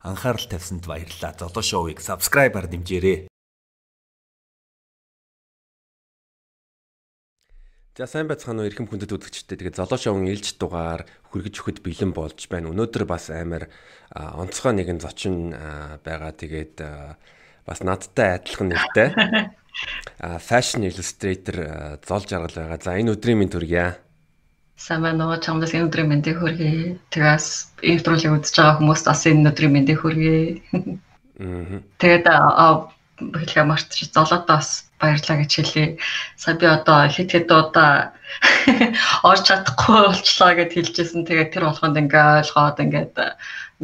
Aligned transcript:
Анхаарал 0.00 0.48
тавьсанд 0.48 0.88
баярлалаа. 0.88 1.36
Золоо 1.36 1.60
шоуийг 1.60 2.00
subscribe-аар 2.00 2.72
дэмжээрэй. 2.72 3.28
За 8.00 8.08
сайн 8.08 8.24
байцгаана 8.24 8.64
уу 8.64 8.68
эрхэм 8.72 8.88
хүндэт 8.88 9.12
үзэгчдээ. 9.12 9.60
Тэгээд 9.60 9.76
золоо 9.76 10.00
шоугийн 10.00 10.32
ээлж 10.32 10.56
дугаар 10.56 11.04
хүргэж 11.28 11.54
өгөхөд 11.60 11.78
бэлэн 11.84 12.16
болж 12.16 12.48
байна. 12.48 12.72
Өнөөдөр 12.72 13.04
бас 13.04 13.28
амар 13.28 13.68
онцгой 14.16 14.72
нэгэн 14.72 15.04
зочин 15.04 15.52
байгаа. 16.00 16.32
Тэгээд 16.32 16.80
бас 17.68 17.84
надтай 17.84 18.40
адилхан 18.40 18.72
нэртэй. 18.72 19.08
А 20.16 20.40
fashion 20.40 20.88
illustrator 20.88 22.00
зол 22.00 22.24
жаргал 22.24 22.56
байгаа. 22.56 22.80
За 22.80 22.96
энэ 22.96 23.20
өдрийн 23.20 23.36
минь 23.36 23.52
төргийа. 23.52 24.00
Уу? 25.20 25.36
Чамдас 25.44 25.76
энэ 25.76 25.86
өдрийн 25.92 26.08
мэндийг 26.08 26.40
хүргэе. 26.40 26.96
Тэгээс 27.12 27.46
интролыг 27.84 28.32
үзэж 28.32 28.56
байгаа 28.56 28.76
хүмүүст 28.80 29.06
бас 29.06 29.22
энэ 29.28 29.52
өдрийн 29.52 29.72
мэндийг 29.76 29.98
хүргэе. 30.00 30.40
Аа. 30.72 31.84
Тэгээд 32.00 32.24
хэлхээ 33.20 33.64
марч 33.68 34.08
золоотоос 34.16 34.88
баярлаа 35.00 35.36
гэж 35.44 35.52
хэлье. 35.52 35.86
Сая 36.40 36.56
би 36.56 36.66
одоо 36.66 37.08
хэд 37.12 37.28
хэд 37.28 37.48
удаа 37.52 38.16
орж 39.28 39.42
чадахгүй 39.48 40.00
болчлоо 40.08 40.52
гэд 40.56 40.72
хэлжсэн. 40.72 41.28
Тэгээд 41.28 41.52
тэр 41.52 41.64
болгонд 41.68 42.00
ингээ 42.00 42.40
ойлгоод 42.40 42.80
ингээд 42.80 43.14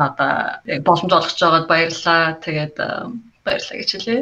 надаа 0.01 0.65
боломж 0.80 1.12
олгож 1.12 1.40
байгаад 1.40 1.66
баярлаа. 1.68 2.40
Тэгээд 2.40 2.76
баярлаа 3.45 3.76
гэж 3.76 3.90
хэлье. 3.92 4.18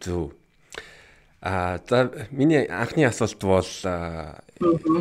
Зөв. 0.00 0.32
А 1.40 1.78
за 1.88 2.10
миний 2.30 2.66
анхны 2.66 3.06
асуулт 3.06 3.38
бол 3.46 3.70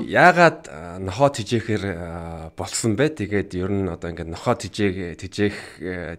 яагаад 0.06 0.70
нохоо 1.02 1.30
тижээхэр 1.34 2.54
болсон 2.54 2.94
бэ? 2.94 3.18
Тэгээд 3.18 3.58
ер 3.58 3.74
нь 3.74 3.90
одоо 3.90 4.14
ингээд 4.14 4.30
нохоо 4.30 4.54
тижээг 4.54 5.18
тижээх 5.18 5.58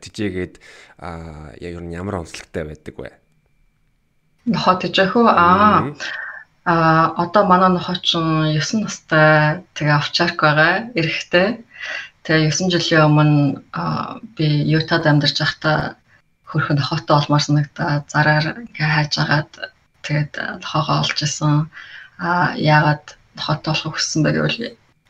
тижээгээд 0.03 0.55
ер 1.63 1.83
нь 1.87 1.95
ямар 1.95 2.27
онцлогтой 2.27 2.67
байдаг 2.67 2.95
вэ? 2.99 3.15
Нохоо 4.51 4.75
тижээх 4.83 5.15
үү? 5.15 5.29
Аа. 5.31 5.95
А 6.67 7.15
одоо 7.15 7.47
манай 7.47 7.71
нохоо 7.71 7.95
чинь 8.03 8.59
9 8.59 8.83
настай 8.83 9.63
тэгээ 9.79 10.03
овчарк 10.03 10.43
байгаа. 10.43 10.91
Эрэхтэй. 10.99 11.63
Тэгээ 12.27 12.51
9 12.51 12.75
жилийн 12.75 13.07
өмнө 13.07 13.63
би 14.35 14.67
Ютад 14.67 15.07
амьдарч 15.07 15.39
байхдаа 15.39 15.95
хөрхөн 16.43 16.83
нохоотой 16.83 17.15
олмоор 17.23 17.43
санагдаа 17.47 18.03
зараар 18.11 18.67
ингээ 18.67 18.91
хайж 18.99 19.15
агаад 19.23 19.53
тэгээд 20.05 20.33
нохоогоо 20.63 21.03
олж 21.03 21.19
исэн. 21.23 21.71
А 22.19 22.55
яагаад 22.55 23.17
нохоотой 23.39 23.73
болохыг 23.73 23.95
хүссэн 23.95 24.23
бэ 24.23 24.31
гэвэл 24.35 24.59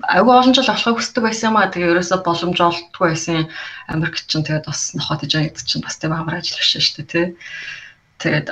айгүй 0.06 0.34
олон 0.34 0.54
жил 0.54 0.70
болохыг 0.70 0.96
хүсдэг 0.98 1.22
байсан 1.24 1.48
юм 1.50 1.56
аа. 1.58 1.72
Тэгээ 1.72 1.92
ерөөсөө 1.92 2.20
боломж 2.22 2.58
олддгүй 2.62 3.06
байсан. 3.10 3.48
Америк 3.90 4.14
чинь 4.22 4.46
тэгээд 4.46 4.68
бас 4.70 4.94
нохоо 4.94 5.16
тижээд 5.18 5.58
чинь 5.66 5.82
бас 5.82 5.96
тийм 5.98 6.12
амар 6.14 6.38
ажил 6.38 6.60
биш 6.60 6.70
шүү 6.76 7.02
дээ 7.02 7.10
тий. 7.10 7.26
Тэгээд 8.22 8.46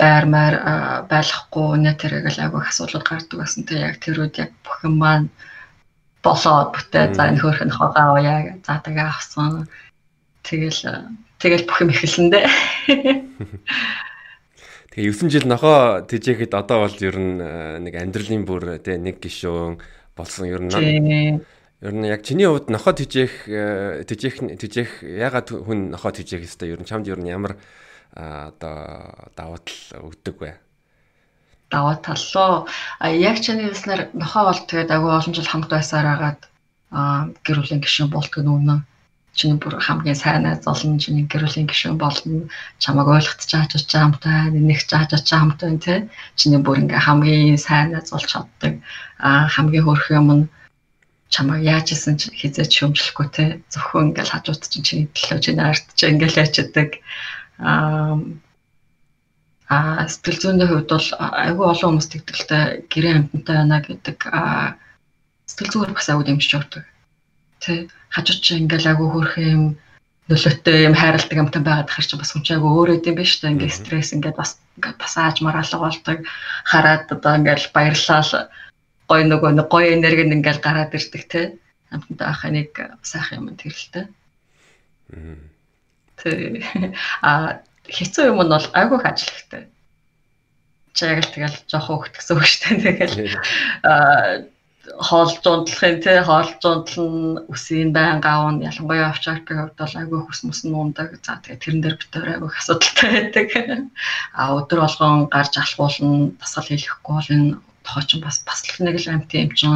байр 0.00 0.24
маар 0.30 0.54
байлахгүй 1.10 1.76
нэ 1.82 1.92
тэрэг 2.00 2.30
л 2.30 2.42
айгүй 2.42 2.62
асуудал 2.64 3.04
гардаг 3.04 3.36
байсан. 3.36 3.66
Тэгээ 3.68 3.84
яг 3.84 3.96
тэр 4.00 4.16
үед 4.22 4.36
яг 4.38 4.50
бүх 4.64 4.78
юм 4.86 4.96
маань 5.02 5.28
болоод 6.24 6.72
бүтээ 6.72 7.14
за 7.14 7.28
энэ 7.28 7.40
хөөрхөн 7.42 7.68
нохоогоо 7.68 8.16
авъя 8.16 8.36
гэж 8.46 8.58
за 8.64 8.80
тэгээ 8.80 9.06
авсан. 9.10 9.68
Тэгэл 10.46 10.80
тэгэл 11.42 11.66
бүх 11.68 11.78
юм 11.82 11.90
эхэлсэн 11.92 12.26
дээ. 12.32 12.46
Тэгээ 14.98 15.14
9 15.14 15.30
жил 15.30 15.46
нохоо 15.46 16.02
тижээхэд 16.02 16.58
одоо 16.58 16.82
бол 16.82 16.96
ер 16.98 17.14
нь 17.14 17.38
э, 17.38 17.78
нэг 17.78 17.94
амьдралын 18.02 18.42
бүр 18.42 18.82
тэ 18.82 18.98
нэг 18.98 19.22
гişүүн 19.22 19.78
болсон. 20.18 20.50
Ер 20.50 20.58
нь 20.58 20.74
ер 20.74 21.94
нь 21.94 22.02
яг 22.02 22.26
чиний 22.26 22.50
хувьд 22.50 22.66
нохоо 22.66 22.98
тижээх 22.98 23.46
э, 23.46 24.02
тижээх 24.02 24.58
тижээх 24.58 25.06
ягаад 25.06 25.54
хүн 25.54 25.94
нохоо 25.94 26.10
тижээх 26.10 26.42
хэвээр 26.42 26.74
ер 26.74 26.80
нь 26.82 26.90
чамд 26.90 27.06
ер 27.06 27.22
нь 27.22 27.30
ямар 27.30 27.62
одоо 28.10 29.30
давуу 29.38 29.62
тал 29.62 30.02
өгдөг 30.02 30.36
вэ? 30.42 30.58
Давуу 31.70 31.94
тал 32.02 32.18
руу? 32.34 32.66
Яг 32.98 33.38
чиний 33.38 33.70
хэлснээр 33.70 34.18
нохоо 34.18 34.50
бол 34.50 34.66
тэгээд 34.66 34.90
агай 34.90 35.14
олон 35.14 35.30
жил 35.30 35.46
хамт 35.46 35.70
байсаар 35.70 36.10
агаад 36.10 36.42
гэр 37.46 37.62
бүлийн 37.62 37.86
гишүүн 37.86 38.10
болтго 38.10 38.42
нүнэ 38.42 38.82
чиний 39.38 39.58
бүр 39.62 39.78
хамгийн 39.86 40.18
сайн 40.18 40.42
найз 40.42 40.66
болно 40.66 40.98
чиний 40.98 41.24
гэрүүлийн 41.30 41.70
гишүүн 41.70 41.98
болно 42.02 42.50
чамайг 42.82 43.08
ойлгох 43.14 43.38
чааж 43.52 43.70
очиж 43.78 43.94
хамтай 43.94 44.50
нэг 44.50 44.80
чааж 44.90 45.10
очиж 45.14 45.30
хамтай 45.30 45.78
тий 45.78 45.98
чиний 46.38 46.60
бүр 46.62 46.82
ингээ 46.82 47.06
хамгийн 47.06 47.58
сайн 47.66 47.94
найз 47.94 48.10
болж 48.10 48.26
чаддаг. 48.32 48.74
А 49.22 49.46
хамгийн 49.54 49.86
хөрх 49.86 50.10
юм 50.10 50.28
нь 50.36 50.44
чамайг 51.30 51.62
яаж 51.62 51.86
исэн 51.94 52.18
хизээч 52.18 52.72
шөмжлөхгүй 52.74 53.26
тий 53.36 53.48
зөвхөн 53.72 54.10
ингээл 54.10 54.34
хажууд 54.34 54.62
чинь 54.66 54.86
чиний 54.88 55.06
төлөө 55.14 55.38
чиний 55.44 55.64
арт 55.70 55.86
чинь 55.94 56.12
ингээл 56.18 56.42
ячдаг 56.42 56.90
а 57.62 58.18
а 59.68 60.08
сэтгэл 60.08 60.40
зүйн 60.42 60.66
хувьд 60.66 60.90
бол 60.90 61.08
айгүй 61.44 61.66
олон 61.68 61.88
хүмүүс 61.92 62.08
тэгдэлтэй 62.10 62.64
гэрээ 62.90 63.14
амьтантай 63.16 63.56
байна 63.60 63.78
гэдэг 63.84 64.18
сэтгэл 65.46 65.72
зүгээр 65.72 65.92
бас 65.94 66.08
айгүй 66.08 66.24
дэмжиж 66.26 66.52
өгдөг 66.58 66.84
тий 67.60 67.88
хажууд 68.14 68.40
чи 68.44 68.58
ингээл 68.58 68.90
агуу 68.92 69.08
хөрх 69.12 69.34
юм 69.38 69.62
нөлөөтэй 70.28 70.88
юм 70.88 70.94
хайрладаг 70.94 71.38
юмтай 71.38 71.62
байгаад 71.62 71.90
хэр 71.90 72.06
чи 72.06 72.16
бас 72.20 72.30
хүн 72.32 72.44
чи 72.44 72.52
агуу 72.54 72.72
өөрөө 72.84 73.04
юм 73.06 73.16
биш 73.16 73.40
үү 73.40 73.50
ингээд 73.52 73.78
стресс 73.78 74.12
ингээд 74.12 74.36
бас 74.36 74.60
ингээд 74.76 74.98
бас 75.00 75.14
ааж 75.16 75.36
мараалга 75.40 75.78
болдог 75.78 76.18
хараад 76.70 77.08
одоо 77.12 77.32
ингээд 77.38 77.72
баярлал. 77.72 78.50
Гой 79.08 79.22
нөгөө 79.24 79.50
нэг 79.56 79.66
гой 79.72 79.84
энерги 79.96 80.24
нь 80.28 80.36
ингээд 80.36 80.60
гараад 80.60 80.92
ирдэг 80.92 81.24
те. 81.32 81.42
Амттай 81.88 82.28
байхаа 82.28 82.50
нэг 82.52 82.70
сайхан 83.00 83.40
юм 83.40 83.56
тэрэлтэй. 83.56 84.04
Тий 86.20 86.60
а 87.24 87.64
хэцүү 87.88 88.28
юм 88.28 88.44
нь 88.44 88.52
бол 88.52 88.66
айгүй 88.76 89.00
ажиллахтай 89.00 89.64
чи 90.98 91.06
яг 91.06 91.22
л 91.24 91.32
тэгэл 91.32 91.58
жоох 91.70 91.86
хөөх 91.88 92.10
гэсэн 92.12 92.34
үг 92.36 92.44
шүү 92.44 92.60
дээ 92.82 93.06
тэгэл 93.06 93.38
а 93.86 93.92
хоолж 94.96 95.44
унтлахын 95.44 96.00
тий 96.02 96.18
хоолж 96.24 96.62
унтлан 96.64 97.44
үсийн 97.52 97.92
байн 97.92 98.20
гавн 98.24 98.62
ялангуяа 98.64 99.10
овчаркийн 99.12 99.58
хувьд 99.60 99.78
бол 99.78 99.94
айгүй 100.00 100.20
хүс 100.24 100.40
мөс 100.46 100.60
нуундаг. 100.64 101.18
За 101.22 101.38
тэгээ 101.42 101.62
тэрэн 101.62 101.82
дээр 101.82 101.96
битээр 102.00 102.28
айгүй 102.34 102.50
асуудалтай 102.56 103.08
байдаг. 103.12 103.48
А 104.32 104.42
өдөр 104.58 104.80
болгон 104.82 105.28
гарч 105.34 105.54
алхуулна, 105.58 106.32
дасгал 106.40 106.68
хийхгүй 106.70 107.14
бол 107.14 107.34
энэ 107.36 107.56
тохиочин 107.84 108.20
бас 108.24 108.36
бас 108.48 108.60
л 108.64 108.84
нэг 108.84 108.96
л 109.00 109.10
амт 109.12 109.30
юм 109.34 109.50
чин 109.58 109.74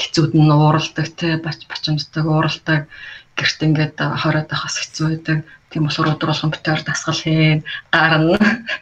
хэцүүд 0.00 0.32
нь 0.36 0.54
ууралдаг 0.54 1.06
тий 1.20 1.34
бач 1.44 1.60
бачимддаг 1.70 2.24
ууралдаг 2.24 2.80
гэрт 3.38 3.60
ингээд 3.66 3.96
хороод 4.22 4.48
байхас 4.50 4.76
хэцүү 4.80 5.06
байдаг. 5.08 5.38
Тийм 5.70 5.86
болохоор 5.86 6.12
өдөр 6.14 6.30
болгон 6.30 6.52
битээр 6.52 6.82
дасгал 6.82 7.20
хийн, 7.22 7.60
гарна, 7.94 8.38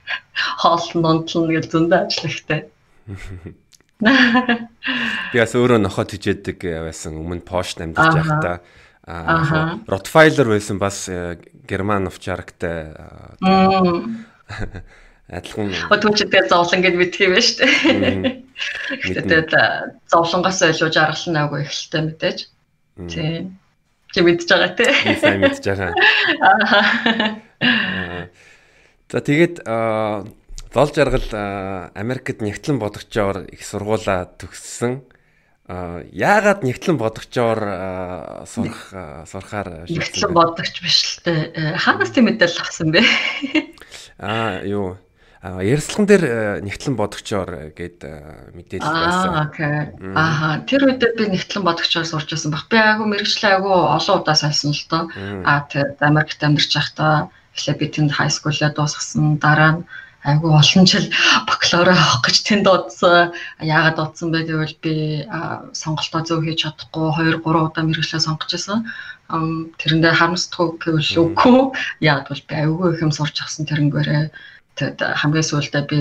хоолн 0.62 1.04
унтлна 1.04 1.52
гэж 1.52 1.64
зөндөө 1.72 1.98
ажиллахтай. 2.06 2.60
Би 5.32 5.36
бас 5.42 5.52
өөрөө 5.58 5.82
нохоо 5.82 6.06
тижээдэг 6.06 6.58
байсан 6.86 7.18
өмнө 7.18 7.42
Porsche 7.46 7.82
амьдарч 7.82 8.14
байхдаа 8.14 8.56
аа 9.08 9.82
Rottweiler 9.90 10.46
байсан 10.54 10.78
бас 10.78 11.08
э, 11.10 11.34
герман 11.66 12.06
овчарктай 12.06 12.92
адилхан 15.28 15.68
өдөөчдөө 15.92 16.48
зовлон 16.48 16.80
гэд 16.84 16.94
мэдх 16.96 17.20
юм 17.20 17.36
шүү 17.36 17.60
дээ. 17.60 18.40
Тэгээд 19.12 19.52
зовлонгоос 20.08 20.72
илүү 20.72 20.88
жаргал 20.88 21.28
нь 21.28 21.40
агуу 21.40 21.60
ихэлтэй 21.60 22.02
мэдээж. 22.06 22.38
Тийм. 23.12 23.60
Чи 24.14 24.20
мэдж 24.24 24.48
байгаа 24.48 24.72
тий. 24.72 24.88
Сайн 25.20 25.44
мэдж 25.44 25.60
байгаа. 25.68 25.92
За 29.12 29.20
тэгээд 29.20 29.68
Зол 30.68 30.90
жаргал 30.92 31.28
Америкт 31.96 32.44
нэгтлэн 32.44 32.76
бодогчоор 32.76 33.48
их 33.48 33.64
сургуулаа 33.64 34.28
төгссөн. 34.36 35.00
Яагаад 35.68 36.60
нэгтлэн 36.60 37.00
бодогчоор 37.00 38.44
сурах 38.44 38.92
сурахаар 39.24 39.88
нэгтлэн 39.88 40.32
бодогч 40.36 40.84
биш 40.84 41.24
л 41.24 41.24
дээ. 41.24 41.76
Хаанаас 41.80 42.12
тийм 42.12 42.28
мэдээлэл 42.28 42.60
авсан 42.60 42.92
бэ? 42.92 43.00
Аа 44.20 44.60
юу 44.68 45.00
ярилцлаган 45.40 46.04
дээр 46.04 46.24
нэгтлэн 46.60 47.00
бодогчоор 47.00 47.72
гээд 47.72 48.00
мэдээлэл 48.52 48.92
байсан. 48.92 49.32
Аа 49.32 49.48
окей. 49.48 49.76
Ааха 50.12 50.68
тэр 50.68 50.84
үед 50.84 51.00
би 51.00 51.32
нэгтлэн 51.32 51.64
бодогчоор 51.64 52.04
сурч 52.04 52.28
байсан 52.28 52.52
баг. 52.52 52.68
Би 52.68 52.76
айгу 52.76 53.08
мэрэгчлээ 53.08 53.56
айгу 53.56 53.72
олон 53.72 54.20
удаа 54.20 54.36
сольсон 54.36 54.76
л 54.76 54.84
доо. 54.90 55.08
Аа 55.48 55.64
тэгээд 55.70 56.02
Америкт 56.04 56.44
амьдарч 56.44 56.72
байхдаа 56.76 57.32
эхлээ 57.56 57.76
би 57.80 57.86
тэнд 57.88 58.12
хай 58.12 58.28
скуулаа 58.28 58.74
дуусгасан. 58.74 59.38
Дараа 59.38 59.72
нь 59.78 59.84
айгүй 60.24 60.50
олон 60.50 60.86
жил 60.86 61.06
бакалавра 61.46 61.94
авах 61.94 62.22
гэж 62.26 62.36
тэнд 62.42 62.64
дуудсан. 62.66 63.32
Яагаад 63.62 63.96
дуудсан 63.98 64.32
бэ 64.34 64.40
гэвэл 64.50 64.76
би 64.82 64.94
сонголтоо 65.72 66.22
зөв 66.26 66.42
хийж 66.42 66.66
чадахгүй 66.66 67.38
2 67.38 67.44
3 67.44 67.66
удаа 67.66 67.84
мэрэгчлээ 67.86 68.26
сонгож 68.26 68.50
байсан. 68.50 68.88
Тэрэндээ 69.28 70.12
харамсдаггүй 70.18 70.68
гэвэл 70.82 71.12
үгүй. 71.22 71.60
Яагаад 72.02 72.28
бол 72.28 72.44
би 72.48 72.54
айгүй 72.54 72.86
их 72.94 73.02
юм 73.06 73.12
сурч 73.14 73.36
авсан 73.38 73.68
тэрэнгээрээ 73.70 74.24
тэгэд 74.78 74.98
хамгийн 75.20 75.46
сүүлдээ 75.46 75.84
би 75.90 76.00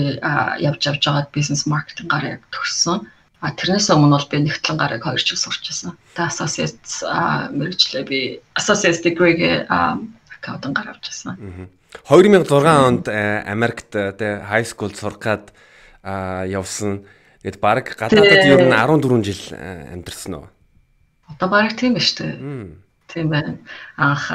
явж 0.66 0.80
явж 0.90 1.02
байгаад 1.06 1.30
бизнес 1.34 1.62
маркетингаар 1.66 2.38
яг 2.38 2.42
төгссөн. 2.54 3.06
А 3.38 3.54
тэрнээс 3.54 3.90
өмнө 3.94 4.18
бол 4.18 4.30
би 4.30 4.38
нэгтлэн 4.42 4.78
гараг 4.78 5.02
хоёр 5.06 5.22
жил 5.22 5.38
сурч 5.38 5.62
байсан. 5.62 5.94
Тэ 6.14 6.26
associate 6.26 6.82
мэрэгчлээ 7.54 8.02
би 8.10 8.20
associate 8.58 9.02
degree-гээ 9.06 9.70
аккаунтан 10.48 10.72
гаргаж 10.72 11.04
байсан. 11.04 11.68
2006 12.08 12.48
онд 12.64 13.08
Америкт 13.08 13.92
тэ 13.92 14.44
high 14.48 14.64
school 14.64 14.92
сурах 14.96 15.20
гад 15.20 15.44
явсан. 16.02 17.04
Тэгэд 17.44 17.60
баг 17.60 17.94
гадаадад 17.94 18.48
ер 18.48 18.62
нь 18.64 18.74
14 18.74 19.22
жил 19.24 19.42
амьдэрсэн 19.54 20.34
үү? 20.40 20.46
Одоо 21.36 21.48
баг 21.48 21.76
тийм 21.76 21.94
ба 21.94 22.00
штэ. 22.00 22.34
Тийм 23.08 23.28
байна. 23.28 23.60
Анх 23.96 24.32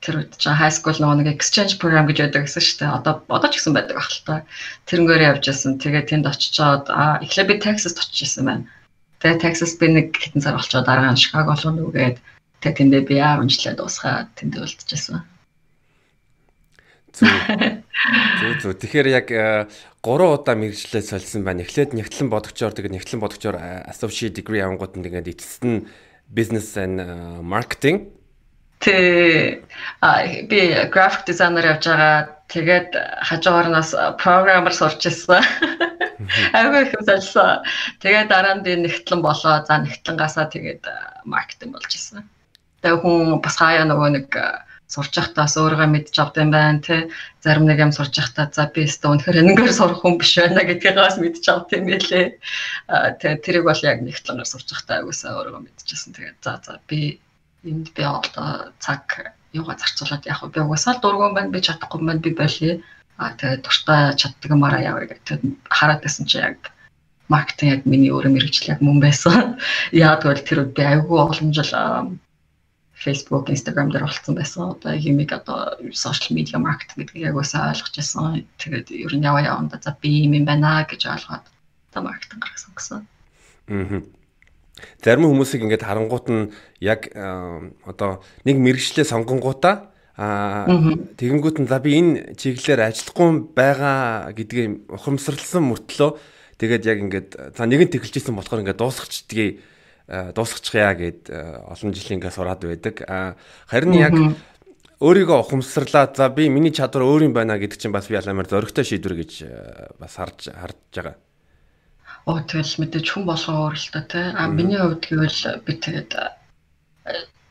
тэр 0.00 0.22
үед 0.22 0.36
чинь 0.38 0.54
high 0.54 0.70
school 0.70 0.94
нөгөө 0.96 1.24
нэг 1.24 1.28
exchange 1.34 1.80
program 1.82 2.06
гэж 2.06 2.30
байдаг 2.30 2.46
гэсэн 2.46 2.62
дээ. 2.78 2.96
Одоо 3.00 3.24
одоо 3.26 3.48
ч 3.50 3.58
гэсэн 3.58 3.74
байдаг 3.74 3.96
ах 3.98 4.10
л 4.12 4.22
та. 4.22 4.34
Тэрнгээр 4.86 5.34
явж 5.34 5.44
байсан. 5.50 5.80
Тэгээд 5.82 6.08
тэнд 6.12 6.30
очичоод 6.30 6.86
аа 6.92 7.18
эхлээ 7.24 7.46
би 7.48 7.54
Texas 7.58 7.98
очижсэн 7.98 8.44
байна. 8.46 8.64
Тэгээд 9.20 9.42
Texas 9.42 9.72
би 9.80 9.86
нэг 9.90 10.14
хэдэн 10.14 10.44
сар 10.44 10.54
болчоод 10.54 10.86
дараа 10.86 11.10
нь 11.10 11.20
Chicago 11.20 11.56
руу 11.58 11.72
нүгээд 11.74 12.16
тэгээд 12.60 12.78
тэндээ 12.80 13.02
би 13.08 13.16
10 13.20 13.48
жилээ 13.50 13.74
дуусгаад 13.76 14.30
тэнд 14.36 14.54
үлдчихсэн. 14.56 15.20
Зүг 17.16 18.54
зүг. 18.60 18.76
Тэгэхээр 18.76 19.08
яг 19.08 19.28
3 19.32 19.70
удаа 20.04 20.54
мэрэгчлээ 20.54 21.02
солисон 21.02 21.42
байна. 21.48 21.64
Эхлээд 21.64 21.96
нэгтлэн 21.96 22.28
бодогчоор 22.28 22.76
тэгээд 22.76 22.96
нэгтлэн 22.96 23.20
бодогчоор 23.24 23.56
associate 23.88 24.36
degree 24.36 24.60
авангууд 24.60 25.00
нь 25.00 25.04
тэгээд 25.06 25.32
эцэст 25.32 25.64
нь 25.64 25.88
business 26.28 26.76
and 26.76 27.00
marketing 27.40 28.16
Тэ 28.80 29.64
би 30.50 30.60
график 30.92 31.24
дизайнер 31.24 31.64
явж 31.64 31.88
байгаа. 31.88 32.36
Тэгээд 32.52 32.88
хажуугаар 33.24 33.68
нас 33.72 33.90
программер 34.20 34.74
сурч 34.76 35.08
ирсэн. 35.08 35.40
Айгүй 36.52 36.82
их 36.84 36.92
залсан. 37.00 37.64
Тэгээд 38.04 38.28
дараа 38.28 38.60
нь 38.60 38.64
би 38.66 38.76
нэгтлэн 38.76 39.24
болоо. 39.24 39.64
За 39.64 39.80
нэгтлэнгасаа 39.80 40.52
тэгээд 40.52 40.84
маркетинг 41.24 41.72
болж 41.72 41.88
ирсэн. 41.88 42.28
Тэгээд 42.82 43.02
хүн 43.02 43.40
бас 43.44 43.56
хаяа 43.60 43.84
нөгөө 43.88 44.10
нэг 44.16 44.28
сурч 44.86 45.18
явахдаас 45.18 45.58
өөрийгөө 45.58 45.88
мэдж 45.90 46.14
авд 46.22 46.36
юм 46.38 46.50
байна 46.54 46.78
тий 46.78 47.10
зарим 47.42 47.66
нэг 47.66 47.78
юм 47.82 47.90
сурч 47.90 48.14
явахдаа 48.22 48.46
за 48.54 48.70
би 48.70 48.86
өстө 48.86 49.10
үнэхээр 49.10 49.42
энэгээр 49.42 49.72
сурах 49.74 49.98
хүн 49.98 50.14
биш 50.20 50.38
байна 50.38 50.62
гэдгийг 50.62 50.94
бас 50.94 51.18
мэдж 51.18 51.44
авд 51.50 51.74
юм 51.74 51.90
байлээ 51.90 52.26
тэгээ 53.18 53.42
тэрийг 53.42 53.64
бол 53.66 53.82
яг 53.82 53.98
нэгтлэнгээр 54.06 54.46
сурч 54.46 54.68
явахдаа 54.70 54.96
айгуусаа 55.02 55.34
өөрийгөө 55.42 55.62
мэдчихсэн. 55.66 56.14
Тэгээд 56.14 56.38
за 56.38 56.52
за 56.62 56.78
би 56.86 57.18
энд 57.66 57.90
би 57.98 58.02
одоо 58.06 58.70
цаг 58.78 59.34
юугаа 59.50 59.74
зарцуулаад 59.74 60.22
яг 60.30 60.40
би 60.54 60.60
угсаал 60.62 61.02
дургуун 61.02 61.34
байна 61.34 61.50
би 61.50 61.66
чадахгүй 61.66 62.00
байна 62.06 62.22
би 62.22 62.30
болиё 62.30 62.78
а 63.18 63.34
тэгээд 63.34 63.64
дуртай 63.66 64.14
чаддаг 64.14 64.50
юмараа 64.54 64.82
явъя 64.86 65.10
гэдэг. 65.10 65.40
Хараад 65.66 66.00
байсан 66.04 66.30
чи 66.30 66.38
яг 66.38 66.70
маркетинг 67.26 67.72
яг 67.74 67.82
миний 67.90 68.14
өөрөө 68.14 68.30
мэрэгжил 68.30 68.70
яг 68.70 68.80
мөн 68.86 69.02
байсан. 69.02 69.58
Яг 69.92 70.22
бол 70.22 70.38
тэр 70.38 70.68
би 70.70 70.82
айгүй 70.84 71.18
олон 71.18 71.50
жил 71.50 71.72
Facebook, 73.06 73.46
Instagram 73.54 73.94
дээр 73.94 74.10
болцсон 74.10 74.34
байсан. 74.34 74.74
Одоо 74.74 74.92
юмыг 74.98 75.30
одоо 75.30 75.78
social 75.94 76.34
media 76.34 76.58
marketing 76.58 77.06
гэдгийг 77.06 77.30
яг 77.30 77.36
усаа 77.38 77.70
ойлгож 77.70 77.94
байсан. 77.94 78.42
Тэгээд 78.58 78.90
ер 78.90 79.12
нь 79.14 79.22
яваа 79.22 79.46
яванда 79.46 79.78
за 79.78 79.94
би 79.94 80.26
юм 80.26 80.34
юм 80.34 80.44
байна 80.44 80.82
гэж 80.82 81.06
ойлгоод 81.06 81.46
одоо 81.94 82.02
маркетинг 82.02 82.42
гаргасан 82.42 82.72
гэсэн. 82.74 83.00
Аа. 83.70 84.02
Зарим 85.00 85.30
хүмүүсийг 85.30 85.62
ингээд 85.64 85.86
харангуут 85.86 86.26
нь 86.28 86.50
яг 86.82 87.08
одоо 87.86 88.20
нэг 88.44 88.56
мэрэгчлээ 88.60 89.06
сонгонгуудаа 89.08 89.94
аа 90.16 90.68
тэгэнгүүт 91.16 91.56
нь 91.64 91.68
за 91.70 91.80
би 91.80 91.96
энэ 91.96 92.36
чиглэлээр 92.36 92.88
ажиллахгүй 92.88 93.56
байгаа 93.56 94.32
гэдгийг 94.36 94.88
ухамсарлсан 94.92 95.64
мөртлөө 95.64 96.10
тэгээд 96.60 96.82
яг 96.88 96.98
ингээд 97.04 97.28
за 97.56 97.62
нэгэн 97.64 97.92
тэгэлжсэн 97.92 98.36
болохоор 98.36 98.64
ингээд 98.64 98.80
дуусгачдгийг 98.80 99.60
дуусгачихъя 100.08 100.94
гэд 100.94 101.30
олон 101.30 101.90
жилийн 101.90 102.22
ингээд 102.22 102.36
сураад 102.38 102.62
байдаг. 102.62 103.02
Харин 103.66 103.94
яг 103.98 104.14
өөрийгөө 105.02 105.38
ухамсарлаа 105.44 106.08
за 106.14 106.30
би 106.32 106.48
миний 106.48 106.72
чадвар 106.72 107.04
өөр 107.04 107.28
юм 107.28 107.34
байна 107.36 107.58
гэдэг 107.60 107.76
чинь 107.76 107.92
бас 107.92 108.08
би 108.08 108.16
аламаар 108.16 108.48
зөрөгтэй 108.48 108.84
шийдвэр 108.86 109.14
гэж 109.20 109.32
бас 110.00 110.14
харж 110.16 110.48
харж 110.54 110.78
байгаа. 110.94 111.16
Оо 112.26 112.40
тэгэл 112.40 112.80
мэдээж 112.80 113.06
хүн 113.12 113.24
болгоо 113.28 113.70
өөр 113.70 113.76
л 113.76 113.90
та 113.92 114.00
тий. 114.08 114.26
А 114.32 114.48
миний 114.48 114.80
хувьд 114.80 115.04
гэвэл 115.04 115.40
би 115.66 115.72
тэгээд 115.76 116.12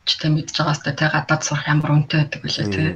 ч 0.04 0.10
тэ 0.18 0.28
мэдж 0.28 0.52
байгаас 0.58 0.80
та 0.82 0.92
тий 0.92 1.08
гадаад 1.08 1.42
сурах 1.46 1.70
ямар 1.70 1.94
үнэтэй 1.94 2.18
байдаг 2.26 2.40
вүлээ 2.42 2.68
тий. 2.74 2.90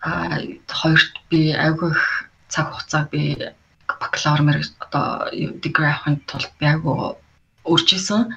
А 0.00 0.40
хоёрт 0.66 1.14
би 1.28 1.52
айгүй 1.52 1.92
их 1.92 2.04
цаг 2.48 2.72
хугацаа 2.72 3.04
би 3.12 3.36
бакалавр 3.84 4.42
мэр 4.42 4.58
одоо 4.80 5.28
degree 5.60 5.92
авахын 5.92 6.18
тулд 6.24 6.50
би 6.58 6.66
айгүй 6.66 7.14
өөрчилсөн. 7.68 8.32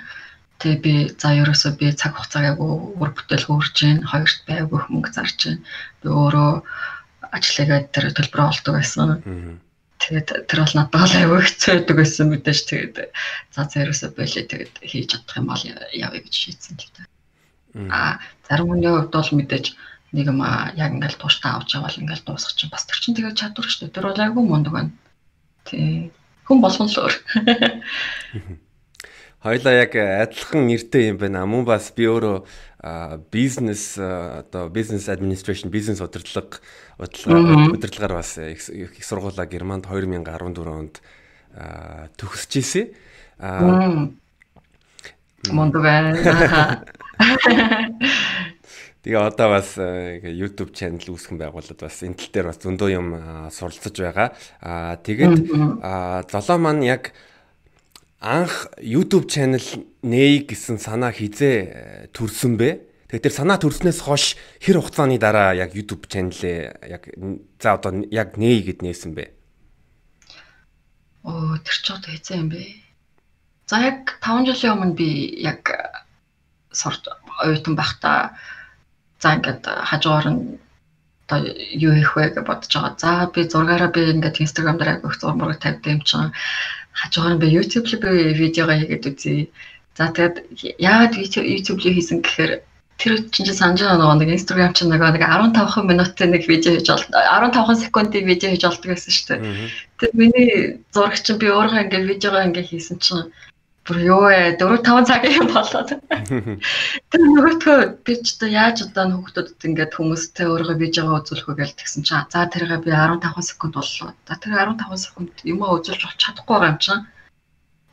Тэгээ 0.63 0.79
би 0.79 0.93
за 1.19 1.35
ерөөсөө 1.43 1.71
би 1.75 1.91
цаг 1.91 2.15
хугацааг 2.15 2.55
айгүй 2.55 2.71
өөр 2.95 3.11
бүтээл 3.11 3.47
хөрж 3.51 3.75
гин, 3.75 3.97
хоёрт 4.07 4.39
би 4.47 4.53
айгүй 4.63 4.79
их 4.79 4.87
мөнгө 4.87 5.11
зарж 5.11 5.35
гин. 5.43 5.57
Би 5.99 6.07
өөрөө 6.07 6.51
ажиллагаа 7.35 7.79
дээр 7.91 8.15
төлбөр 8.15 8.41
олдог 8.47 8.73
байсан. 8.79 9.09
Тэгээд 9.99 10.47
тэр 10.47 10.59
бол 10.63 10.75
надад 10.79 11.03
л 11.03 11.19
аягүй 11.19 11.39
хэцүү 11.43 11.71
байдаг 11.75 11.95
байсан 11.99 12.25
мэдээж 12.31 12.59
тэгээд 12.63 12.95
за 13.51 13.61
зэрэсээ 13.67 14.11
болоо 14.15 14.43
тэгээд 14.47 14.73
хийж 14.87 15.05
чадах 15.11 15.35
юм 15.35 15.47
бол 15.51 15.63
явъя 15.67 16.21
гэж 16.23 16.31
шийдсэн 16.31 16.79
л 16.79 16.91
та. 16.95 17.01
Аа 17.91 18.13
зарим 18.47 18.71
хүний 18.71 18.87
хувьд 18.87 19.11
бол 19.11 19.31
мэдээж 19.35 19.65
нэг 20.15 20.25
юм 20.31 20.39
яг 20.79 20.91
ингээл 20.95 21.19
тууштай 21.19 21.51
авч 21.51 21.75
явал 21.75 21.99
ингээл 21.99 22.23
дуусах 22.23 22.55
чинь 22.55 22.71
бас 22.71 22.87
тэр 22.87 23.03
чинь 23.03 23.19
тэгээд 23.19 23.35
чадвар 23.35 23.67
шүү 23.67 23.91
дээ. 23.91 23.95
Тэр 23.99 24.07
бол 24.07 24.23
аягүй 24.23 24.43
мундаг 24.47 24.73
байна. 24.79 24.91
Тий. 25.67 26.07
Хүн 26.47 26.63
болгон 26.63 26.87
л 26.87 26.99
өөр. 27.03 27.15
Хоёлаа 29.43 29.75
яг 29.75 29.91
адилхан 29.99 30.71
нэртэй 30.71 31.11
юм 31.11 31.17
байна. 31.19 31.43
Мөн 31.43 31.67
бас 31.67 31.91
би 31.91 32.07
өөрөө 32.07 32.47
бизнес 33.27 33.99
одоо 33.99 34.69
бизнес 34.71 35.11
администрашн 35.11 35.67
бизнес 35.67 35.99
удирдлага 35.99 36.63
удирдлагаар 36.95 38.23
бас 38.23 38.37
их 38.39 38.63
сургуулаа 39.03 39.43
Германд 39.43 39.83
2014 39.91 40.63
онд 40.63 41.03
төгсөж 42.15 42.55
ирсэн. 42.63 44.15
Монд 45.51 45.75
байна. 45.75 46.15
Тэгээ 49.03 49.19
одоо 49.19 49.59
бас 49.59 49.75
YouTube 49.75 50.71
channel 50.71 51.03
үүсгэн 51.03 51.35
байгуулад 51.35 51.83
бас 51.83 51.99
энэ 51.99 52.15
тал 52.15 52.31
дээр 52.31 52.47
бас 52.47 52.63
зөндөө 52.63 52.89
юм 52.95 53.11
суралцж 53.51 53.91
байгаа. 53.91 54.31
Аа 54.63 54.95
тэгээд 55.03 55.51
золоо 56.31 56.57
маань 56.63 56.87
яг 56.87 57.11
анх 58.23 58.71
YouTube 58.79 59.27
channel 59.27 59.59
нээе 59.99 60.47
гэсэн 60.47 60.79
санаа 60.79 61.11
хизээ 61.11 62.07
төрсөн 62.15 62.55
бэ? 62.55 62.69
Тэгээд 63.11 63.27
тэр 63.27 63.35
санаа 63.35 63.59
төрснөөс 63.59 63.99
хойш 63.99 64.39
хэр 64.63 64.79
хугацааны 64.79 65.19
дараа 65.19 65.51
яг 65.51 65.75
YouTube 65.75 66.07
channel-ээ 66.07 66.87
яг 66.87 67.03
за 67.59 67.75
одоо 67.75 68.07
яг 68.07 68.39
нээе 68.39 68.71
гэд 68.71 68.79
нээсэн 68.79 69.11
бэ? 69.11 69.27
Оо 71.27 71.59
тэр 71.59 71.77
ч 71.83 71.85
одоо 71.91 72.09
хэзээ 72.15 72.39
юм 72.39 72.49
бэ? 72.55 72.63
За 73.67 73.83
яг 73.83 74.15
5 74.23 74.47
жилийн 74.47 74.73
өмнө 74.79 74.95
би 74.95 75.09
яг 75.43 75.67
сурт 76.71 77.11
оюутан 77.43 77.75
байхдаа 77.75 78.39
за 79.19 79.35
ингээд 79.35 79.67
хажуугаар 79.67 80.27
нь 80.31 80.63
одоо 81.27 81.39
юу 81.75 81.93
хийх 81.95 82.15
вэ 82.15 82.35
гэж 82.35 82.43
бодож 82.47 82.71
байгаа. 82.71 82.95
За 82.99 83.11
би 83.27 83.41
зургаараа 83.47 83.91
би 83.91 84.15
ингээд 84.15 84.43
Instagram 84.43 84.79
дээр 84.79 84.99
агуулх 84.99 85.19
зурмаг 85.19 85.59
тавьд 85.59 85.83
юм 85.87 86.01
чинь 86.07 86.31
хажуугаар 86.93 87.37
би 87.41 87.47
YouTube 87.57 87.87
руу 87.89 88.01
би 88.01 88.33
видеого 88.41 88.73
хийгээд 88.77 89.09
үзье. 89.09 89.47
За 89.97 90.09
тэгээд 90.13 90.35
яагаад 90.79 91.13
YouTube 91.17 91.81
руу 91.81 91.93
хийсэн 91.93 92.21
гэхээр 92.21 92.51
тэр 93.01 93.13
чинь 93.33 93.49
санаж 93.49 93.81
байгаа 93.81 94.15
нэг 94.21 94.29
Instagram 94.37 94.73
чинь 94.77 94.93
нөгөө 94.93 95.17
нэг 95.17 95.23
15 95.25 95.89
минутын 95.89 96.29
нэг 96.31 96.43
видео 96.47 96.77
хийж 96.77 96.87
болдог 96.87 97.11
15 97.11 97.83
секундын 97.83 98.29
видео 98.29 98.49
хийж 98.53 98.63
болдог 98.63 98.89
гэсэн 98.93 99.13
шүү 99.13 99.27
дээ. 99.27 99.41
Тэр 99.99 100.09
миний 100.13 100.51
зураг 100.93 101.17
чинь 101.17 101.41
би 101.41 101.47
өөрөө 101.49 101.83
ингээд 101.89 102.09
видеого 102.09 102.45
ингээд 102.47 102.69
хийсэн 102.69 102.97
чинь 103.01 103.27
бүр 103.83 103.97
юу 103.99 104.23
ээ 104.31 104.55
4 104.59 104.79
5 104.79 105.09
цагийн 105.11 105.35
юм 105.43 105.47
болоод. 105.51 105.89
Тэр 107.11 107.21
нөгөөдгөө 107.23 107.79
би 108.07 108.13
ч 108.23 108.39
одоо 108.39 108.49
яаж 108.49 108.77
одоо 108.87 109.03
хүүхдүүдэд 109.11 109.67
ингээд 109.67 109.95
хүмүүстэй 109.99 110.47
өөрийгөө 110.47 110.77
видеого 110.79 111.19
үзүүлэх 111.19 111.47
вэ 111.51 111.55
гэж 111.59 111.71
тэгсэн 111.75 112.03
чинь 112.07 112.27
за 112.31 112.47
тэргээ 112.47 112.79
би 112.79 112.91
15 112.95 113.43
секунд 113.43 113.75
боллоо. 113.75 114.15
За 114.23 114.33
тэр 114.39 114.55
15 114.55 115.03
секунд 115.03 115.35
юм 115.43 115.67
үзүүлж 115.67 116.15
чадахгүй 116.15 116.55
байгаа 116.55 116.71
юм 116.71 116.79
чинь. 116.79 117.03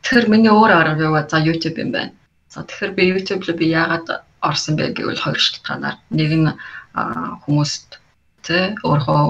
Тэр 0.06 0.30
миний 0.30 0.54
өөр 0.54 0.70
арга 0.70 1.10
юу 1.10 1.18
за 1.26 1.42
YouTube 1.42 1.82
юм 1.82 1.90
байна. 1.90 2.14
За 2.46 2.62
тэгэхээр 2.62 2.94
би 2.94 3.02
YouTube 3.10 3.42
руу 3.50 3.58
би 3.58 3.66
яагаад 3.74 4.06
орсон 4.46 4.78
бэ 4.78 4.94
гэвэл 4.94 5.18
хоёр 5.18 5.38
шалтгаанаар 5.42 5.96
нэг 6.14 6.30
нь 6.38 6.48
хүмүүст 7.44 7.98
тэ 8.46 8.78
өөрөө 8.86 9.22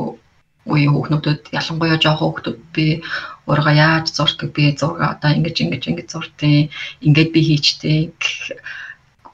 үеийн 0.70 0.92
хүүхнүүдэд 0.92 1.50
ялангуяа 1.56 1.98
жоох 2.04 2.20
хүүхдүүд 2.20 2.58
би 2.76 2.86
ургаа 3.50 3.74
яаж 3.74 4.06
зурдаг 4.14 4.48
би 4.56 4.64
зурга 4.80 5.14
одоо 5.14 5.30
ингэж 5.34 5.56
ингэж 5.60 5.82
ингэж 5.90 6.08
зурдیں۔ 6.10 6.70
Ингээд 7.06 7.30
би 7.34 7.40
хийчтэй 7.48 8.00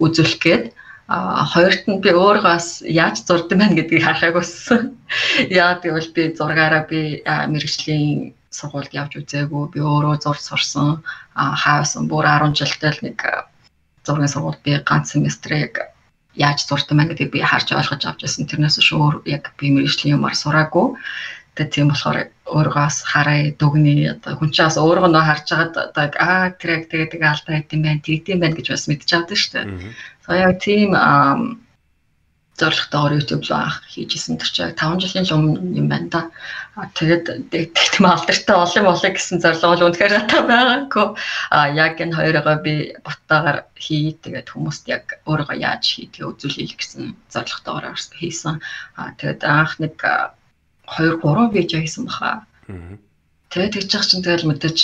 үзүүлэх 0.01 0.41
гээд 0.41 0.65
а 1.09 1.47
хоёрт 1.47 1.87
нь 1.87 2.03
би 2.03 2.11
өөргөөс 2.11 2.83
яаж 2.83 3.23
зурд 3.23 3.53
юм 3.55 3.63
бэ 3.63 3.79
гэдгийг 3.79 4.03
харахыг 4.03 4.35
хүссэн. 4.43 4.83
Яагаад 5.55 5.83
гэвэл 5.87 6.11
би 6.17 6.23
зургаараа 6.35 6.83
би 6.91 7.23
мэрэгжлийн 7.23 8.35
сургуульд 8.51 8.91
явж 8.91 9.13
үзээгүй. 9.23 9.65
Би 9.71 9.81
өөрөө 9.87 10.17
зур 10.19 10.39
сурсан. 10.41 11.07
Аа 11.39 11.55
хаасан 11.55 12.11
бүр 12.11 12.27
10 12.27 12.59
жилдээ 12.59 12.91
л 12.91 13.05
нэг 13.07 13.19
зургийн 14.03 14.33
сургуульд 14.35 14.63
би 14.67 14.73
ганц 14.83 15.15
семестрийг 15.15 15.79
яаж 16.35 16.67
зурдаг 16.67 16.95
мэн 16.97 17.09
гэдгийг 17.15 17.31
би 17.33 17.41
харж 17.41 17.71
ойлгож 17.71 18.03
авч 18.03 18.21
байсан. 18.27 18.51
Тэрнээс 18.51 18.83
шүүр 18.83 19.23
яг 19.31 19.55
би 19.59 19.71
мэрэгжлийн 19.71 20.19
юмар 20.19 20.35
сураагүй. 20.35 20.99
Тэгээ 21.55 21.71
тийм 21.71 21.89
болохоор 21.95 22.35
өөргөөс 22.47 22.97
хараа 23.11 23.51
дүгний 23.59 24.07
одоо 24.15 24.33
хүн 24.39 24.51
чинь 24.55 24.67
бас 24.67 24.79
өөрөө 24.79 25.11
нөө 25.11 25.25
харж 25.27 25.47
байгаад 25.51 25.75
одоо 25.77 26.05
аа 26.23 26.55
тэр 26.55 26.71
яг 26.77 26.85
тэгээ 26.91 27.11
тэгээ 27.11 27.31
алдаа 27.33 27.55
хийдэм 27.59 27.81
байх, 27.83 28.01
тэгдэм 28.07 28.39
байх 28.41 28.55
гэж 28.57 28.67
бас 28.71 28.87
мэдчихэж 28.87 29.13
байгаа 29.13 29.39
шүү 29.39 29.53
дээ. 29.55 29.67
So 30.25 30.31
яг 30.35 30.55
тийм 30.63 30.91
зорилготойгоор 32.57 33.13
YouTube 33.13 33.45
руу 33.45 33.59
анх 33.61 33.85
хийжсэн 33.93 34.41
тэр 34.41 34.49
чинь 34.49 34.73
5 34.81 35.01
жилийн 35.05 35.29
өмнө 35.29 35.77
юм 35.77 35.89
байна 35.93 36.09
да. 36.09 36.23
Тэгээд 36.97 37.53
тийм 37.53 38.05
алдартай 38.09 38.57
олон 38.57 38.85
болоо 38.89 39.13
гэсэн 39.13 39.45
зорилго 39.45 39.69
бол 39.77 39.87
үнэхээр 39.93 40.15
надад 40.17 40.45
байгаагүй. 40.49 41.07
А 41.53 41.69
яг 41.69 42.01
энэ 42.01 42.17
хоёроо 42.17 42.57
би 42.65 42.97
боттойгоор 43.05 43.59
хий 43.77 44.17
тэгээд 44.25 44.49
хүмүүст 44.49 44.89
яг 44.89 45.21
өөрөө 45.29 45.53
яаж 45.53 45.85
хийдгээ 45.85 46.25
үзүүлэх 46.33 46.81
гэсэн 46.81 47.13
зорилготойгоор 47.29 47.93
хийсэн. 47.93 48.57
А 48.97 49.13
тэгээд 49.21 49.41
анх 49.45 49.77
нэг 49.77 50.01
2 50.87 51.19
3 51.23 51.53
видео 51.53 51.81
хийсэн 51.81 52.07
баха. 52.07 52.47
Тэгээд 53.51 53.75
тэгж 53.75 53.91
яах 53.95 54.07
чинь 54.07 54.25
тэгэл 54.25 54.49
мэдээж 54.51 54.79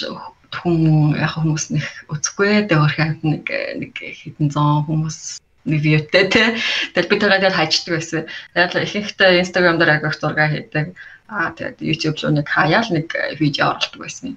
хүн 0.53 1.17
яг 1.17 1.33
хүмүүс 1.39 1.65
нэх 1.73 1.87
үзэхгүй 2.13 2.69
дээ 2.69 2.79
өөрхөн 2.79 3.25
нэг 3.25 3.47
нэг 3.81 3.93
хэдэн 3.97 4.49
зуун 4.53 4.85
хүмүүс 4.85 5.41
вьютэй 5.65 6.25
тий. 6.29 6.49
Тэгэл 6.93 7.11
би 7.11 7.17
тэргээд 7.17 7.57
хаждаг 7.57 7.93
байсан. 7.97 8.23
Тэгэл 8.55 8.85
ихэнхдээ 8.85 9.41
Instagram 9.41 9.79
дээр 9.79 10.03
агих 10.03 10.19
зураг 10.19 10.51
хийдэг. 10.51 10.87
Аа 11.31 11.55
тэгээд 11.57 11.79
YouTube 11.81 12.19
руу 12.21 12.33
нэг 12.35 12.47
хаяал 12.51 12.89
нэг 12.91 13.09
видео 13.41 13.73
оруулдаг 13.73 14.01
байсан. 14.03 14.37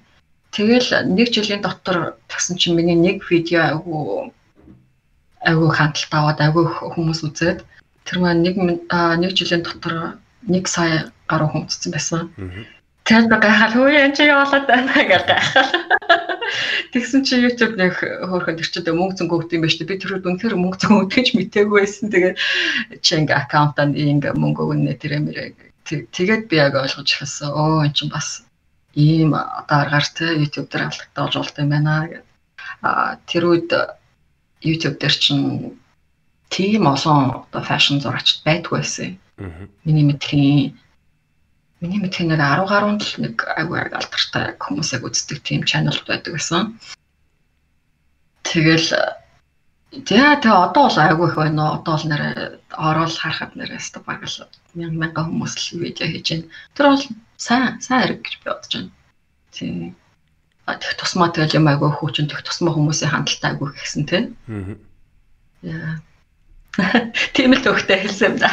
Тэгэл 0.56 0.90
нэг 1.12 1.28
жилийн 1.36 1.62
дотор 1.62 2.16
тагсан 2.32 2.56
чинь 2.56 2.78
миний 2.78 2.96
нэг 2.96 3.26
видео 3.28 3.76
айгу 3.76 4.32
айгу 5.44 5.68
хандлт 5.68 6.12
аваад 6.14 6.40
айгу 6.40 6.64
хүмүүс 6.96 7.28
үзээд 7.28 7.60
тэр 8.06 8.18
маань 8.24 8.46
нэг 8.46 8.56
нэг 8.56 9.32
жилийн 9.36 9.66
дотор 9.66 10.16
нэг 10.48 10.70
сая 10.72 11.12
гаруй 11.30 11.50
хүн 11.50 11.66
үзсэн 11.66 11.92
байсан. 11.92 12.22
Тэгээд 13.06 13.30
би 13.30 13.38
гайхал 13.38 13.74
хөө 13.78 13.90
энэ 14.02 14.16
чи 14.18 14.24
яваалаад 14.26 14.66
байна 14.66 14.94
гэж 14.98 15.24
гайхал. 15.30 15.72
Тэгсэн 16.94 17.22
чи 17.22 17.38
YouTube 17.38 17.78
нэг 17.78 18.02
хөөрхөн 18.02 18.58
тэр 18.58 18.70
чинь 18.70 18.98
мөнгө 18.98 19.18
зөнгө 19.22 19.36
өгд 19.46 19.54
юм 19.54 19.62
ба 19.62 19.70
дээ. 19.70 19.90
Би 19.90 20.02
тэр 20.02 20.18
үнэхээр 20.26 20.56
мөнгө 20.58 20.80
зөнгө 20.82 21.02
өгдөг 21.06 21.18
гэж 21.22 21.28
мтээгүй 21.38 21.80
байсан. 21.86 22.10
Тэгээд 22.10 22.38
чи 23.06 23.12
ингээ 23.14 23.38
аккаунтанд 23.46 23.94
ингээ 23.94 24.34
мөнгө 24.34 24.62
өгнө 24.66 24.98
тэрэ 24.98 25.22
мэрэ. 25.22 25.54
Тэгээд 25.86 26.50
би 26.50 26.56
яг 26.58 26.74
ойлгож 26.74 27.06
эхэлсэн. 27.06 27.54
Оо 27.54 27.86
эн 27.86 27.94
чинь 27.94 28.10
бас 28.10 28.42
ийм 28.98 29.38
одоо 29.38 29.78
аргаар 29.86 30.06
те 30.10 30.26
YouTube 30.42 30.74
дээр 30.74 30.90
алдагдаж 30.90 31.34
болт 31.38 31.56
юм 31.62 31.70
байна 31.70 32.10
гэдэг. 32.10 32.26
А 32.82 33.22
тэр 33.30 33.44
үед 33.54 33.70
YouTube 34.66 34.98
дээр 34.98 35.14
чинь 35.14 35.78
тийм 36.50 36.90
олон 36.90 37.46
одоо 37.46 37.62
фэшн 37.62 38.02
зурагч 38.02 38.42
байдгүй 38.42 38.82
байсан. 38.82 39.20
Миний 39.86 40.06
мэдхийн 40.10 40.74
Миний 41.86 42.02
мэдхийн 42.02 42.34
нэг 42.34 42.42
10 42.42 42.66
гаруй 42.66 42.98
л 42.98 43.14
нэг 43.22 43.36
айгүй 43.46 43.78
алдартай 43.94 44.58
хүмүүсийг 44.58 45.06
үздэг 45.06 45.38
тийм 45.46 45.62
чанал 45.70 46.02
байдаг 46.10 46.34
гэсэн. 46.34 46.74
Тэгэл 48.42 48.90
тэгээ 49.94 50.42
тэгээ 50.42 50.64
одоо 50.66 50.90
бол 50.90 50.98
айгүй 50.98 51.28
их 51.30 51.38
байна. 51.38 51.78
Одоо 51.78 51.94
бол 51.94 52.08
нэрээ 52.10 52.34
ороод 52.74 53.14
харахад 53.14 53.54
нэрээ 53.54 53.78
өстө 53.78 54.02
баг 54.02 54.26
л 54.26 54.50
мянган 54.74 54.98
мянган 54.98 55.26
хүмүүс 55.30 55.54
л 55.62 55.86
видео 55.86 56.10
хийж 56.10 56.28
байна. 56.34 56.50
Тэр 56.74 56.86
бол 56.90 57.06
сайн 57.38 57.78
сайн 57.86 58.02
хэрэг 58.02 58.20
гэж 58.26 58.34
би 58.42 58.46
бодож 58.50 58.74
байна. 58.74 58.92
Тийм. 59.54 59.94
А 60.66 60.74
тех 60.82 60.98
тусмаа 60.98 61.30
тэгэл 61.30 61.62
юм 61.62 61.70
айгүй 61.70 61.94
хүүчин 61.94 62.26
тех 62.26 62.42
тусмаа 62.42 62.74
хүмүүсийн 62.74 63.14
хандлтаа 63.14 63.54
айгүй 63.54 63.70
гэсэн 63.78 64.04
тийм. 64.10 64.26
Аа. 64.50 64.74
Яа. 65.62 65.94
Тийм 67.38 67.54
л 67.54 67.62
төгтэй 67.62 68.02
хэлсэн 68.02 68.26
юм 68.26 68.36
да. 68.42 68.50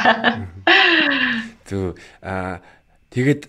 Зү 1.65 1.97
а 2.21 2.61
Тэгэд 3.13 3.45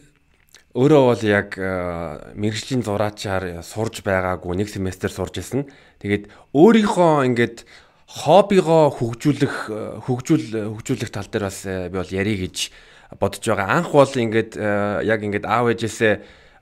өөрөө 0.76 1.04
бол 1.08 1.24
яг 1.24 1.56
э, 1.56 2.34
мэрэгжлийн 2.36 2.84
зураачаар 2.84 3.64
сурж 3.64 4.04
байгаагүй 4.04 4.60
нэг 4.60 4.68
семестр 4.68 5.08
сурж 5.08 5.40
исэн. 5.40 5.72
Тэгээд 6.04 6.28
өөрийнхөө 6.52 7.30
ингээд 7.32 7.64
хоббигоо 8.10 8.92
хөгжүүлэх 8.92 9.56
э, 9.72 10.04
хөгжүүл 10.04 10.74
хөгжүүлэх 10.74 11.14
тал 11.14 11.30
дээр 11.32 11.48
бас 11.48 11.64
э, 11.64 11.88
би 11.88 11.96
бол 11.96 12.12
ярих 12.12 12.40
гэж 12.44 12.58
бодож 13.22 13.44
байгаа. 13.46 13.70
Анх 13.80 13.96
бол 13.96 14.10
ингээд 14.10 14.60
яг 15.08 15.20
ингээд 15.24 15.46
аав 15.48 15.72
ээжээсээ 15.72 16.14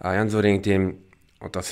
янз 0.05 0.36
бүрийн 0.36 0.62
тийм 0.62 1.01
одоо 1.41 1.65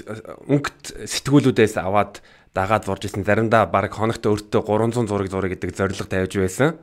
өнгөт 0.50 1.06
сэтгүүлүүдээс 1.06 1.78
аваад 1.78 2.24
дагаад 2.58 2.88
зурж 2.90 3.06
исэн. 3.06 3.28
Заримдаа 3.28 3.70
баг 3.70 3.94
хоногт 3.94 4.24
өөртөө 4.26 4.66
300 4.66 5.06
зураг 5.06 5.28
зураг 5.28 5.52
гэдэг 5.54 5.76
зорилго 5.76 6.08
тавьж 6.08 6.34
байсан. 6.40 6.80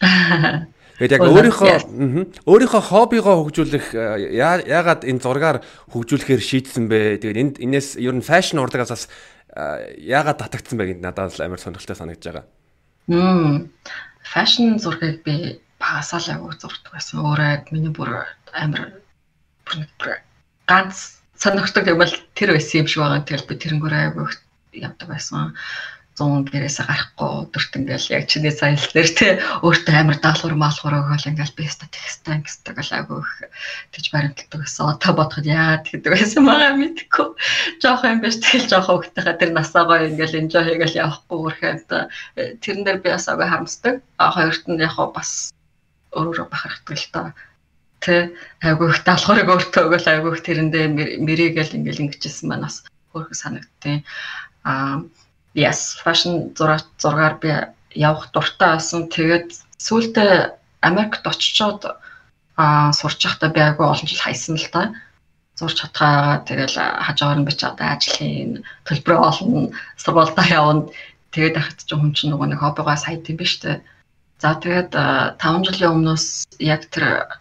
Тэгээд 0.96 1.12
яг 1.12 1.28
өөрийнхөө 1.28 2.48
өөрийнхөө 2.48 2.82
хоббигоо 2.88 3.44
хөгжүүлэх 3.44 3.86
э, 3.92 4.32
яагаад 4.32 5.04
энэ 5.04 5.20
зургаар 5.20 5.60
хөгжүүлэхээр 5.92 6.40
шийдсэн 6.40 6.88
бэ? 6.88 7.20
Тэгээд 7.20 7.40
энд 7.40 7.56
энэс 7.60 8.00
ер 8.00 8.16
нь 8.16 8.24
фэшн 8.24 8.64
урлагаас 8.64 8.92
бас 8.96 9.04
э, 9.52 10.00
яагаад 10.00 10.40
татагдсан 10.40 10.80
бэ 10.80 10.96
гэдээ 10.96 11.04
надад 11.04 11.36
амар 11.36 11.60
сонирхолтой 11.60 12.00
санагдаж 12.00 12.24
байгаа. 12.24 12.46
Мм. 13.12 13.68
Фэшн 14.24 14.80
зургийг 14.80 15.20
би 15.20 15.60
багасаа 15.76 16.20
л 16.24 16.32
агуу 16.32 16.56
зурдаг 16.56 16.92
байсан. 16.96 17.20
Өөрөө 17.20 17.68
миний 17.76 17.92
бүр 17.92 18.24
амар 18.56 18.96
бүр 19.68 19.84
ганц 20.64 21.20
сонирхдаг 21.36 21.92
юм 21.92 22.00
бол 22.00 22.14
тэр 22.32 22.56
байсан 22.56 22.82
юм 22.82 22.88
шиг 22.88 23.04
байгаа. 23.04 23.20
Тэгэл 23.28 23.48
би 23.52 23.54
тэрнгүүр 23.60 23.94
агуу 23.94 24.28
явдаг 24.72 25.08
байсан. 25.12 25.52
100 26.16 26.48
гэрээсээ 26.48 26.86
гарахгүй 26.88 27.28
өдөрт 27.44 27.72
ингээл 27.76 28.12
яг 28.16 28.24
чиний 28.32 28.52
сайн 28.52 28.80
хэлснээр 28.80 29.10
те 29.12 29.28
өөртөө 29.60 29.94
амар 30.00 30.18
даалгавар 30.24 30.56
маалгавар 30.56 30.98
өгөөл 31.04 31.28
ингээл 31.28 31.56
би 31.56 31.68
техстай 31.68 32.40
ингэстэй 32.40 32.72
гал 32.72 32.92
агуу 32.96 33.20
их 33.20 33.32
тэгж 33.92 34.06
баримталдаг 34.16 34.60
гэсэн. 34.64 34.96
Одоо 34.96 35.12
бодоход 35.12 35.44
яа 35.44 35.76
гэдэг 35.84 36.08
байсан 36.08 36.42
байгаа 36.48 36.72
мэдгүй. 36.80 37.28
Жохо 37.84 38.04
юм 38.08 38.20
биш 38.24 38.40
тэгэл 38.40 38.70
жохо 38.72 38.90
хөлтөйхө 38.96 39.34
тэр 39.36 39.50
насаагаа 39.52 40.08
ингээл 40.08 40.38
энжой 40.40 40.64
хийгээл 40.64 41.00
явахгүй 41.04 41.38
өрхөнд 41.52 41.88
тэрэн 42.64 42.82
дээр 42.84 42.98
би 43.04 43.08
бас 43.12 43.28
агуу 43.28 43.44
харамсдаг. 43.44 43.94
А 44.16 44.32
хоёрт 44.32 44.64
нь 44.72 44.80
яг 44.80 44.96
бас 45.12 45.52
өөрөөрөө 46.16 46.48
бахархдаг 46.48 46.96
л 46.96 47.08
та 47.12 47.22
тэ 48.00 48.32
айгуу 48.64 48.88
их 48.88 49.04
даалгаврыг 49.04 49.48
өөртөө 49.52 49.82
өгөөл 49.84 50.08
айгуу 50.08 50.32
их 50.32 50.44
тэрэндээ 50.48 50.86
мэрийгээл 51.26 51.76
ингээл 51.76 52.02
ингэжсэн 52.08 52.48
маань 52.48 52.64
бас 52.64 52.84
өөрхөн 53.12 53.36
санагдтыг. 53.36 54.04
Аа 54.64 55.04
Yes, 55.56 55.96
fashion 56.04 56.52
зураг 56.52 56.84
зургаар 57.00 57.40
би 57.40 57.48
явах 57.96 58.28
дуртай 58.32 58.76
байсан. 58.76 59.08
Тэгээд 59.08 59.56
сүүлдээ 59.80 60.52
Америкт 60.84 61.24
очичоод 61.24 61.96
аа 62.60 62.92
сурч 62.92 63.24
байхдаа 63.24 63.50
би 63.56 63.60
айгүй 63.64 63.86
олон 63.88 64.04
жил 64.04 64.20
хайсан 64.20 64.60
л 64.60 64.68
та. 64.68 64.92
Зурч 65.56 65.80
чадхаа 65.80 66.44
тэгэл 66.44 66.76
хажуугаар 66.76 67.40
нь 67.40 67.48
бичээд 67.48 67.80
ажил 67.80 68.14
хийн, 68.20 68.52
төлбөрөө 68.84 69.20
олно, 69.24 69.72
сургуультай 69.96 70.52
явна. 70.52 70.92
Тэгээд 71.32 71.56
ахад 71.56 71.80
ч 71.80 71.90
хүн 71.96 72.12
чинь 72.12 72.36
нөгөө 72.36 72.48
нэг 72.52 72.60
хоббигоо 72.60 72.96
сайд 73.00 73.24
юм 73.24 73.40
биш 73.40 73.56
үү? 73.64 73.80
За 74.36 74.60
тэгээд 74.60 74.92
5 75.40 75.40
жилийн 75.64 75.96
өмнөөс 75.96 76.52
яг 76.60 76.84
тэр 76.92 77.32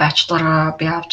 бachelor 0.00 0.72
би 0.80 0.88
авч 0.88 1.12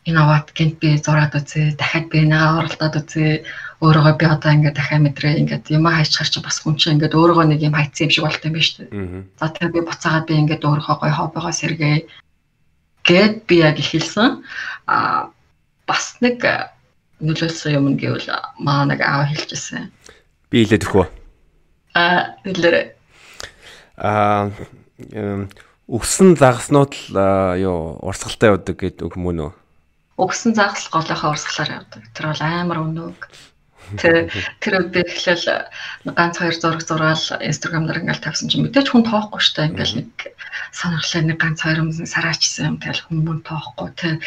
байхдаа 0.00 0.06
инноват 0.06 0.52
гэнт 0.54 0.78
би 0.80 0.96
зураад 0.96 1.34
үзээ, 1.34 1.76
дахиад 1.76 2.08
би 2.08 2.24
нэг 2.24 2.40
оролдоод 2.40 2.96
үзээ 3.04 3.44
өөрөөгөө 3.80 4.16
би 4.16 4.26
одоо 4.26 4.52
ингээд 4.52 4.76
дахиад 4.76 5.02
мэдрээ 5.04 5.38
ингээд 5.40 5.70
юм 5.70 5.86
хайчих 5.88 6.30
чи 6.30 6.40
бас 6.40 6.60
хүн 6.60 6.76
чинь 6.76 6.96
ингээд 6.96 7.16
өөрөөгөө 7.16 7.46
нэг 7.48 7.60
юм 7.62 7.74
хайцсан 7.76 8.08
юм 8.08 8.10
шиг 8.10 8.24
болт 8.24 8.44
юм 8.44 8.52
ба 8.52 8.60
шүү 8.60 8.88
дээ. 8.88 9.24
За 9.40 9.48
тэгээ 9.48 9.72
би 9.72 9.80
буцаагаад 9.84 10.26
би 10.26 10.34
ингээд 10.40 10.64
өөрөөгөө 10.64 10.96
гой 11.00 11.12
хоббигоо 11.12 11.52
сэргээ 11.52 11.96
гэд 13.04 13.34
би 13.46 13.56
яг 13.60 13.76
ихэлсэн. 13.76 14.44
А 14.88 15.28
бас 15.86 16.16
нэг 16.20 16.40
нөлөөлсөн 17.20 17.76
юм 17.76 17.96
гэвэл 17.96 18.28
маа 18.60 18.84
нэг 18.88 19.00
аав 19.04 19.28
хэлчихсэн. 19.28 19.92
Би 20.48 20.64
хэлээд 20.64 20.84
өгөх 20.88 20.96
үү? 20.96 21.08
А 21.96 22.36
хэлээрэй. 22.44 22.86
А 24.00 24.48
өгсөн 25.88 26.36
загаснууд 26.40 26.92
л 27.12 27.16
юу 27.60 28.00
урсгалтай 28.00 28.52
явдаг 28.52 28.76
гэдэг 28.80 29.04
үг 29.08 29.16
мөн 29.20 29.38
үү? 29.44 29.52
Өгсөн 30.20 30.52
загас 30.52 30.84
голынхаа 30.92 31.32
урсгалаар 31.32 31.76
явдаг. 31.80 32.02
Тэр 32.12 32.26
бол 32.28 32.42
амар 32.44 32.78
өнөг. 32.84 33.18
Тэр 33.98 34.30
тэр 34.62 34.74
би 34.92 35.00
эхлээл 35.02 35.66
ганц 36.14 36.38
хоёр 36.38 36.54
зураг 36.54 36.82
зураал 36.84 37.24
инстаграм 37.42 37.88
дээр 37.88 38.04
ингээл 38.04 38.22
тавьсан 38.22 38.46
чинь 38.52 38.62
мэдээч 38.68 38.86
хүн 38.92 39.02
тоохгүй 39.08 39.40
штэ. 39.42 39.66
Ингээл 39.72 39.96
нэг 39.98 40.10
сонирхлаа 40.70 41.22
нэг 41.24 41.38
ганц 41.42 41.58
хоёр 41.64 41.82
юм 41.82 41.90
сараачсан 41.90 42.66
юм 42.70 42.76
тэгэл 42.78 43.02
хүн 43.02 43.18
мөн 43.26 43.40
тоохгүй. 43.48 43.88
Тэ 43.98 44.20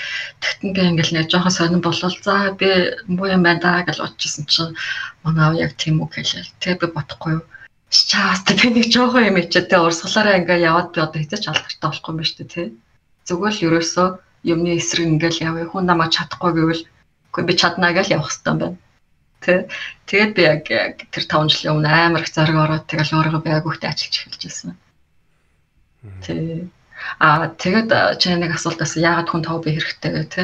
тэгтэн 0.44 0.70
би 0.76 0.82
ингээл 0.92 1.16
нэг 1.16 1.26
жоохон 1.32 1.54
сонирн 1.56 1.86
болол 1.86 2.18
за 2.26 2.52
би 2.60 2.70
муу 3.08 3.28
юм 3.32 3.44
байна 3.46 3.62
да 3.64 3.86
гэж 3.88 3.98
бодчихсон 4.04 4.46
чинь 4.52 4.76
манай 5.24 5.64
яг 5.64 5.72
тийм 5.80 6.04
үг 6.04 6.12
хэлээ 6.18 6.44
тэг 6.60 6.84
би 6.84 6.88
бодохгүй 6.92 7.40
юу? 7.40 7.44
Чаас 7.88 8.44
тэ 8.44 8.60
би 8.60 8.68
нэг 8.76 8.92
жоохон 8.92 9.30
юм 9.32 9.40
ичээ 9.40 9.70
тэ 9.72 9.80
урсгалаараа 9.80 10.42
ингээ 10.44 10.66
яваад 10.68 10.92
би 10.92 11.00
одоо 11.00 11.20
хэзээ 11.22 11.40
ч 11.40 11.46
алдартай 11.48 11.88
болохгүй 11.88 12.12
юм 12.12 12.20
ба 12.20 12.26
штэ 12.28 12.44
тэ. 12.52 12.76
Зүгээр 13.30 13.56
л 13.56 13.66
ерөөсөө 13.68 14.08
юмны 14.44 14.78
эсрэг 14.78 15.08
ингээл 15.08 15.44
явъя. 15.50 15.66
Хүн 15.72 15.86
намайг 15.88 16.12
чадахгүй 16.12 16.52
гэвэл 16.54 16.84
үгүй 17.32 17.44
би 17.48 17.54
чаднаа 17.56 17.92
гэж 17.96 18.08
явах 18.16 18.30
хэрэгтэй 18.30 18.54
байна. 18.54 18.78
Тэ. 19.44 19.68
Тэгээд 20.08 20.32
би 20.36 20.42
яг 20.44 20.64
тэр 21.12 21.24
5 21.28 21.52
жилийн 21.52 21.74
өмнө 21.76 21.90
амар 21.92 22.24
их 22.24 22.32
зориг 22.32 22.56
ороод 22.56 22.88
тэгэл 22.88 23.16
өөрийгөө 23.16 23.42
би 23.44 23.50
яг 23.52 23.66
үхтэй 23.68 23.90
ажиллаж 23.92 24.16
эхэлж 24.20 24.42
байсан. 24.44 24.72
Тэ. 26.24 26.68
Аа 27.20 27.52
тэгээд 27.64 27.90
чи 28.20 28.28
нэг 28.36 28.56
асуултаас 28.56 28.96
яагаад 28.96 29.28
хүн 29.32 29.44
хобби 29.44 29.76
хэрэгтэй 29.76 30.12
гэх 30.12 30.28
тэ. 30.32 30.44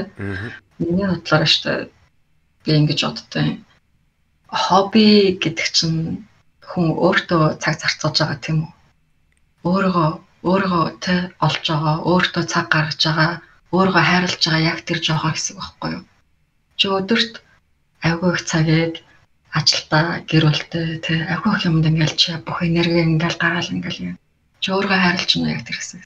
Миний 0.79 1.07
бодлоор 1.07 1.47
штэ 1.47 1.87
би 2.63 2.71
ингэж 2.75 2.99
боддтой. 3.07 3.47
Хобби 4.51 5.39
гэдэг 5.39 5.67
чинь 5.71 6.27
хүн 6.69 6.87
өөртөө 7.05 7.43
цаг 7.63 7.75
зарцуулж 7.79 8.17
байгаа 8.19 8.39
тийм 8.43 8.57
үү? 8.63 8.71
Өөрийгөө 9.69 10.09
өөрийгөө 10.47 10.85
тэ 11.03 11.13
олж 11.45 11.63
байгаа, 11.67 11.95
өөртөө 12.11 12.43
цаг 12.51 12.65
гаргаж 12.73 13.01
байгаа, 13.03 13.31
өөрийгөө 13.75 14.03
хайрлаж 14.09 14.41
байгаа 14.41 14.69
яг 14.71 14.79
тэр 14.87 14.99
жоохон 15.05 15.33
хэсэг 15.33 15.55
байхгүй 15.57 15.89
юу? 15.93 16.03
Чи 16.79 16.85
өдөрт 16.89 17.33
айгүй 18.01 18.29
их 18.33 18.41
цагийг 18.49 18.93
ажилдаа 19.53 20.25
гэр 20.25 20.43
бүлтэй 20.49 20.85
тэ 21.05 21.13
айгүй 21.33 21.51
их 21.53 21.65
юмд 21.69 21.85
ингээл 21.85 22.15
чи 22.17 22.33
бүх 22.41 22.59
энерги 22.65 23.01
ингээл 23.05 23.41
гараал 23.41 23.69
ингээл 23.69 24.13
юм. 24.13 24.15
Чи 24.61 24.67
өөрийгөө 24.73 24.99
хайрлаж 25.01 25.31
байна 25.37 25.53
яг 25.53 25.63
тэр 25.65 25.77
хэсэг. 25.77 26.01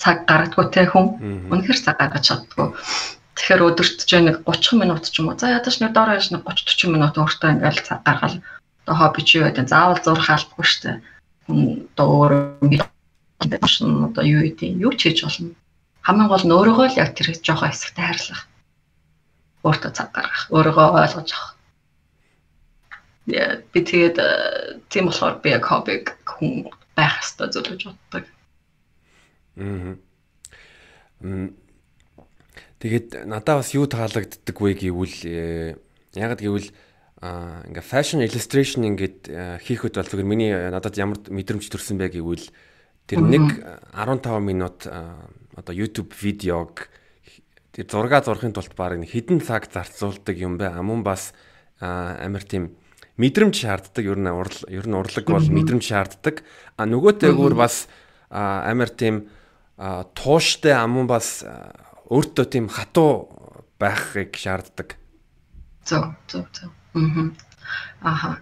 Цаг 0.00 0.16
гаргадгүй 0.28 0.66
тэ 0.72 0.88
хүн 0.88 1.06
үнэхэр 1.52 1.78
цаг 1.80 1.96
гаргаж 2.00 2.24
чаддгүй. 2.28 2.68
Тэгэхээр 3.36 3.66
өдөрт 3.68 3.98
ч 4.08 4.12
нэг 4.24 4.36
30 4.46 4.80
минут 4.80 5.04
ч 5.10 5.20
юм 5.20 5.28
уу. 5.28 5.36
За 5.36 5.52
ядаж 5.52 5.74
нэг 5.82 5.92
доор 5.92 6.16
хаяж 6.16 6.32
нэг 6.32 6.42
30 6.48 6.64
40 6.80 6.94
минут 6.94 7.14
өөртөө 7.18 7.50
ингээл 7.60 7.82
цаг 7.84 8.00
гаргаад 8.06 8.40
одоо 8.84 8.94
хобби 8.94 9.20
чи 9.24 9.40
юу 9.40 9.48
гэдэг 9.48 9.68
заавал 9.68 10.00
зурх 10.04 10.28
албагүй 10.28 10.64
шүү 10.64 10.82
дээ. 10.84 10.96
Хүн 11.48 11.60
одоо 11.92 12.06
өөр 12.08 12.32
мэдсэн 12.62 13.90
одоо 14.12 14.24
юу 14.24 14.40
гэдэг 14.44 14.70
юу 14.80 14.92
ч 14.96 15.08
хийж 15.08 15.24
болно. 15.24 15.56
Хамгийн 16.04 16.28
гол 16.28 16.44
нь 16.44 16.52
өөрийгөө 16.52 16.86
л 16.92 17.00
яг 17.00 17.16
тэр 17.16 17.32
жоохон 17.32 17.72
хэсэгтээ 17.72 18.04
хайрлах. 18.04 18.42
Өөртөө 19.64 19.92
цаг 19.96 20.12
гаргах, 20.12 20.52
өөрийгөө 20.52 20.86
ойлгож 21.00 21.30
авах. 21.32 21.56
Яа 23.24 23.64
би 23.72 23.80
тэгээд 23.80 24.16
э, 24.20 24.28
тийм 24.92 25.08
болохоор 25.08 25.40
би 25.40 25.56
яг 25.56 25.64
хоббиг 25.64 26.12
хүн 26.28 26.68
байх 26.92 27.24
хэрэгтэй 27.24 27.48
зүйл 27.48 27.70
гэж 27.72 27.82
боддог. 27.88 28.24
Аа. 29.56 29.96
Тэгээд 32.84 33.24
надад 33.24 33.64
бас 33.64 33.72
юу 33.72 33.88
таалагддаг 33.88 34.56
вэ 34.60 34.76
гэвэл 34.76 35.16
э, 35.24 35.80
яг 36.20 36.36
гэвэл 36.36 36.68
ингээ 37.24 37.80
fashion 37.80 38.20
illustration 38.20 38.84
ингээд 38.84 39.32
хийхэд 39.64 39.96
бол 39.96 40.04
зүгээр 40.04 40.28
миний 40.28 40.52
надад 40.52 41.00
ямар 41.00 41.16
мэдрэмж 41.24 41.64
төрсэн 41.72 41.96
бэ 41.96 42.20
гэвэл 42.20 42.52
тэр 43.08 43.24
нэг 43.24 43.64
15 43.96 44.44
минут 44.44 44.84
одоо 45.56 45.74
YouTube 45.74 46.14
видеог 46.18 46.88
тэр 47.74 47.86
зураг 47.90 48.24
зурхын 48.26 48.54
тулд 48.54 48.74
баг 48.78 48.98
нэг 48.98 49.10
хідэн 49.10 49.42
цаг 49.42 49.70
зарцуулдаг 49.70 50.36
юм 50.38 50.58
бэ. 50.58 50.74
Амун 50.74 51.02
бас 51.02 51.34
амар 51.80 52.42
тийм 52.42 52.74
мэдрэмж 53.18 53.54
шаарддаг. 53.54 54.04
Ер 54.04 54.18
нь 54.18 54.30
урал 54.30 54.60
ер 54.70 54.86
нь 54.86 54.94
урлаг 54.94 55.26
бол 55.26 55.42
мэдрэмж 55.42 55.82
шаарддаг. 55.82 56.42
А 56.78 56.86
нөгөөтэйгүүр 56.86 57.54
бас 57.54 57.86
амар 58.30 58.90
тийм 58.90 59.26
тууштай 60.14 60.74
амун 60.74 61.06
бас 61.10 61.42
өөртөө 62.10 62.46
тийм 62.46 62.66
хатуу 62.70 63.30
байхыг 63.78 64.38
шаарддаг. 64.38 64.98
Зөв, 65.84 66.14
зөв, 66.30 66.46
зөв. 66.54 66.70
Аа. 68.02 68.38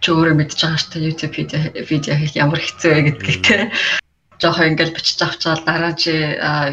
Чи 0.00 0.12
өөрөө 0.12 0.36
мэдж 0.36 0.60
байгаа 0.60 0.80
шүү 0.80 0.92
дээ 0.92 1.08
YouTube 1.08 1.34
видео 1.36 1.60
видео 1.88 2.14
хийх 2.20 2.34
ямар 2.36 2.60
хэцүү 2.60 2.90
вэ 2.92 3.00
гэдгийг 3.08 3.40
те. 3.40 3.56
Жохоо 4.42 4.66
ингээл 4.66 4.94
бичиж 4.94 5.22
авчаал 5.22 5.62
дараа 5.64 5.94
чи 5.94 6.12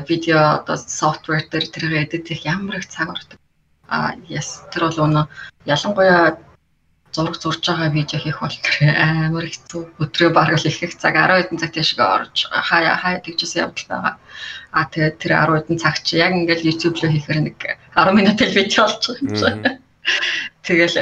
видео 0.09 0.61
одоо 0.61 0.77
софтвер 0.77 1.45
дээр 1.51 1.65
тэргээ 1.69 2.03
эдит 2.05 2.27
хийх 2.27 2.45
ямар 2.45 2.77
их 2.81 2.87
цаг 2.89 3.09
ордог. 3.09 3.39
Аа 3.87 4.15
yes 4.29 4.65
тэр 4.71 4.89
бол 4.89 4.99
өнө 5.05 5.21
ялангуяа 5.65 6.41
зураг 7.13 7.35
зурж 7.37 7.61
байгаа 7.67 7.89
видео 7.91 8.19
хийх 8.19 8.39
бол 8.41 8.57
тэр 8.65 8.95
амар 8.95 9.45
хэцүү. 9.45 9.83
Өдрөө 9.99 10.29
бараг 10.33 10.57
л 10.57 10.67
их 10.67 10.79
их 10.83 10.95
цаг 10.97 11.13
10 11.13 11.51
хэдэн 11.51 11.59
цаг 11.59 11.71
тийшээ 11.75 12.01
орж 12.01 12.37
хаяа 12.49 12.95
хаяа 12.97 13.19
тэгжсэн 13.19 13.61
явдал 13.67 13.87
байгаа. 13.91 14.15
Аа 14.71 14.85
тэгээд 14.89 15.15
тэр 15.19 15.31
10 15.37 15.59
хэдэн 15.59 15.77
цаг 15.83 15.95
чи 16.07 16.17
яг 16.17 16.33
ингээл 16.33 16.67
YouTube 16.71 16.97
руу 16.97 17.11
хийхээр 17.11 17.39
нэг 17.45 17.57
10 17.93 18.17
минут 18.17 18.39
л 18.41 18.55
видео 18.55 18.87
болж 18.87 19.03
байгаа 19.05 19.21
юм 19.21 19.29
чинь. 19.35 19.79
Тэгэл 20.63 20.97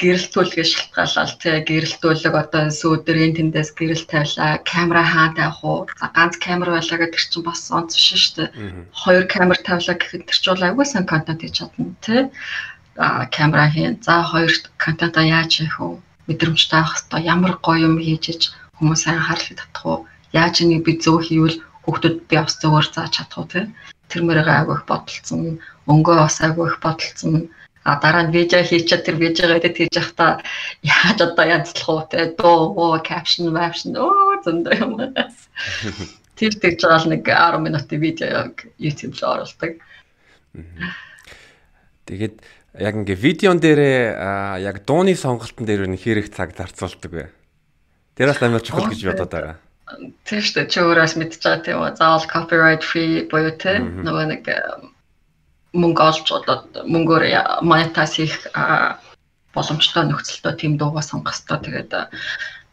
гэрэлтүүлгээ 0.00 0.66
шалтгаалал 0.72 1.34
тий 1.42 1.56
гэрэлтүүлэг 1.68 2.34
одоо 2.42 2.64
сүүдэрийн 2.80 3.36
тэндээс 3.36 3.70
гэрэл 3.78 4.04
тавилаа 4.08 4.52
камера 4.72 5.04
хаа 5.04 5.28
тавих 5.36 5.60
уу? 5.60 5.80
За 6.00 6.06
ганц 6.16 6.34
камер 6.40 6.68
байлаа 6.72 6.98
гэдэг 7.00 7.20
чинь 7.20 7.44
бас 7.44 7.68
онц 7.68 7.92
биш 7.92 8.08
шүү 8.16 8.34
дээ. 8.36 8.48
Хоёр 9.02 9.24
камер 9.28 9.58
тавилаа 9.60 9.96
гэхэд 10.00 10.24
тэр 10.24 10.38
чинь 10.40 10.66
айгүй 10.66 10.86
сан 10.88 11.04
контент 11.04 11.40
хийж 11.44 11.54
чадна 11.60 11.92
тий 12.00 12.22
а 12.96 13.28
камера 13.36 13.68
хийн 13.74 14.00
за 14.06 14.24
хоёр 14.30 14.52
контента 14.84 15.20
яаж 15.20 15.50
хийх 15.60 15.76
вэ? 15.80 16.00
Мэдрэмжтэй 16.28 16.80
авах 16.80 16.96
хэвээр 16.96 17.28
ямар 17.34 17.52
гоё 17.66 17.84
юм 17.88 17.96
хийж 18.00 18.42
хүмүүс 18.76 19.02
анхаарлыг 19.04 19.56
татах 19.60 19.84
уу? 19.84 19.98
Яаж 20.32 20.56
нэг 20.64 20.80
би 20.86 20.92
зөв 21.04 21.20
хийвэл 21.28 21.60
хүүхдүүд 21.84 22.16
би 22.28 22.36
бас 22.40 22.56
зөвөр 22.56 22.86
зааж 22.88 23.12
чадах 23.16 23.38
уу 23.38 23.52
тий 23.52 23.64
тэр 24.10 24.20
мөрөөгөө 24.26 24.56
айгүй 24.58 24.76
их 24.80 24.84
бодолцсон. 24.90 25.60
Өнгөө 25.90 26.16
бас 26.24 26.36
айгүй 26.44 26.66
их 26.68 26.78
бодолцсон 26.84 27.34
А 27.84 27.96
дараа 27.96 28.28
нь 28.28 28.34
видео 28.36 28.60
хийчихэд 28.60 29.04
тэр 29.08 29.16
видеого 29.16 29.56
edit 29.56 29.76
хийж 29.80 29.96
явахдаа 29.96 30.44
яаж 30.84 31.18
одоо 31.24 31.44
янзлах 31.48 31.88
уу 31.88 32.02
те 32.12 32.36
дуу 32.36 32.76
оо 32.76 33.00
caption 33.00 33.48
caption 33.56 33.96
оо 33.96 34.36
зөндөө 34.44 34.74
юм. 34.84 34.92
Тэр 36.36 36.52
тэгж 36.56 36.80
байгаа 36.84 37.00
л 37.04 37.12
нэг 37.12 37.22
10 37.24 37.64
минутын 37.64 38.00
видео 38.00 38.52
YouTube 38.76 39.16
руу 39.16 39.32
оруулдаг. 39.44 39.80
Тэгээд 42.04 42.36
яг 42.84 42.94
ингээ 43.00 43.16
видеон 43.16 43.58
дээрээ 43.64 44.60
яг 44.60 44.84
дууны 44.84 45.16
сонголтын 45.16 45.64
дээр 45.64 45.88
нь 45.88 45.96
хэрэг 45.96 46.28
цаг 46.32 46.52
зарцуулдаг 46.52 47.12
вэ? 47.12 47.26
Тэр 48.16 48.28
бас 48.28 48.40
амар 48.44 48.60
чухал 48.60 48.92
гэж 48.92 49.08
бодоод 49.08 49.32
байгаа. 49.32 49.56
Тийм 50.28 50.40
шүү 50.44 50.54
дээ. 50.54 50.70
Чи 50.70 50.78
өөрөөс 50.84 51.14
мэдчихэж 51.18 51.44
байгаа 51.44 51.64
тийм 51.64 51.78
үү? 51.80 51.96
Заавал 51.98 52.28
copyright 52.28 52.84
free 52.84 53.26
буюу 53.26 53.56
те 53.56 53.80
нөгөө 53.80 54.26
нэг 54.30 54.42
мөнгө 55.72 56.02
олж 56.02 56.26
одоо 56.34 56.56
мөнгөөр 56.86 57.24
монетайз 57.62 58.12
хийх 58.18 58.36
боломжтой 59.54 60.04
нөхцөлтөө 60.06 60.52
тийм 60.58 60.72
дуугаа 60.78 61.02
сонгох 61.02 61.34
хэрэгтэй. 61.34 61.58
Тэгээд 61.66 61.92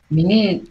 миний 0.10 0.66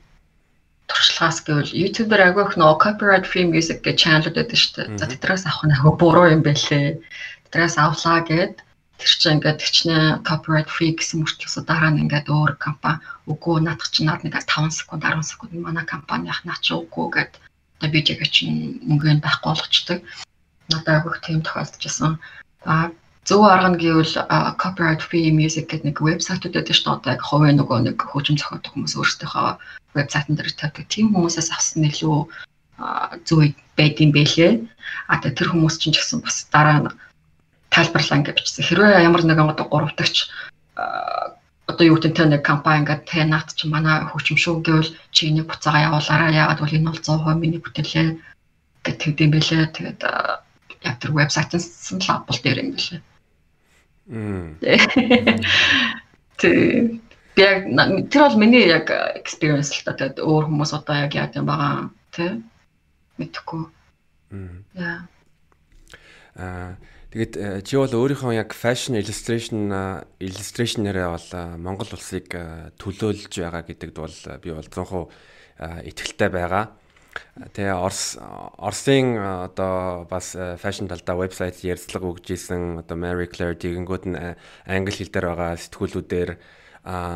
туршлагаас 0.87 1.39
гэвэл 1.43 1.75
YouTube 1.75 2.11
дээр 2.11 2.31
агай 2.31 2.45
их 2.47 2.55
нөө 2.59 2.79
copyright 2.85 3.27
free 3.27 3.47
music 3.47 3.83
гэж 3.83 3.97
channel 4.03 4.31
байдаг 4.31 4.59
шүү 4.59 4.73
дээ. 4.75 4.99
За 4.99 5.07
тэдрээс 5.11 5.45
авах 5.47 5.67
нь 5.67 5.75
агай 5.75 5.95
буруу 5.99 6.27
юм 6.31 6.43
байлээ. 6.47 7.03
Тэдрээс 7.51 7.77
авлаа 7.79 8.19
гэд 8.23 8.55
тэр 8.99 9.13
чинь 9.21 9.35
ингээд 9.37 9.61
тэгчнээ 9.61 10.05
copyright 10.29 10.71
free 10.71 10.93
гэсэн 10.95 11.21
мөрчлөөсөө 11.21 11.63
дараа 11.67 11.91
нь 11.91 12.03
ингээд 12.07 12.31
өөр 12.31 12.53
компани 12.63 13.03
үгүй 13.27 13.57
наадах 13.61 13.91
чинь 13.93 14.09
над 14.09 14.23
нэг 14.23 14.35
5 14.39 14.79
секунд 14.79 15.03
10 15.03 15.27
секунд 15.31 15.53
манай 15.59 15.85
компанийх 15.85 16.41
наа 16.47 16.59
чи 16.65 16.73
үгүй 16.73 17.07
гэд 17.13 17.33
одоо 17.77 17.91
видеог 17.93 18.23
чинь 18.31 18.81
мөнгөнд 18.89 19.21
байхгүй 19.21 19.51
болгочдөг 19.53 19.99
надад 20.71 21.03
агуулх 21.03 21.21
тийм 21.23 21.41
тохиолдчихсан. 21.43 22.19
А 22.65 22.91
зөв 23.27 23.43
арга 23.43 23.75
нь 23.75 23.81
гэвэл 23.83 24.15
copyright 24.63 25.03
free 25.03 25.31
music 25.35 25.67
гэдэг 25.71 25.87
нэг 25.87 25.97
вебсайтууд 25.99 26.55
байдаг 26.55 26.77
шүү 26.77 27.03
дээ. 27.03 27.15
Яг 27.19 27.23
хувийн 27.27 27.59
нөгөө 27.59 27.79
нэг 27.91 27.99
хөгжим 27.99 28.39
зохиодог 28.39 28.73
хүмүүс 28.73 28.95
өөрсдийнхөө 28.95 29.51
вебсайтн 29.99 30.35
дээр 30.39 30.51
тавьдаг. 30.55 30.87
Тийм 30.87 31.11
хүмүүсээс 31.11 31.51
авсан 31.51 31.91
илүү 31.91 32.19
зөв 33.27 33.39
байд 33.79 33.97
юм 33.99 34.11
бэлээ. 34.15 34.53
А 35.11 35.19
тэр 35.19 35.49
хүмүүс 35.51 35.79
чинь 35.83 35.95
ч 35.95 35.99
гэсэн 35.99 36.23
бас 36.23 36.47
дараа 36.55 36.79
нь 36.87 36.95
тайлбарлаа 37.75 38.23
гэж 38.23 38.37
бичсэн. 38.39 38.63
Хэрвээ 38.63 39.03
ямар 39.03 39.23
нэгэн 39.27 39.51
одоо 39.51 39.67
гуравдагч 39.67 40.31
одоо 41.67 41.85
юу 41.85 41.99
гэдэг 41.99 42.25
нь 42.27 42.33
нэг 42.39 42.43
компани 42.47 42.87
ингээд 42.87 43.03
тэ 43.11 43.27
наад 43.27 43.51
чи 43.59 43.67
манай 43.67 44.07
хөгжим 44.07 44.39
шүү 44.39 44.63
гэвэл 44.63 44.91
чи 45.11 45.29
энийг 45.29 45.51
буцаага 45.51 45.91
явуулаарай. 45.91 46.31
Яагаад 46.39 46.63
бол 46.63 46.77
энэ 46.79 46.89
бол 46.89 47.03
100% 47.03 47.43
миний 47.43 47.61
бүтээлээ 47.61 48.07
гэдэг 48.87 49.19
юм 49.19 49.31
бэлээ. 49.35 49.65
Тэгээд 49.75 50.01
тэр 50.95 51.11
вебсайтаас 51.11 51.67
нь 51.91 52.07
лабл 52.07 52.39
дээр 52.39 52.63
юм 52.63 52.71
билээ. 52.79 53.03
Тэг. 56.39 57.03
Яг 57.37 57.69
тэр 58.09 58.23
бол 58.23 58.41
миний 58.41 58.65
яг 58.65 58.89
experience 59.19 59.75
л 59.75 59.85
та 59.85 59.93
тэгээд 59.93 60.25
өөр 60.25 60.49
хүмүүс 60.49 60.73
одоо 60.73 61.05
яг 61.05 61.13
яа 61.13 61.29
гэм 61.29 61.45
байгаа 61.45 61.93
тий 62.15 62.41
мэдхгүй. 63.21 63.69
Мм. 64.33 64.65
Яа. 64.73 65.05
Аа 66.39 66.81
тэгээд 67.13 67.35
э, 67.37 67.61
чи 67.61 67.77
бол 67.77 67.93
өөрийнхөө 67.93 68.33
яг 68.41 68.57
fashion 68.57 68.97
illustration 68.97 69.69
illustration-аараа 70.17 71.13
бол 71.13 71.29
Монгол 71.61 71.93
улсыг 71.93 72.33
төлөөлж 72.81 73.33
байгаа 73.37 73.69
гэдэгт 73.69 73.97
бол 74.01 74.17
би 74.41 74.49
бол 74.57 74.65
100% 74.65 75.13
итгэлтэй 75.93 76.31
байгаа. 76.33 76.73
Тэгээ 77.55 77.75
Орос 77.77 78.17
Оросын 78.59 79.17
одоо 79.19 80.07
бас 80.11 80.35
фэшн 80.35 80.89
талдаа 80.89 81.17
вебсайт 81.21 81.61
ярьцлага 81.65 82.13
өгж 82.13 82.33
исэн 82.35 82.81
одоо 82.83 82.97
Mary 82.97 83.29
Claire 83.29 83.57
тэгэнгүүт 83.57 84.05
нь 84.09 84.17
англи 84.67 84.93
хэл 84.93 85.13
дээр 85.13 85.27
байгаа 85.33 85.61
сэтгүүлүүдээр 85.61 86.31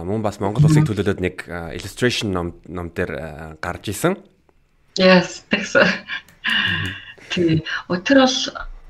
мөн 0.06 0.20
бас 0.22 0.40
Монгол 0.42 0.66
улсыг 0.66 0.88
төлөөлөд 0.88 1.20
нэг 1.22 1.46
illustration 1.76 2.34
ном 2.34 2.58
ном 2.66 2.90
дээр 2.90 3.56
гарч 3.62 3.94
исэн. 3.94 4.18
Yes, 4.98 5.46
тэгсэн. 5.48 5.86
тий. 7.30 7.62
Өтөр 7.86 8.26
бол 8.26 8.38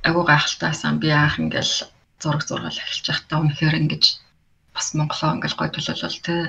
агуу 0.03 0.25
гайхалтайсан 0.25 0.99
би 1.01 1.12
анх 1.12 1.38
ингээл 1.38 1.88
зураг 2.20 2.42
зургаал 2.44 2.73
эхэлж 2.73 3.07
байхдаа 3.07 3.38
үнэхээр 3.44 3.77
ингэж 3.85 4.05
бас 4.73 4.94
монголоо 4.96 5.37
ингээл 5.37 5.59
гой 5.61 5.68
төлөвлөл 5.68 6.18
тий. 6.25 6.40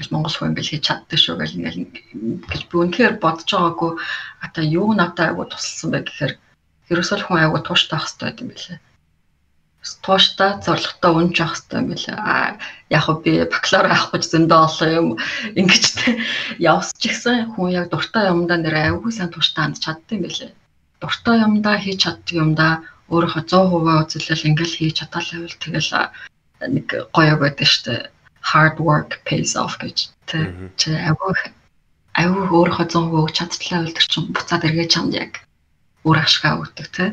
Ингээл 0.00 0.14
монгол 0.16 0.32
хүн 0.32 0.56
ингээл 0.56 0.72
хийж 0.72 0.84
чаддаг 0.88 1.18
шүү 1.20 1.36
гэл 1.36 1.56
ингээл 1.60 1.80
гэж 2.48 2.62
би 2.72 2.74
үнэхээр 2.80 3.14
бодож 3.20 3.48
байгаагүй 3.52 3.92
ата 4.40 4.60
юу 4.64 4.96
надад 4.96 5.36
агуу 5.36 5.44
тусалсан 5.44 5.88
бэ 5.92 5.98
гэхээр 6.08 6.32
ерөөсөө 6.88 7.18
хүн 7.28 7.44
агуу 7.44 7.60
тууштай 7.60 8.00
ах 8.00 8.08
хэрэгтэй 8.08 8.40
юм 8.40 8.48
билээ 8.48 8.78
тууштай 10.04 10.60
зоригтой 10.64 11.12
унж 11.18 11.36
явах 11.40 11.56
хэрэгтэй 11.56 11.80
юм 11.80 11.88
билээ. 11.92 12.16
А 12.16 12.56
яг 12.92 13.02
хөө 13.04 13.16
би 13.24 13.32
бакалавр 13.52 13.88
авах 13.92 14.12
гэж 14.12 14.24
зөндөө 14.28 14.60
олон 14.68 14.90
юм 15.00 15.08
ингэж 15.60 15.84
явсч 16.72 16.96
гисэн 17.00 17.52
хүн 17.52 17.68
яг 17.80 17.86
дуртай 17.88 18.28
юмдаа 18.32 18.58
нэр 18.60 18.76
аягүй 18.76 19.12
сайн 19.12 19.32
тууштай 19.32 19.64
хандж 19.64 19.80
чаддаг 19.84 20.12
юм 20.16 20.24
билээ. 20.24 20.52
Дуртай 21.00 21.36
юмдаа 21.46 21.76
хийж 21.80 21.98
чаддаг 22.04 22.36
юмдаа 22.44 22.72
өөрийнхөө 23.08 23.44
100% 23.48 24.04
үзэлэл 24.04 24.48
ингээл 24.48 24.76
хийж 24.76 24.94
чадалаа 25.00 25.36
байвал 25.40 25.58
тэгэл 25.64 25.90
нэг 26.76 26.86
гоё 27.16 27.34
байдаг 27.40 27.68
штэ 27.68 27.94
hard 28.40 28.76
work 28.80 29.20
pays 29.28 29.56
off 29.56 29.76
гэж 29.82 30.08
тэ 30.26 30.50
аягүй 31.08 31.32
аягүй 32.18 32.44
өөрийнхөө 32.50 32.86
100% 32.86 33.20
өгч 33.20 33.34
чадтлаа 33.38 33.86
тэр 33.86 34.06
чинь 34.10 34.32
буцаад 34.34 34.66
эргэж 34.66 34.88
чамд 34.94 35.14
яг 35.14 35.32
үр 36.04 36.16
ашгаа 36.16 36.60
өгдөг 36.60 36.88
тий. 36.96 37.10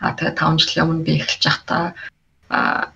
А 0.00 0.16
тэгээ 0.16 0.38
5 0.40 0.60
жилийн 0.64 0.84
өмнө 0.88 1.04
би 1.06 1.12
эхэлж 1.20 1.42
байхдаа 1.44 1.84
а 2.48 2.92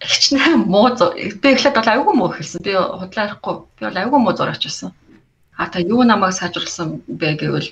хичнээн 0.00 0.64
муу 0.70 0.94
би 1.42 1.48
эхлээд 1.50 1.76
бол 1.76 1.90
аюу 1.92 2.12
муу 2.14 2.30
эхэлсэн. 2.30 2.62
Би 2.62 2.72
худлаа 2.74 3.26
ярихгүй. 3.26 3.54
Би 3.78 3.82
бол 3.86 4.00
аюу 4.00 4.18
муу 4.22 4.34
зураач 4.36 4.62
байсан. 4.62 4.94
А 5.56 5.66
та 5.66 5.78
юу 5.80 6.04
намайг 6.04 6.34
сайжруулсан 6.36 7.02
бэ 7.10 7.42
гэвэл 7.42 7.70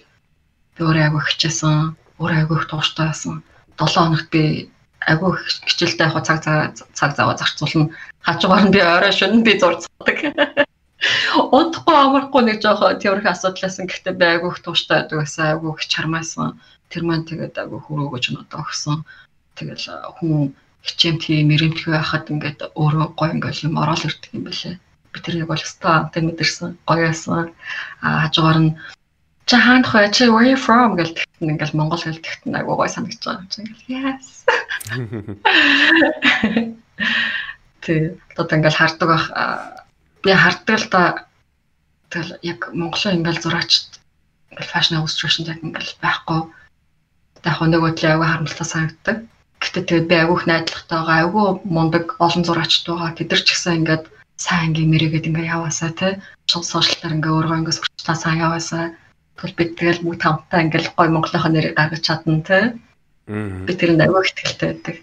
би 0.74 0.80
өөрөө 0.82 1.04
аюу 1.08 1.22
хичээсэн, 1.22 1.94
өөрөө 2.18 2.38
аюу 2.42 2.58
их 2.58 2.66
тууштай 2.66 3.06
байсан. 3.12 3.42
7 3.78 3.94
хоногт 3.94 4.28
би 4.34 4.70
аюу 5.10 5.36
хичээлдээ 5.68 6.08
яг 6.08 6.16
цаг 6.24 6.38
цаг 6.98 7.10
заваа 7.16 7.36
зарцуулна. 7.36 7.92
Хажуугаар 8.26 8.64
нь 8.66 8.74
би 8.74 8.80
орой 8.80 9.12
шөнө 9.12 9.44
би 9.44 9.58
зурцдаг. 9.60 10.18
Унтахгүй 11.56 11.96
амархгүй 12.00 12.42
нэг 12.44 12.58
жоохоо 12.64 12.96
тэрх 12.96 13.26
асуудлаасан. 13.28 13.88
Гэхдээ 13.88 14.14
би 14.16 14.24
айгүйх 14.24 14.64
тууштай 14.64 15.04
байдаг 15.04 15.20
байсан. 15.20 15.44
Айгүйх 15.52 15.84
чармаасан 15.92 16.56
тэр 16.88 17.02
маань 17.04 17.28
тэгээд 17.28 17.60
айгүй 17.60 17.80
хөрөөгөж 17.84 18.24
надад 18.32 18.64
өгсөн 18.64 19.04
тэгэл 19.58 19.86
хүн 20.16 20.54
хичээм 20.86 21.16
тийм 21.22 21.48
мэрэмтгий 21.48 21.92
байхад 21.92 22.30
ингээд 22.32 22.60
өөрөө 22.76 23.06
гой 23.18 23.30
ингээд 23.34 23.64
юм 23.66 23.80
ороод 23.82 24.04
ирдэг 24.04 24.30
юм 24.36 24.44
байлээ. 24.46 24.76
Би 25.12 25.18
тэрийг 25.20 25.48
бол 25.48 25.66
өстой 25.66 25.92
амтай 25.94 26.22
мэдэрсэн 26.24 26.68
гоёасан 26.88 27.52
а 28.04 28.08
хажуугаар 28.26 28.58
нь 28.64 28.76
чи 29.46 29.56
хаандах 29.56 29.94
вэ 29.94 30.08
чи 30.16 30.24
where 30.32 30.48
you 30.48 30.56
from 30.56 30.96
гэж 30.96 31.08
тэгтэн 31.14 31.52
ингээл 31.52 31.78
монгол 31.78 32.02
хэл 32.02 32.24
тэгтэн 32.24 32.56
айгуу 32.58 32.76
гой 32.80 32.88
санагдаж 32.88 33.22
байгаа 33.24 33.42
юм 33.42 33.48
чи 33.52 33.58
ингээл 33.62 33.88
yes 33.92 34.26
Тэг. 37.84 38.16
Одоо 38.36 38.56
ингээл 38.56 38.80
хардаг 38.80 39.08
бах 39.08 39.26
би 40.24 40.32
харддаг 40.32 40.78
л 40.80 40.88
да 40.88 41.02
тэгэл 42.08 42.40
яг 42.40 42.60
Монголын 42.72 43.20
ингээл 43.20 43.44
зураач 43.44 43.72
ингээл 44.50 44.72
fashion 44.72 44.96
illustration 44.98 45.44
яг 45.52 45.60
ингээл 45.60 46.00
байхгүй. 46.00 46.40
Яг 47.44 47.60
нөгөө 47.60 47.92
төлөө 48.00 48.10
аягүй 48.16 48.28
харамсалтай 48.28 48.68
санагддаг. 48.72 49.16
Гэтэ 49.60 49.80
тэгээд 49.84 50.08
би 50.08 50.14
аягүй 50.16 50.36
их 50.40 50.48
найдвартай 50.48 50.96
байгаа, 50.96 51.16
аягүй 51.20 51.46
мундаг 51.68 52.04
олон 52.24 52.42
зураачд 52.44 52.88
байгаа. 52.88 53.12
Тэд 53.12 53.28
нар 53.28 53.42
ч 53.44 53.48
гэсэн 53.52 53.76
ингээд 53.84 54.04
сайн 54.40 54.72
ингээ 54.72 54.88
мэрэгээд 54.92 55.28
ингээ 55.28 55.52
яваасаа 55.52 55.92
тий. 55.92 56.12
Сошиалтаар 56.48 57.16
ингээ 57.20 57.32
өөрөө 57.36 57.58
ингээ 57.60 57.76
сурчлаа 57.76 58.16
сайн 58.16 58.40
яваасаа. 58.46 58.84
Тэгвэл 59.36 59.58
бид 59.58 59.70
тэгэл 59.78 60.04
бүгд 60.04 60.22
хамтдаа 60.22 60.60
ингээл 60.62 60.94
гой 60.94 61.08
Монголынхоо 61.10 61.50
нэрийг 61.50 61.74
гаргаж 61.74 62.02
чадна 62.06 62.40
тий. 62.46 62.64
Би 63.26 63.72
тэрэнд 63.74 64.02
аягүй 64.04 64.22
их 64.22 64.34
ихтэй 64.38 64.68
байдаг. 64.70 64.96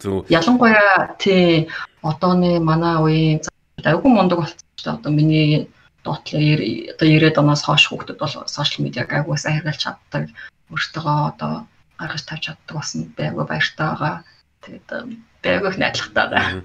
Зөв. 0.00 0.24
Ялангуяа 0.28 1.16
тий 1.20 1.68
одооны 2.00 2.60
манай 2.60 2.96
үеийн 3.00 3.40
айгүй 3.84 4.10
мундаг 4.12 4.38
болсон 4.40 4.60
ч 4.76 4.86
одоо 4.88 5.12
миний 5.12 5.68
доотлоо 6.04 6.40
одоо 6.40 7.06
90-ад 7.08 7.40
оноос 7.40 7.62
хойш 7.64 7.84
хүүхдүүд 7.88 8.18
бол 8.20 8.34
сошиал 8.48 8.84
медиаг 8.84 9.12
айгүй 9.12 9.36
сайн 9.36 9.60
хэрэглэж 9.60 9.80
чаддаг. 9.84 10.24
Өөртөө 10.72 11.16
одоо 11.30 11.52
гаргаж 12.00 12.22
тавьж 12.24 12.42
чаддаг 12.46 12.74
болсон 12.76 13.00
байгуу 13.16 13.44
баяртай 13.44 13.86
байгаа. 13.88 14.14
Тэгээд 14.64 14.88
байгуу 15.44 15.70
их 15.70 15.78
найдвартай 15.80 16.26
байгаа. 16.32 16.62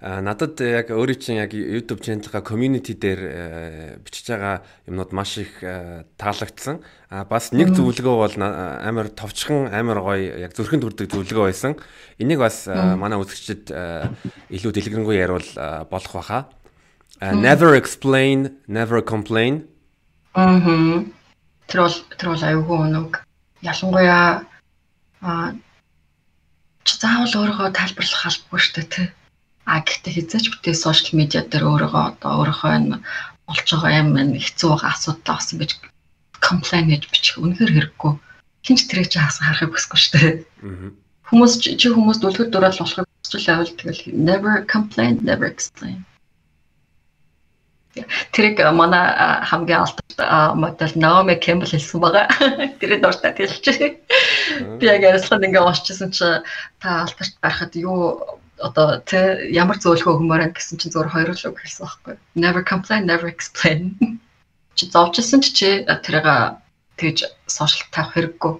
Надад 0.00 0.56
яг 0.64 0.88
өөрийн 0.88 1.20
чинь 1.20 1.36
яг 1.36 1.52
YouTube 1.52 2.00
channel-га 2.00 2.40
community 2.40 2.96
дээр 2.96 3.20
э, 3.20 3.98
бичиж 4.00 4.32
байгаа 4.32 4.64
юмнууд 4.88 5.12
маш 5.12 5.36
их 5.36 5.60
э, 5.60 6.08
таалагдсан. 6.16 6.80
А 7.12 7.28
бас 7.28 7.52
нэг 7.52 7.76
зөвлөгөө 7.76 8.16
бол 8.16 8.34
амар 8.40 9.12
товчхон 9.12 9.68
амар 9.68 10.00
гоё 10.00 10.40
яг 10.40 10.56
зүрхэнд 10.56 10.88
хүрдэг 10.88 11.12
зөвлөгөө 11.12 11.52
байсан. 11.52 11.76
Энийг 12.16 12.40
бас 12.40 12.64
э, 12.64 12.72
манай 12.96 13.20
үзэгчид 13.20 13.68
илүү 14.48 14.72
дэлгэрэнгүй 14.72 15.20
яривал 15.20 15.84
болох 15.92 16.16
баха. 16.16 16.48
Never 17.20 17.76
explain, 17.76 18.56
never 18.64 19.04
complain. 19.04 19.68
Мм. 20.32 21.12
Тэр 21.68 21.84
бол 21.84 21.96
тэр 22.16 22.28
бол 22.32 22.40
аюулгүй 22.48 22.78
өнөг. 22.88 23.20
Ялангуяа 23.60 24.48
а 25.20 25.52
чи 26.88 26.96
заавал 26.96 27.28
өөрийгөө 27.28 27.68
тайлбарлах 27.76 28.24
албагүй 28.24 28.64
шүү 28.64 28.76
дээ, 28.80 28.88
тий 28.88 29.06
А 29.70 29.78
гэхдээ 29.86 30.12
хизээч 30.18 30.46
бүтээ 30.50 30.74
сошиал 30.74 31.14
медиа 31.14 31.42
дээр 31.46 31.64
өөрийгөө 31.70 32.04
одоо 32.10 32.30
өөрийнхөө 32.42 32.70
энэ 32.78 32.96
болж 33.46 33.66
байгаа 33.70 33.98
юм 34.02 34.08
хэцүү 34.34 34.68
байгаа 34.74 34.90
асуудал 34.90 35.34
авсан 35.38 35.56
гэж 35.62 35.70
комплайн 36.42 36.86
гэж 36.90 37.02
бичих 37.06 37.38
үнэхээр 37.38 37.74
хэрэггүй. 37.74 38.12
Хинч 38.66 38.80
тэрэг 38.90 39.08
чи 39.14 39.18
хаасан 39.22 39.46
харахыг 39.46 39.70
хүсэхгүй 39.78 40.00
шүү 40.00 40.12
дээ. 40.18 40.34
Хүмүүс 41.30 41.52
чи 41.62 41.86
хүмүүс 41.86 42.18
дүлгэр 42.18 42.50
дурал 42.50 42.80
болохыг 42.82 43.06
хүсч 43.06 43.46
байвал 43.46 43.70
тэгэл 43.78 44.02
never 44.10 44.66
complain, 44.66 45.22
never 45.22 45.46
explain. 45.46 46.02
Тэрийг 48.34 48.58
манай 48.74 49.06
хамгийн 49.50 49.82
алдартай 49.82 50.54
модель 50.54 50.98
Naomi 50.98 51.34
Campbell 51.38 51.70
хэлсэн 51.70 52.00
байгаа. 52.02 52.26
Тэрийг 52.80 53.02
дуртай 53.02 53.34
хэлчихэ. 53.34 53.88
Би 54.78 54.84
яг 54.86 55.02
ярилцлаганд 55.02 55.46
ингээ 55.46 55.66
уушчихсан 55.66 56.10
чи 56.14 56.26
та 56.78 57.02
алдарт 57.02 57.34
гарахад 57.42 57.74
юу 57.74 58.39
одоо 58.60 59.00
тэ 59.00 59.48
ямар 59.50 59.80
зөөлхөө 59.80 60.14
хүмүүрэн 60.20 60.52
гэсэн 60.52 60.78
чинь 60.78 60.92
зөвөр 60.92 61.10
хоёр 61.12 61.30
л 61.32 61.48
үг 61.48 61.58
хэлсэн 61.60 61.84
байхгүй. 61.84 62.14
Never 62.36 62.62
complain, 62.62 63.08
never 63.08 63.26
explain. 63.28 63.96
Чи 64.76 64.86
зовжсэн 64.86 65.40
чи 65.42 65.84
тэрийг 65.84 66.26
тэгж 67.00 67.18
сошиал 67.48 67.88
тавих 67.90 68.12
хэрэггүй. 68.14 68.52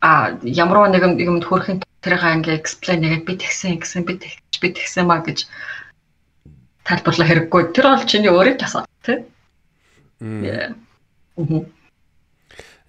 А 0.00 0.38
ямар 0.42 0.88
нэгэн 0.90 1.18
юмд 1.18 1.44
хөрхийн 1.46 1.82
тэрийг 2.02 2.22
ингээ 2.22 2.58
explain 2.58 3.02
яг 3.02 3.26
би 3.26 3.34
тэгсэн 3.34 3.82
гэсэн 3.82 4.06
би 4.06 4.14
тэгж 4.22 4.54
би 4.62 4.68
тэгсэн 4.70 5.06
маа 5.06 5.22
гэж 5.26 5.46
тайлбарлах 6.86 7.28
хэрэггүй. 7.28 7.62
Тэр 7.74 7.86
бол 7.90 8.06
чиний 8.06 8.30
өөрийн 8.30 8.58
тасаа 8.58 8.86
тий. 9.02 9.26
Аа. 10.22 10.74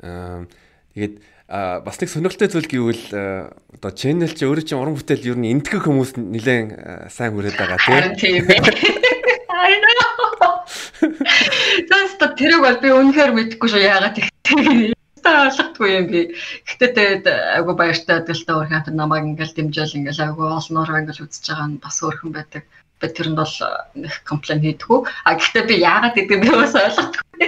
Аа 0.02 0.46
тэгээд 0.94 1.14
бас 1.48 1.96
нэг 2.04 2.12
сонирхолтой 2.12 2.52
зүйл 2.52 2.68
гэвэл 2.68 3.06
одоо 3.80 3.92
channel 3.96 4.32
чи 4.36 4.44
өөрөө 4.44 4.68
чинь 4.68 4.80
уран 4.84 5.00
бүтээл 5.00 5.32
ер 5.32 5.38
нь 5.40 5.52
энтгэх 5.56 5.88
хүмүүс 5.88 6.20
нэлээд 6.20 7.08
сайн 7.08 7.32
хүрээд 7.32 7.56
байгаа 7.56 8.16
тийм 8.20 8.52
ээ. 8.52 8.60
I 9.58 9.80
know. 9.80 10.68
Тэст 11.88 12.20
тэрийг 12.36 12.62
бол 12.62 12.80
би 12.84 12.90
үнэхээр 12.92 13.32
мэдэхгүй 13.32 13.70
шүү 13.72 13.80
яагаад 13.80 14.20
тэгтээ 14.20 14.96
ойлгохгүй 15.24 15.90
юм 15.96 16.06
би. 16.12 16.22
Гэтэ 16.68 16.88
тэгээд 16.96 17.26
айгу 17.32 17.74
баяртай 17.80 18.28
та 18.28 18.34
өөр 18.36 18.68
хамт 18.68 18.92
намайг 18.92 19.24
ингээл 19.32 19.56
дэмжээл 19.56 20.04
ингээл 20.04 20.26
айгу 20.28 20.52
олноор 20.52 21.00
ингээл 21.00 21.26
үзэж 21.26 21.46
байгаа 21.48 21.68
нь 21.72 21.80
бас 21.80 21.98
өөрхөн 22.04 22.32
байдаг. 22.36 22.64
Би 23.00 23.08
тэрэнд 23.08 23.38
бол 23.38 23.56
нэг 23.96 24.14
комплейн 24.26 24.64
хийдэггүй. 24.64 25.00
А 25.24 25.38
гэтэ 25.38 25.60
би 25.70 25.76
яагаад 25.80 26.16
гэдэг 26.18 26.38
би 26.44 26.50
бас 26.50 26.74
ойлгохгүй. 26.76 27.46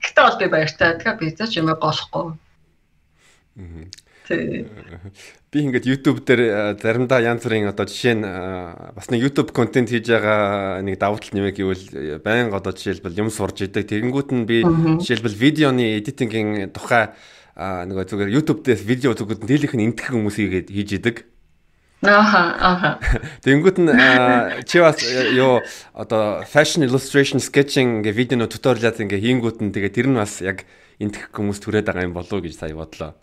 Гэтэ 0.00 0.20
бол 0.24 0.38
би 0.40 0.46
баяртай. 0.48 0.96
Тэгэхээр 0.98 1.20
би 1.20 1.26
заач 1.36 1.52
юм 1.58 1.70
голохгүй. 1.74 2.34
Би 5.52 5.58
ингээд 5.60 5.84
YouTube 5.86 6.24
дээр 6.24 6.74
заримдаа 6.80 7.20
янз 7.20 7.44
бүрийн 7.44 7.68
одоо 7.68 7.84
жишээ 7.84 8.16
нь 8.18 8.24
бас 8.96 9.06
нэг 9.12 9.20
YouTube 9.20 9.52
контент 9.52 9.92
хийж 9.92 10.08
байгаа 10.10 10.80
нэг 10.80 10.98
давуу 10.98 11.20
тал 11.20 11.36
нэмэг 11.36 11.54
гэвэл 11.54 12.18
байнга 12.24 12.56
одоо 12.58 12.72
жишээлбэл 12.72 13.20
юм 13.20 13.30
сурж 13.30 13.68
идэг. 13.68 13.84
Тэгэнгүүт 13.84 14.30
нь 14.32 14.48
би 14.48 14.64
жишээлбэл 14.64 15.38
видеоны 15.38 16.00
эдитингийн 16.00 16.72
тухай 16.72 17.12
нөгөө 17.54 18.04
зүгээр 18.10 18.34
YouTube 18.34 18.64
дээрс 18.64 18.82
видео 18.82 19.12
зүгүүд 19.14 19.46
дийлэх 19.46 19.76
нь 19.76 19.86
энтгэх 19.92 20.16
хүмүүсийг 20.16 20.72
хийж 20.72 20.90
идэг. 20.98 21.16
Аха 22.02 22.42
аха. 22.58 22.90
Тэнгүүт 23.44 23.78
нь 23.78 23.92
чи 24.66 24.80
бас 24.80 24.98
ёо 25.04 25.62
одоо 25.94 26.42
fashion 26.42 26.82
illustration 26.82 27.38
sketching 27.38 28.02
гэ 28.02 28.10
видео 28.10 28.48
туториалаад 28.48 28.98
ингээ 28.98 29.20
хийнгүүт 29.20 29.58
нь 29.62 29.70
тэгээ 29.70 29.92
тэр 29.94 30.08
нь 30.10 30.18
бас 30.18 30.42
яг 30.42 30.66
энтгэх 30.98 31.30
хүмүүс 31.32 31.62
түрээд 31.62 31.86
байгаа 31.88 32.08
юм 32.08 32.16
болов 32.16 32.34
уу 32.34 32.44
гэж 32.44 32.58
сая 32.58 32.74
бодлоо. 32.74 33.14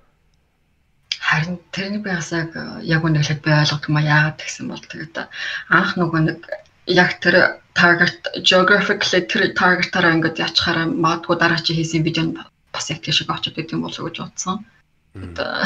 Харин 1.32 1.60
тэрний 1.72 2.04
би 2.04 2.12
бас 2.12 2.32
яг 2.36 2.52
яг 2.84 3.02
үнэхээр 3.08 3.40
би 3.40 3.52
ойлгохгүй 3.56 4.04
яагаад 4.04 4.40
гэсэн 4.44 4.68
бол 4.68 4.84
тэгээд 4.84 5.16
анх 5.72 5.92
нөгөө 5.96 6.22
нэг 6.28 6.40
яг 6.92 7.24
тэр 7.24 7.64
target 7.72 8.20
geographically 8.44 9.24
тэр 9.32 9.56
target-аараа 9.56 10.16
ингээд 10.20 10.44
ячхаараа 10.44 10.92
магадгүй 10.92 11.36
дараа 11.40 11.64
чи 11.64 11.72
хийсэн 11.80 12.04
видеонд 12.04 12.36
бас 12.76 12.92
яг 12.92 13.00
тийш 13.00 13.24
очиж 13.24 13.56
идэв 13.56 13.80
юм 13.80 13.88
болов 13.88 14.04
уу 14.04 14.12
гэж 14.12 14.18
бодсон. 14.20 14.68
Одоо 15.16 15.64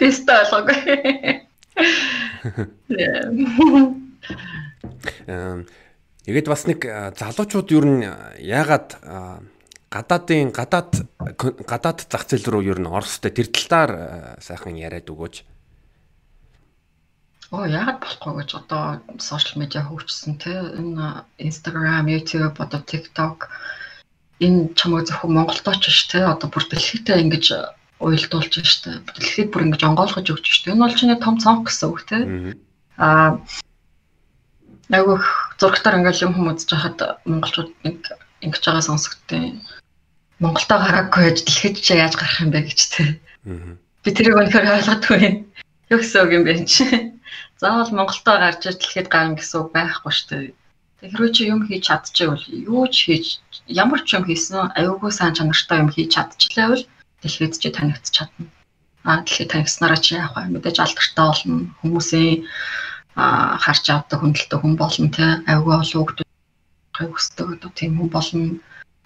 бистэ 0.00 0.32
ойлгоогүй. 0.48 0.80
Эм 5.28 5.68
Тэгэд 6.30 6.46
бас 6.46 6.62
нэг 6.68 6.84
залуучууд 7.18 7.68
ер 7.74 7.84
нь 7.90 8.04
яагаад 8.38 9.02
гадаадын 9.90 10.54
гадаад 10.54 11.02
гадаад 11.66 12.06
зах 12.06 12.24
зээл 12.30 12.46
рүү 12.46 12.62
ер 12.70 12.78
нь 12.78 12.86
орстой 12.86 13.34
тэр 13.34 13.50
талаар 13.50 13.92
сайхан 14.38 14.78
яриад 14.78 15.10
өгөөч. 15.10 15.36
Оо 17.50 17.66
яагаад 17.66 17.98
болохгүй 17.98 18.34
гэж 18.38 18.50
одоо 18.62 19.02
сошиал 19.18 19.58
медиа 19.58 19.82
хөгжсөн 19.82 20.38
те 20.38 20.54
энэ 20.78 21.26
Instagram, 21.42 22.06
YouTube, 22.06 22.62
одоо 22.62 22.80
TikTok 22.86 23.50
энэ 24.38 24.78
чамайг 24.78 25.10
зөвхөн 25.10 25.34
Монголд 25.34 25.66
очиж 25.66 26.06
те 26.06 26.22
одоо 26.22 26.46
бүр 26.46 26.64
дэлхийдээ 26.70 27.18
ингэж 27.26 27.46
уйлдуулж 27.98 28.54
штэ. 28.54 29.02
Дэлхийд 29.02 29.50
бүр 29.50 29.66
ингэж 29.66 29.82
онгойлгож 29.82 30.30
өгч 30.30 30.46
штэ. 30.46 30.70
Энэ 30.70 30.86
бол 30.86 30.94
чиний 30.94 31.18
том 31.18 31.42
цонх 31.42 31.66
гэсэн 31.66 31.86
үг 31.90 32.00
те. 32.06 32.18
Аа 32.94 33.42
айгүйх 34.94 35.26
зургатаар 35.58 35.98
ингээл 35.98 36.30
юм 36.30 36.34
хүмүүс 36.38 36.70
жахад 36.70 36.98
монголчууд 37.26 37.70
нэг 37.82 37.98
ингэж 38.46 38.62
байгаа 38.64 38.84
сонсогдтыг 38.86 39.58
Монголтоо 40.40 40.78
гараагүй 40.80 41.22
байж 41.24 41.38
дэлхийд 41.44 41.76
чи 41.84 41.92
яаж 42.00 42.14
гарах 42.16 42.40
юм 42.40 42.50
бэ 42.50 42.60
гэж 42.68 42.80
те. 42.92 43.20
Би 44.02 44.10
тэрийг 44.12 44.40
өнөхөр 44.40 44.66
ойлгодгүй. 44.76 45.24
Юу 45.92 45.98
гэсэн 46.00 46.20
үг 46.24 46.32
юм 46.32 46.44
бэ 46.48 46.64
чи? 46.64 46.84
заавал 47.60 47.92
Монголтоо 47.92 48.36
гарч 48.40 48.64
дэлхийд 48.64 49.08
гарна 49.12 49.36
гэсэн 49.36 49.60
үг 49.60 49.68
байхгүй 49.76 50.12
шүү 50.16 50.28
дээ. 50.30 50.52
Тэг 51.00 51.10
хэрвээ 51.12 51.32
чи 51.36 51.42
юм 51.52 51.60
хийж 51.68 51.82
чадчихвал 51.88 52.44
юу 52.72 52.84
ч 52.88 52.96
хийж 53.04 53.26
ямар 53.68 54.00
ч 54.00 54.16
юм 54.16 54.24
хийсэн 54.24 54.72
аюулгүй 54.80 55.12
сайн 55.12 55.36
чанартай 55.36 55.78
юм 55.84 55.92
хийж 55.92 56.08
чадчихлаа 56.16 56.68
бол 56.72 56.84
дэлхийд 57.20 57.54
чи 57.60 57.68
танигдчих 57.68 58.14
чадна. 58.16 58.48
Аа 59.04 59.20
дэлхийд 59.24 59.52
танигдсанараа 59.52 60.00
чи 60.00 60.12
яах 60.16 60.32
вэ? 60.36 60.52
Мэдээж 60.56 60.76
алдартай 60.80 61.24
болно. 61.28 61.68
Хүмүүсийн 61.84 62.48
аа 63.20 63.60
харж 63.64 63.84
авдаг 63.92 64.18
хүндэлтэй 64.20 64.58
хүн 64.60 64.74
болно 64.80 65.08
те. 65.12 65.26
Аюулгүй 65.50 65.76
олон 65.84 66.04
хүмүүс 66.08 67.12
хүсдэг 67.12 67.46
одоо 67.60 67.70
тийм 67.76 67.92
хүн 68.00 68.08
болно. 68.08 68.48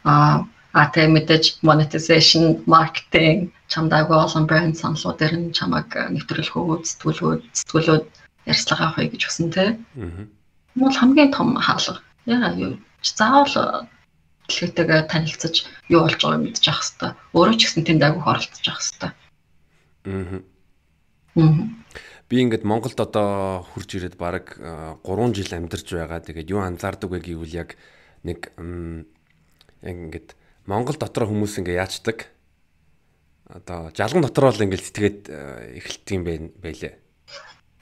Аа 0.07 0.47
А 0.75 0.91
тэ 0.91 1.07
мэдээж 1.07 1.63
monetization, 1.63 2.67
marketing, 2.67 3.55
чамдаагүй 3.71 4.19
олон 4.19 4.45
брэнд 4.51 4.75
саналууд 4.75 5.19
дээр 5.23 5.35
нь 5.39 5.55
чамайг 5.55 5.87
нэвтрүүлэх 5.95 6.59
үү, 6.59 6.83
сэтгүүлүүд, 6.83 7.43
сэтгүүлүүд 7.63 8.05
ярьцлага 8.51 8.91
авахыг 8.91 9.15
гэж 9.15 9.23
хүсэн 9.23 9.49
те. 9.55 9.79
Аа. 9.95 10.27
Бол 10.75 10.99
хамгийн 10.99 11.31
том 11.31 11.55
хаалга. 11.55 12.03
Яа 12.27 12.51
юу 12.59 12.75
заавал 13.07 13.87
дэлхийтэйгээ 14.51 15.07
танилцаж 15.07 15.55
юу 15.89 16.03
болж 16.05 16.19
байгааг 16.19 16.43
мэдчих 16.43 16.75
хэвээр. 16.75 17.15
Өөрөө 17.39 17.57
ч 17.57 17.63
гэсэн 17.71 17.85
тэнд 17.87 18.03
агуух 18.03 18.27
оролцож 18.27 18.65
явах 18.67 18.83
хэвээр. 18.83 19.15
Аа. 20.11 20.43
Аа. 21.39 21.63
Би 22.29 22.35
ингээд 22.43 22.65
Монголд 22.67 22.99
одоо 22.99 23.63
хурж 23.63 23.91
ирээд 23.95 24.17
баг 24.19 24.59
3 24.59 25.39
жил 25.39 25.55
амьдарч 25.55 25.87
байгаа. 25.87 26.19
Тэгээд 26.19 26.51
юу 26.51 26.67
анзаардаг 26.67 27.15
вэ 27.15 27.21
гэвэл 27.23 27.55
яг 27.55 27.79
нэг 28.27 28.51
ингээд 29.85 30.35
Монгол 30.66 30.96
дотор 30.96 31.29
хүмүүс 31.29 31.61
ингээ 31.61 31.81
яачдаг. 31.81 32.29
Одоо 33.48 33.92
жалган 33.92 34.24
дотор 34.24 34.48
бол 34.48 34.64
ингээл 34.64 34.88
сэтгээд 34.88 35.20
эхэлдэг 35.29 36.12
юм 36.16 36.24
байлээ. 36.61 36.94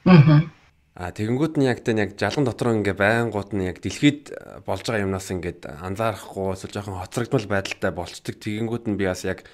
Аа. 0.07 0.51
А 0.93 1.09
тэгэнгүүт 1.09 1.57
нь 1.57 1.65
яг 1.65 1.81
тэ 1.81 1.97
яг 1.97 2.21
жалган 2.21 2.45
дотор 2.45 2.77
ингээ 2.77 2.93
байнгут 2.93 3.57
нь 3.57 3.65
яг 3.65 3.81
дэлхийд 3.81 4.35
болж 4.69 4.85
байгаа 4.85 5.09
юмнаас 5.09 5.31
ингээд 5.33 5.65
анзаарахгүй 5.65 6.53
эсвэл 6.53 6.75
жоохон 6.77 7.01
хоцрогдмол 7.01 7.47
байдалтай 7.49 7.93
болцдог. 7.97 8.37
Тэгэнгүүт 8.37 8.85
нь 8.93 8.99
би 9.01 9.09
бас 9.09 9.25
яг 9.25 9.47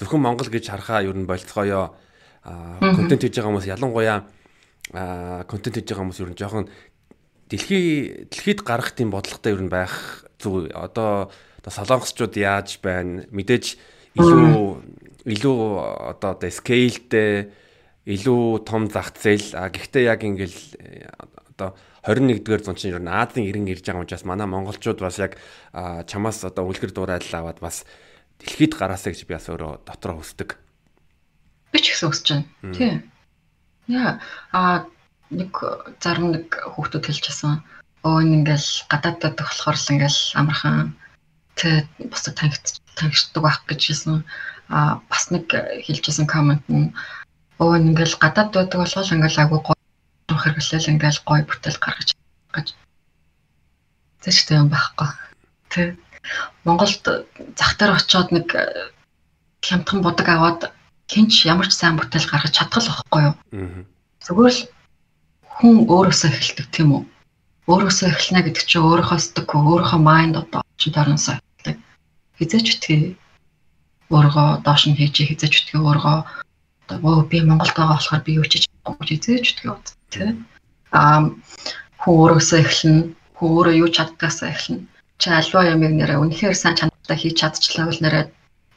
зөвхөн 0.00 0.24
Монгол 0.24 0.48
гэж 0.48 0.72
харахаа 0.72 1.04
ер 1.04 1.12
нь 1.12 1.28
болцгоё. 1.28 1.92
А 2.46 2.78
контент 2.80 3.20
хийж 3.26 3.36
байгаа 3.36 3.50
хүмүүс 3.52 3.68
ялангуяа 3.68 4.24
а 4.94 5.44
контент 5.44 5.76
хийж 5.76 5.90
байгаа 5.90 6.04
хүмүүс 6.06 6.20
ер 6.24 6.30
нь 6.32 6.40
жоохон 6.40 6.66
дэлхий 7.50 7.86
дэлхийд 8.32 8.64
гарах 8.64 8.96
тийм 8.96 9.12
бодлоготой 9.12 9.52
ер 9.52 9.62
нь 9.66 9.72
байх 9.72 10.24
зүг. 10.40 10.72
Одоо 10.72 11.28
солонгосчууд 11.66 12.34
яаж 12.38 12.78
байна? 12.82 13.26
Мэдээж 13.30 13.76
илүү 14.16 14.56
илүү 15.26 15.58
одоо 16.14 16.30
одоо 16.38 16.50
scaleтэй 16.50 17.50
илүү 18.06 18.62
том 18.62 18.86
зах 18.86 19.10
зээл 19.18 19.58
а 19.58 19.68
гэхдээ 19.68 20.04
яг 20.06 20.22
ингээл 20.22 20.60
э, 20.78 21.10
одоо 21.56 21.74
21-р 22.06 22.62
зуун 22.62 22.78
чинь 22.78 22.94
ер 22.94 23.02
нь 23.02 23.10
Азийн 23.10 23.50
ирэн 23.50 23.66
ирж 23.66 23.82
байгаа 23.82 24.06
учраас 24.06 24.22
манай 24.22 24.46
монголчууд 24.46 25.02
бас 25.02 25.18
яг 25.18 25.34
чамаас 26.06 26.46
одоо 26.46 26.70
үлгэр 26.70 26.94
дуурайл 26.94 27.34
аваад 27.34 27.58
бас 27.58 27.82
дэлхийд 28.38 28.78
гараасаа 28.78 29.10
гэж 29.10 29.26
би 29.26 29.34
бас 29.34 29.50
өөрөө 29.50 29.82
дотроо 29.82 30.22
хүсдэг. 30.22 30.54
Би 31.74 31.78
ч 31.82 31.90
гэсэн 31.90 32.08
хүсэж 32.14 32.28
байна. 32.30 32.46
Тийм. 32.78 32.96
Яа 33.90 34.22
а 34.54 34.86
нэг 35.34 35.50
зарим 35.98 36.30
нэг 36.30 36.46
хүүхдүүд 36.54 37.10
хэлчихсэн. 37.10 37.58
Энэ 38.06 38.46
ингээл 38.46 38.70
гадаадд 38.86 39.34
болохоор 39.34 39.74
л 39.74 39.90
ингээл 39.90 40.20
амархан 40.38 40.94
бусад 42.10 42.34
тангид 42.36 42.64
тангичдаг 42.96 43.42
байх 43.42 43.58
гэж 43.68 43.80
хэлсэн. 43.86 44.24
А 44.68 45.00
бас 45.08 45.30
нэг 45.30 45.46
хэлжсэн 45.86 46.26
комент 46.26 46.64
нь 46.68 46.92
өө 47.62 47.78
ингээл 47.80 48.20
гадаад 48.20 48.52
байдаг 48.52 48.78
болохоос 48.80 49.12
ингээл 49.12 49.42
агуу 49.44 49.60
гоё 49.64 49.76
хэрэглээл 50.36 50.90
ингээл 50.92 51.20
гоё 51.24 51.42
бүтээл 51.46 51.78
гаргаж 51.80 52.08
гэж 52.52 52.68
зэжтэй 54.22 54.58
юм 54.58 54.68
байхгүй. 54.68 55.08
Тэ 55.70 55.96
Монголд 56.66 57.04
зах 57.54 57.72
дээр 57.78 57.94
очиод 57.94 58.34
нэг 58.34 58.48
хямдхан 59.62 60.02
будаг 60.02 60.28
аваад 60.28 60.60
хинч 61.06 61.46
ямар 61.46 61.70
ч 61.70 61.78
сайн 61.78 61.96
бүтээл 61.96 62.26
гаргаж 62.26 62.52
чадах 62.52 62.82
л 62.82 62.90
байхгүй 62.90 63.22
юу? 63.30 63.34
Зүгээр 64.26 64.54
л 64.58 64.62
хүн 65.56 65.76
өөрөөсөө 65.86 66.30
эхэлдэг 66.34 66.66
тийм 66.74 66.88
үү? 66.92 67.02
Өөрөөсөө 67.70 68.08
эхэлнэ 68.10 68.40
гэдэг 68.50 68.64
чинь 68.66 68.82
өөрийнхөө 68.82 69.18
сэтгэх, 69.22 69.54
өөрийнхөө 69.54 70.00
майнд 70.02 70.34
одоо 70.42 70.62
чи 70.76 70.90
дөрнөөсөө 70.90 71.34
эхэлдэг. 71.38 71.45
Хизээч 72.38 72.66
үтгий 72.76 73.02
өөргөө 74.12 74.48
доош 74.66 74.82
нь 74.86 74.98
хийж 74.98 75.16
хизээч 75.28 75.54
үтгий 75.60 75.80
өөргөө 75.80 76.18
оо 77.02 77.22
би 77.30 77.38
Монголд 77.42 77.74
байгаа 77.74 77.98
болохоор 77.98 78.22
би 78.22 78.32
юу 78.38 78.46
ч 78.46 78.62
чадахгүй 78.62 79.06
эзэж 79.16 79.44
үтгэе 79.50 79.70
бод 79.72 79.86
тий. 80.12 80.30
Аа 80.92 81.18
хүн 82.02 82.14
өөрөөсөө 82.20 82.58
эхлэн 82.62 82.98
хүн 83.36 83.50
өөрөө 83.56 83.74
юу 83.82 83.88
чаддгаасаа 83.90 84.48
эхлэн 84.54 84.80
чи 85.18 85.28
альва 85.30 85.70
ямиг 85.74 85.92
нэрээ 85.96 86.22
үнэхээр 86.22 86.54
сайн 86.54 86.76
чанартай 86.78 87.16
хийж 87.18 87.34
чадчихлаа 87.40 87.86
бол 87.88 88.04
нэрээ 88.04 88.24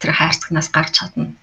тэр 0.02 0.12
хайрцагнаас 0.15 0.69
гарч 0.74 0.93
чадна. 0.98 1.36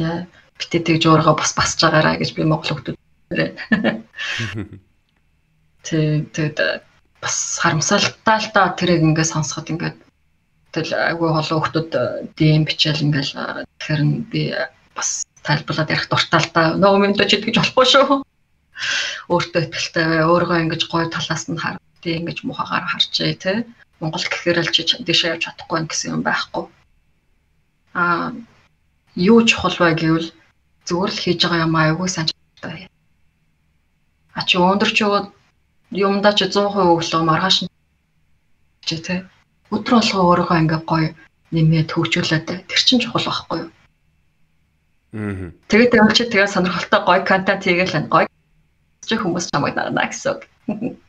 Яа 0.00 0.26
битээ 0.58 0.82
тэгж 0.82 1.02
өөрийгөө 1.06 1.36
бас 1.36 1.52
басж 1.54 1.78
байгаараа 1.84 2.18
гэж 2.18 2.30
би 2.34 2.42
монгол 2.42 2.72
хүмүүс 2.72 2.96
нэрээ. 3.30 3.50
Тэг 5.86 6.34
тэгэд 6.34 6.58
бас 7.22 7.36
харамсалтай 7.62 8.38
л 8.42 8.48
да 8.56 8.74
тэрийг 8.74 9.04
ингээд 9.04 9.30
сонсоход 9.30 9.70
ингээд 9.70 9.96
тэл 10.76 10.92
айгүй 10.92 11.28
холоо 11.32 11.58
хүмүүс 11.64 11.72
дэм 12.36 12.68
бичээл 12.68 13.04
ингээд 13.08 13.32
тэгэхээр 13.80 14.02
би 14.28 14.42
бас 14.92 15.24
тайлбарлаад 15.46 15.92
ярих 15.94 16.08
дуртай 16.10 16.40
л 16.42 16.50
да. 16.52 16.62
Нөгөө 16.76 17.00
мэдээж 17.16 17.32
гэж 17.46 17.56
болохгүй 17.56 17.86
шүү. 17.86 18.20
Өөртөө 19.32 19.62
ихтэй 19.72 20.04
бай, 20.04 20.22
өөрийгөө 20.26 20.58
ингэж 20.64 20.82
гоё 20.90 21.06
талаас 21.08 21.44
нь 21.48 21.56
хар. 21.56 21.80
Тэг 22.02 22.20
ингэж 22.20 22.38
мухагаар 22.44 22.84
харчээ 22.84 23.34
те. 23.40 23.52
Монгол 24.00 24.26
гэхээр 24.26 24.60
л 24.60 24.72
чи 24.74 24.82
дэшээ 24.84 25.32
явж 25.38 25.42
чадахгүй 25.48 25.88
гэсэн 25.88 26.20
юм 26.20 26.22
байхгүй. 26.26 26.64
Аа 27.96 28.36
юу 29.16 29.40
чухал 29.48 29.76
вэ 29.80 29.96
гэвэл 29.96 30.28
зүгээр 30.84 31.10
л 31.14 31.22
хийж 31.24 31.40
байгаа 31.40 31.64
юм 31.64 31.74
аягүй 31.80 32.08
сайн 32.12 32.28
чадтай. 32.28 32.90
А 34.36 34.44
чи 34.44 34.60
өндөрч 34.60 34.96
яваад 35.00 35.32
юмдаа 35.90 36.32
чи 36.36 36.44
100% 36.44 36.76
өглөө 36.92 37.22
маргааш 37.24 37.56
чи 38.84 38.96
те. 39.00 39.24
Өдөр 39.74 39.94
болгоо 39.98 40.22
өөрийгөө 40.30 40.58
ингээ 40.62 40.80
гоё 40.86 41.08
нэмээд 41.50 41.90
хөгжүүлээд 41.90 42.46
тэр 42.66 42.80
чин 42.86 43.00
чухал 43.02 43.26
байхгүй 43.26 43.58
юу? 43.64 43.70
Тэгээд 45.70 45.96
явж 45.96 46.16
тэгээ 46.28 46.50
сонирхолтой 46.50 47.00
гоё 47.02 47.22
контент 47.24 47.62
хийгээл 47.64 48.10
гоё 48.10 48.26
ч 49.06 49.10
хүмүүс 49.14 49.50
чамайг 49.50 49.74
нарна 49.78 50.06
гэсэн 50.06 50.36
үг. 50.36 50.42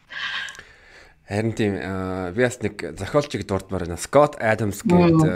Харин 1.28 1.52
тийм 1.52 1.76
би 2.32 2.40
бас 2.40 2.62
нэг 2.64 2.80
зохиолчийг 2.96 3.44
дурдмаар 3.44 3.84
байна. 3.84 4.00
Scott 4.00 4.40
Adams 4.40 4.80
гэдэг 4.80 5.28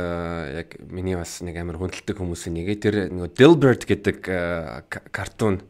яг 0.55 0.79
миний 0.87 1.19
бас 1.19 1.43
нэг 1.43 1.59
амар 1.59 1.75
хүндэлдэг 1.75 2.15
хүмүүсийн 2.15 2.55
нэг. 2.55 2.79
Тэр 2.79 3.11
нөгөө 3.11 3.35
Dilbert 3.35 3.83
гэдэг 3.83 4.23
картун 5.11 5.67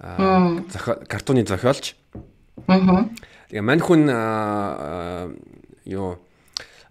картуны 0.00 1.44
зохиолч. 1.44 1.92
Аа. 2.72 3.04
Тэгээ 3.52 3.60
мань 3.68 3.84
хүн 3.84 4.08
юу 5.84 6.16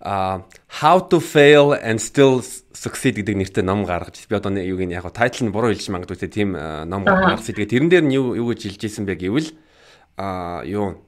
how 0.03 0.99
to 0.99 1.19
fail 1.19 1.71
and 1.73 1.99
still 1.99 2.43
succeed 2.75 3.15
гэдэг 3.15 3.35
нэртэй 3.39 3.63
ном 3.63 3.87
гаргаж 3.87 4.27
би 4.27 4.35
одоо 4.35 4.51
юу 4.59 4.75
гин 4.75 4.91
яг 4.91 5.07
тайтл 5.15 5.47
нь 5.47 5.55
буруу 5.55 5.71
хэлж 5.71 5.87
магадгүй 5.87 6.19
те 6.19 6.27
тийм 6.27 6.51
ном 6.53 7.07
гаргасан. 7.07 7.55
Тэгээ 7.55 7.71
тэрэн 7.71 7.89
дээр 7.89 8.03
нь 8.03 8.15
юу 8.19 8.35
юу 8.35 8.51
гэж 8.51 8.67
хэлж 8.67 8.81
ийсэн 8.83 9.07
бэ 9.07 9.15
гэвэл 9.15 9.55
а 10.19 10.61
юу 10.67 10.99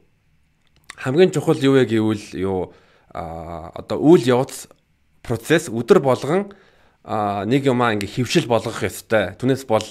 хамгийн 0.95 1.35
чухал 1.35 1.59
юу 1.59 1.75
вэ 1.75 1.91
гэвэл 1.91 2.25
юу 2.39 2.71
а 3.11 3.71
одоо 3.75 3.99
үйл 3.99 4.23
явц 4.23 4.71
процесс 5.19 5.67
өдөр 5.67 5.99
болгон 5.99 6.55
нэг 7.03 7.67
юмаа 7.67 7.91
ингээ 7.99 8.23
хөвшил 8.23 8.47
болгох 8.47 8.79
ёстой. 8.79 9.35
Түүнээс 9.35 9.67
бол 9.67 9.83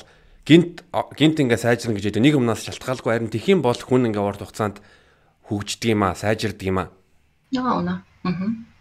гинт 0.48 0.80
гинт 1.12 1.36
ингээ 1.44 1.60
сайжрна 1.60 2.00
гэж 2.00 2.16
нэг 2.16 2.40
юмнаас 2.40 2.64
шалтгаалгүй 2.64 3.12
харин 3.12 3.28
тхиим 3.28 3.60
бол 3.60 3.76
хүн 3.76 4.08
ингээ 4.08 4.24
урт 4.24 4.40
хугацаанд 4.40 4.80
хөгждөг 5.44 5.92
юм 5.92 6.02
аа, 6.08 6.16
сайжирдаг 6.16 6.64
юм 6.64 6.78
аа. 6.80 6.88
Яа 7.52 7.76
унаа. 7.78 8.00
Аа. 8.24 8.72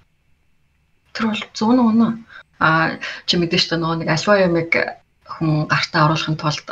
Тэр 1.14 1.26
бол 1.30 1.44
100 1.54 1.80
унаа. 1.80 2.12
А 2.60 2.98
чи 3.26 3.38
мэдээж 3.38 3.70
та 3.70 3.78
нөгөө 3.78 4.02
нэг 4.02 4.10
альва 4.14 4.34
юмыг 4.40 4.72
хүн 5.30 5.68
гартаа 5.70 6.10
оруулахын 6.10 6.38
тулд 6.38 6.68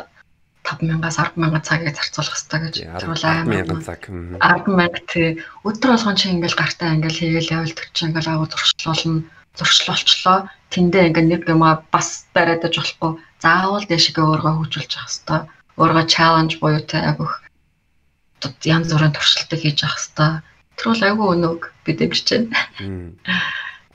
5000-аас 0.63 1.17
100000 1.17 1.65
цагийг 1.65 1.95
зарцуулах 1.97 2.37
хэрэгтэй 2.37 2.59
гэж. 2.61 2.75
Бол 3.09 3.25
амар 3.25 3.81
цаг. 3.81 4.01
100000 4.07 5.09
тий 5.09 5.27
өдөр 5.65 5.89
болгон 5.93 6.15
чи 6.15 6.29
ингээл 6.29 6.59
гартаа 6.61 6.95
ингээл 6.95 7.19
хийгээл 7.19 7.53
явал 7.57 7.73
тэр 7.75 7.89
чи 7.93 8.01
ингээл 8.05 8.31
агуу 8.31 8.47
зуршлуулна 8.47 9.25
зуршлуулчлаа. 9.57 10.39
Тэндээ 10.69 11.09
ингээл 11.11 11.31
нэг 11.33 11.41
юмаа 11.49 11.83
бас 11.91 12.29
бариад 12.33 12.63
аж 12.63 12.77
болохгүй. 12.77 13.11
Заавал 13.41 13.85
дэшигээ 13.89 14.23
өөргөө 14.23 14.53
хөгжүүлж 14.53 14.91
явах 14.95 15.09
хэрэгтэй. 15.09 15.41
Өөргөө 15.81 16.05
чаленж 16.13 16.51
буюу 16.61 16.81
те 16.85 16.97
агуух 17.01 17.33
янз 18.63 18.89
бүрийн 18.93 19.13
туршилтыг 19.13 19.59
хийж 19.61 19.81
явах 19.81 19.97
хэрэгтэй. 19.97 20.31
Тэр 20.77 20.87
бол 20.87 21.03
айгүй 21.09 21.27
өнөг 21.35 21.59
би 21.85 21.91
дэмжиж 21.97 22.27
байна. 22.31 22.57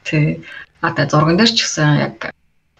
Тий. 0.06 0.46
А 0.80 0.94
та 0.94 1.10
зурган 1.10 1.36
дээр 1.36 1.50
ч 1.50 1.66
гэсэн 1.66 1.98
яг 1.98 2.30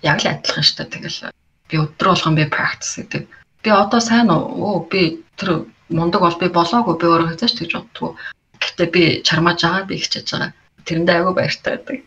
яг 0.07 0.19
л 0.23 0.31
адилхан 0.31 0.63
шүү 0.63 0.77
дээ. 0.79 0.95
Тэгэл 0.95 1.19
би 1.67 1.75
өдөр 1.83 2.09
болгон 2.15 2.39
би 2.39 2.45
practice 2.47 3.03
гэдэг 3.03 3.23
би 3.67 3.71
одоо 3.75 4.01
сайн 4.01 4.31
уу 4.31 4.87
би 4.87 5.27
тэр 5.35 5.67
мундаг 5.91 6.23
бол 6.23 6.39
би 6.39 6.47
болоогүй 6.47 6.95
би 6.95 7.07
өөрөө 7.11 7.29
хэзээ 7.35 7.51
ч 7.51 7.55
тэгж 7.59 7.73
боддгоо. 7.75 8.15
Гэхдээ 8.63 8.89
би 8.95 9.03
чармааж 9.27 9.59
байгаа 9.67 9.85
би 9.91 9.99
хичээж 9.99 10.27
байгаа. 10.31 10.55
Тэрэндээ 10.87 11.17
айгүй 11.19 11.35
баяртай 11.35 11.83
байдаг. 11.83 12.07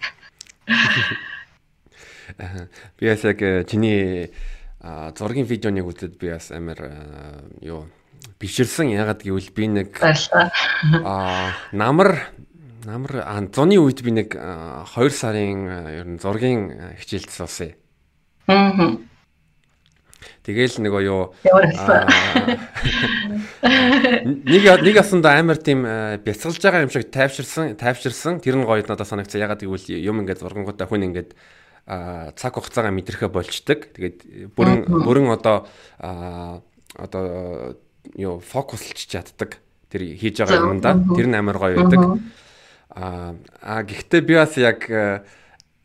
Би 2.97 3.09
бас 3.09 3.25
яг 3.25 3.41
э, 3.41 3.65
чиний 3.65 4.29
зургийн 4.79 5.49
видеоныг 5.49 5.83
үзээд 5.89 6.15
би 6.21 6.29
бас 6.31 6.53
амар 6.55 6.79
юу 7.59 7.89
биширсэн 8.39 8.93
ягаад 8.95 9.25
гэвэл 9.25 9.51
би 9.51 9.67
нэг 9.67 9.99
аа 9.99 11.51
намар 11.75 12.31
намар 12.85 13.23
зуны 13.51 13.79
үед 13.81 14.03
би 14.03 14.11
нэг 14.11 14.35
2 14.35 15.09
сарын 15.09 15.59
ер 15.89 16.07
нь 16.07 16.21
зургийн 16.21 16.95
хичээлд 16.99 17.31
суусан. 17.31 17.75
Аа 18.47 18.99
Тэгээл 20.43 20.81
нөгөө 20.83 21.01
юу 21.05 21.31
нэг 24.49 24.63
нэг 24.81 24.95
ясанда 24.97 25.37
амар 25.37 25.59
тийм 25.61 25.85
бяцгалж 26.25 26.59
байгаа 26.59 26.83
юм 26.83 26.91
шиг 26.91 27.07
тайвширсан 27.13 27.77
тайвширсан 27.79 28.41
тэр 28.43 28.59
нь 28.59 28.67
гоё 28.67 28.83
надад 28.83 29.07
санагцсан 29.07 29.39
ягаад 29.39 29.63
гэвэл 29.63 29.87
юм 29.99 30.23
ингээд 30.23 30.41
зургангуудаа 30.43 30.87
хүн 30.89 31.07
ингээд 31.11 31.37
цаг 32.35 32.51
хугацаагаа 32.55 32.91
мэдрэхэ 32.91 33.29
болчдөг. 33.29 33.93
Тэгээд 33.95 34.51
бүрэн 34.57 34.89
бүрэн 34.89 35.29
одоо 35.31 35.69
одоо 36.97 37.23
юу 38.17 38.39
фокуслж 38.41 38.99
чаддаг. 39.05 39.61
Тэр 39.87 40.17
хийж 40.17 40.41
байгаа 40.43 40.67
юмдаа 40.67 40.97
тэр 41.15 41.27
нь 41.29 41.37
амар 41.37 41.61
гоё 41.61 41.85
байдаг. 41.85 42.19
Аа 42.89 43.81
гэхдээ 43.85 44.21
би 44.25 44.33
бас 44.33 44.57
яг 44.57 44.89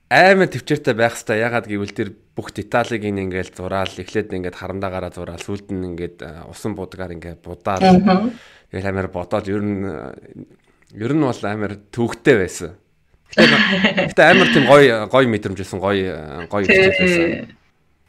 аймаа 0.08 0.48
төвчээртэй 0.48 0.94
байх 0.96 1.16
хэвээр 1.20 1.44
ягаад 1.44 1.66
гэвэл 1.68 1.92
тэр 1.92 2.08
бүх 2.36 2.52
деталыг 2.54 3.02
ингээл 3.04 3.52
зураал 3.52 3.92
эхлээд 3.92 4.32
ингээд 4.32 4.56
харандаагаараа 4.56 5.12
зураал 5.12 5.42
сүүлд 5.42 5.68
нь 5.74 5.84
ингээд 5.94 6.48
усан 6.48 6.72
будгаар 6.74 7.12
ингээд 7.12 7.40
будаад 7.44 7.82
тэгэл 8.72 8.90
амар 8.90 9.08
бодоод 9.12 9.46
ер 9.48 9.62
нь 9.62 9.84
ер 10.94 11.12
нь 11.12 11.24
бол 11.24 11.42
амар 11.44 11.76
төвхтэй 11.92 12.36
байсан. 12.40 12.72
Гэтэ 13.34 14.22
амар 14.22 14.48
тийм 14.54 14.64
гоё 14.64 15.06
гоё 15.10 15.26
мэдрэмжсэн 15.28 15.78
гоё 15.82 16.46
гоё 16.48 16.66
байсан. 16.66 17.63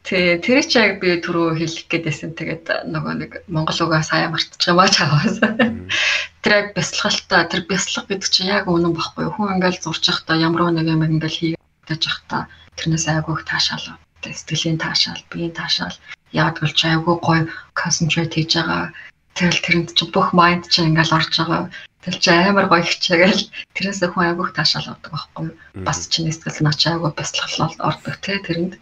Тэ 0.06 0.38
тэр 0.38 0.62
чи 0.62 0.78
яг 0.78 1.02
би 1.02 1.18
түрүү 1.18 1.58
хэлэх 1.58 1.90
гээдсэн. 1.90 2.38
Тэгээд 2.38 2.64
нөгөө 2.94 3.14
нэг 3.18 3.30
монгол 3.50 3.90
угаа 3.90 4.06
сайн 4.06 4.30
мартчих 4.30 4.70
юм 4.70 4.78
аа 4.78 4.86
чааваас. 4.86 5.42
Тэр 6.46 6.52
яг 6.54 6.66
бясалгалтаа 6.78 7.50
тэр 7.50 7.66
бясалга 7.66 8.14
гэдэг 8.14 8.30
чинь 8.30 8.54
яг 8.54 8.70
үнэн 8.70 8.94
баггүй. 8.94 9.26
Хүн 9.34 9.58
ингээл 9.58 9.82
зурж 9.82 10.06
явахдаа 10.06 10.38
ямар 10.38 10.70
нэг 10.70 10.86
юм 10.86 11.02
ингээл 11.02 11.58
хийж 11.58 12.06
явахдаа 12.06 12.46
тэрнээс 12.78 13.06
айгүйх 13.10 13.42
таашаал 13.50 13.98
сэтгэлийн 14.34 14.78
таашаал, 14.78 15.22
биеийн 15.30 15.54
таашаал 15.54 15.96
яг 16.32 16.58
болж 16.60 16.78
айгүй 16.84 17.16
гоё 17.22 17.42
концентрейт 17.74 18.34
хийж 18.34 18.52
байгаа. 18.58 18.90
Тэгэл 19.36 19.64
тэрэнд 19.64 19.88
чи 19.98 20.04
бүх 20.14 20.28
майнд 20.32 20.64
чи 20.72 20.82
ингээл 20.82 21.16
орж 21.18 21.32
байгаа. 21.36 21.70
Тэгэл 22.02 22.22
чи 22.24 22.30
амар 22.30 22.66
гоё 22.70 22.82
хичээгээл 22.82 23.42
тэрээс 23.74 24.00
хүн 24.10 24.26
айгүйх 24.26 24.50
таашаал 24.54 24.90
авдаг 24.90 25.12
байхгүй 25.12 25.44
юу? 25.50 25.54
Бас 25.86 25.98
чиний 26.12 26.32
сэтгэл 26.34 26.64
наач 26.64 26.82
айгүй 26.86 27.10
бясалгалал 27.14 27.76
ордог 27.88 28.14
те 28.24 28.38
тэрэнд. 28.46 28.72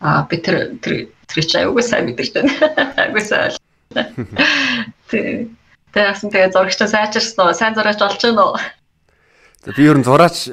Аа 0.00 0.24
би 0.24 0.40
тэр 0.40 0.80
тэр 0.80 1.12
тэр 1.28 1.44
чи 1.44 1.56
айгүй 1.60 1.84
сайн 1.84 2.08
мэдэрч 2.08 2.32
байна. 2.32 2.52
Айгүй 3.04 3.20
сайн. 3.20 3.52
Тэг. 5.12 5.52
Тэгээс 5.92 6.22
тэгээ 6.24 6.54
зурагчаа 6.54 6.88
сайжирсан 6.88 7.50
уу? 7.50 7.52
Сайн 7.52 7.76
зураач 7.76 8.00
болж 8.00 8.22
байна 8.22 8.44
уу? 8.48 8.56
Би 9.76 9.84
ер 9.84 10.00
нь 10.00 10.06
зураач 10.08 10.48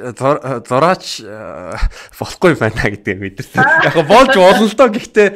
зураач 0.68 1.24
э, 1.24 1.80
болохгүй 2.20 2.60
байна 2.60 2.92
гэдэг 2.92 3.16
мэдэрсэн. 3.16 3.64
Яг 3.88 3.96
болж 4.04 4.36
болно 4.36 4.68
л 4.68 4.76
доо 4.76 4.92
гэхдээ 4.92 5.30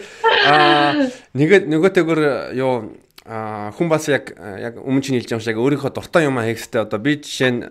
нэгэ 1.32 1.71
нөгөөтэйгөр 1.71 2.21
юу 2.60 3.00
хүн 3.24 3.88
бас 3.88 4.12
яг 4.12 4.36
яг 4.36 4.76
өмнө 4.76 5.06
чинь 5.08 5.24
хэлж 5.24 5.39
байгаа 5.39 5.47
шиг 5.47 5.62
өөрийнхөө 5.62 5.91
дуртай 5.95 6.28
юм 6.28 6.41
хийхстэй 6.41 6.84
одоо 6.84 7.00
би 7.00 7.15
жишээ 7.21 7.52
нь 7.56 7.63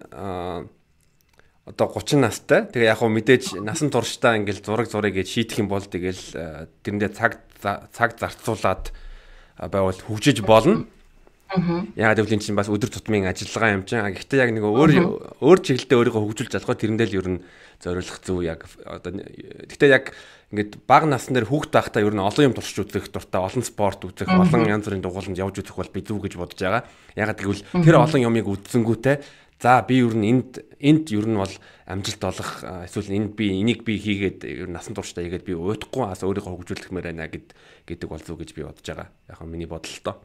одоо 1.70 1.87
30 1.94 2.18
настай. 2.18 2.66
Тэгээ 2.66 2.90
яг 2.90 2.98
хөө 2.98 3.11
мэдээж 3.14 3.44
насан 3.62 3.94
туршдаа 3.94 4.37
ингээл 4.37 4.66
зураг 4.66 4.90
зурыг 4.90 5.14
гэж 5.14 5.28
шийдэх 5.30 5.62
юм 5.62 5.68
бол 5.70 5.83
тэгэл 5.83 6.66
тэрэндээ 6.83 7.11
цаг 7.14 7.38
цаг 7.62 8.18
зарцуулаад 8.18 8.90
байвал 9.70 9.94
хөгжиж 9.94 10.42
болно. 10.42 10.90
Яагаад 11.98 12.22
гэвэл 12.22 12.38
энэ 12.38 12.44
чинь 12.46 12.59
бас 12.59 12.70
өдөр 12.70 12.90
тутмын 12.94 13.26
ажиллагаа 13.26 13.74
юм 13.74 13.83
чинь. 13.83 14.02
Гэхдээ 14.02 14.38
яг 14.38 14.50
нэг 14.54 14.62
өөр 14.62 14.90
өөр 15.42 15.59
чиглэлдээ 15.59 15.98
өөрийгөө 15.98 16.22
хөгжүүлж 16.22 16.52
чадхаа 16.54 16.78
тэрэндээ 16.78 17.09
л 17.11 17.18
ер 17.18 17.28
нь 17.35 17.42
зориулах 17.83 18.18
зөв 18.22 18.38
яг 18.46 18.70
одоо 18.87 19.18
гэхдээ 19.18 19.90
яг 19.90 20.14
ингээд 20.54 20.87
бага 20.87 21.11
насн 21.11 21.35
дээр 21.35 21.50
хүүхд 21.50 21.74
байхдаа 21.74 22.06
ер 22.06 22.14
нь 22.14 22.22
олон 22.22 22.50
юм 22.50 22.54
туршиж 22.54 22.87
үзэх 22.87 23.11
дуртай, 23.11 23.42
олон 23.42 23.66
спорт 23.66 24.06
үзэх, 24.06 24.30
олон 24.30 24.66
янз 24.66 24.87
бүрийн 24.87 25.02
дугууланд 25.02 25.38
явж 25.38 25.59
үзэх 25.59 25.74
бол 25.74 25.90
би 25.90 26.02
зүг 26.06 26.22
гэж 26.26 26.35
бодож 26.38 26.59
байгаа. 26.59 26.83
Ягаад 27.18 27.38
гэвэл 27.42 27.66
тэр 27.83 27.96
олон 27.98 28.20
юмыг 28.30 28.46
үзсэнгүүтээ 28.46 29.16
за 29.61 29.85
би 29.85 30.01
ер 30.01 30.16
нь 30.16 30.29
энд 30.33 30.64
энд 30.81 31.07
ер 31.12 31.27
нь 31.29 31.37
бол 31.37 31.55
амжилт 31.85 32.23
олох 32.25 32.64
эсвэл 32.88 33.12
энд 33.12 33.37
би 33.37 33.53
энийг 33.61 33.85
би 33.85 34.01
хийгээд 34.01 34.40
ер 34.49 34.68
нь 34.68 34.75
насан 34.75 34.96
туршдаа 34.96 35.20
хийгээд 35.20 35.44
би 35.44 35.53
уйдахгүй 35.53 36.09
ас 36.09 36.25
өөрийгөө 36.25 36.64
хөгжүүлэхмээр 36.64 37.12
байна 37.12 37.29
гэд 37.29 37.53
гэдэг 37.85 38.09
бол 38.09 38.25
зүг 38.25 38.40
гэж 38.40 38.51
би 38.57 38.64
бодож 38.64 38.87
байгаа. 38.88 39.09
Яг 39.29 39.40
нь 39.44 39.53
миний 39.53 39.68
бодолтой. 39.68 40.16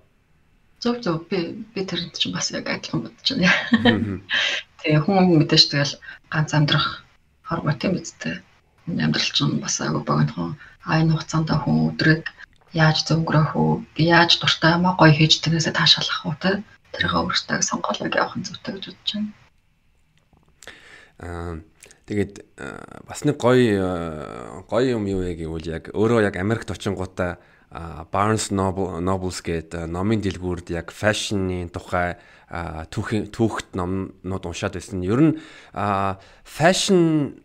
Зөв 0.79 1.03
зөв 1.03 1.27
би 1.27 1.65
би 1.75 1.81
тэрэнд 1.83 2.15
чинь 2.15 2.31
бас 2.31 2.47
яг 2.55 2.69
адилхан 2.71 3.03
бодож 3.11 3.27
байна. 3.27 4.23
Тэгээ 4.79 5.03
хүн 5.03 5.35
мэдээж 5.35 5.63
тэгэл 5.67 5.93
ганц 6.31 6.51
амьдрах 6.55 7.03
хорвоо 7.43 7.75
тийм 7.75 7.99
үстэй. 7.99 8.39
Амьдрал 8.87 9.31
чинь 9.35 9.59
бас 9.59 9.81
айгүй 9.83 10.03
богинохон 10.07 10.55
а 10.85 11.01
энэ 11.01 11.11
хугацаанд 11.11 11.49
хүн 11.51 11.91
өдрийг 11.91 12.23
яаж 12.71 13.03
зөнгөрөх 13.07 13.57
үү? 13.57 13.71
Би 13.95 14.03
яаж 14.13 14.37
дуртай 14.37 14.77
юмаа 14.77 14.93
гоё 14.99 15.11
хийж 15.11 15.41
тэрнээсээ 15.41 15.73
таашаалах 15.73 16.19
уу 16.23 16.35
те? 16.37 16.61
Тэрийг 16.95 17.11
өөртөө 17.11 17.59
сонгоолог 17.59 18.15
явах 18.15 18.35
нь 18.39 18.47
зүйтэй 18.47 18.71
гэж 18.79 18.85
бодож 18.87 19.11
байна. 19.11 19.31
Аа 21.19 21.53
тэгээд 22.07 22.33
бас 23.03 23.25
нэг 23.27 23.35
гоё 23.35 24.63
гоё 24.69 24.95
юм 24.95 25.05
юу 25.11 25.25
вэ 25.27 25.35
гэвэл 25.35 25.67
яг 25.67 25.83
өөрөө 25.91 26.23
яг 26.23 26.35
Америкт 26.39 26.71
очингуудаа 26.71 27.37
Barnes 28.11 28.53
Noble 28.55 29.03
Nobles 29.03 29.43
гэдэг 29.43 29.91
номын 29.91 30.23
дэлгүүрд 30.23 30.71
яг 30.71 30.95
фэшны 30.95 31.67
тухай 31.73 32.15
түүхийн 32.47 33.33
түүхт 33.35 33.75
номнууд 33.75 34.45
уншаад 34.47 34.77
байсан. 34.77 35.03
Ер 35.03 35.19
нь 35.19 35.33
фэшн 36.45 37.41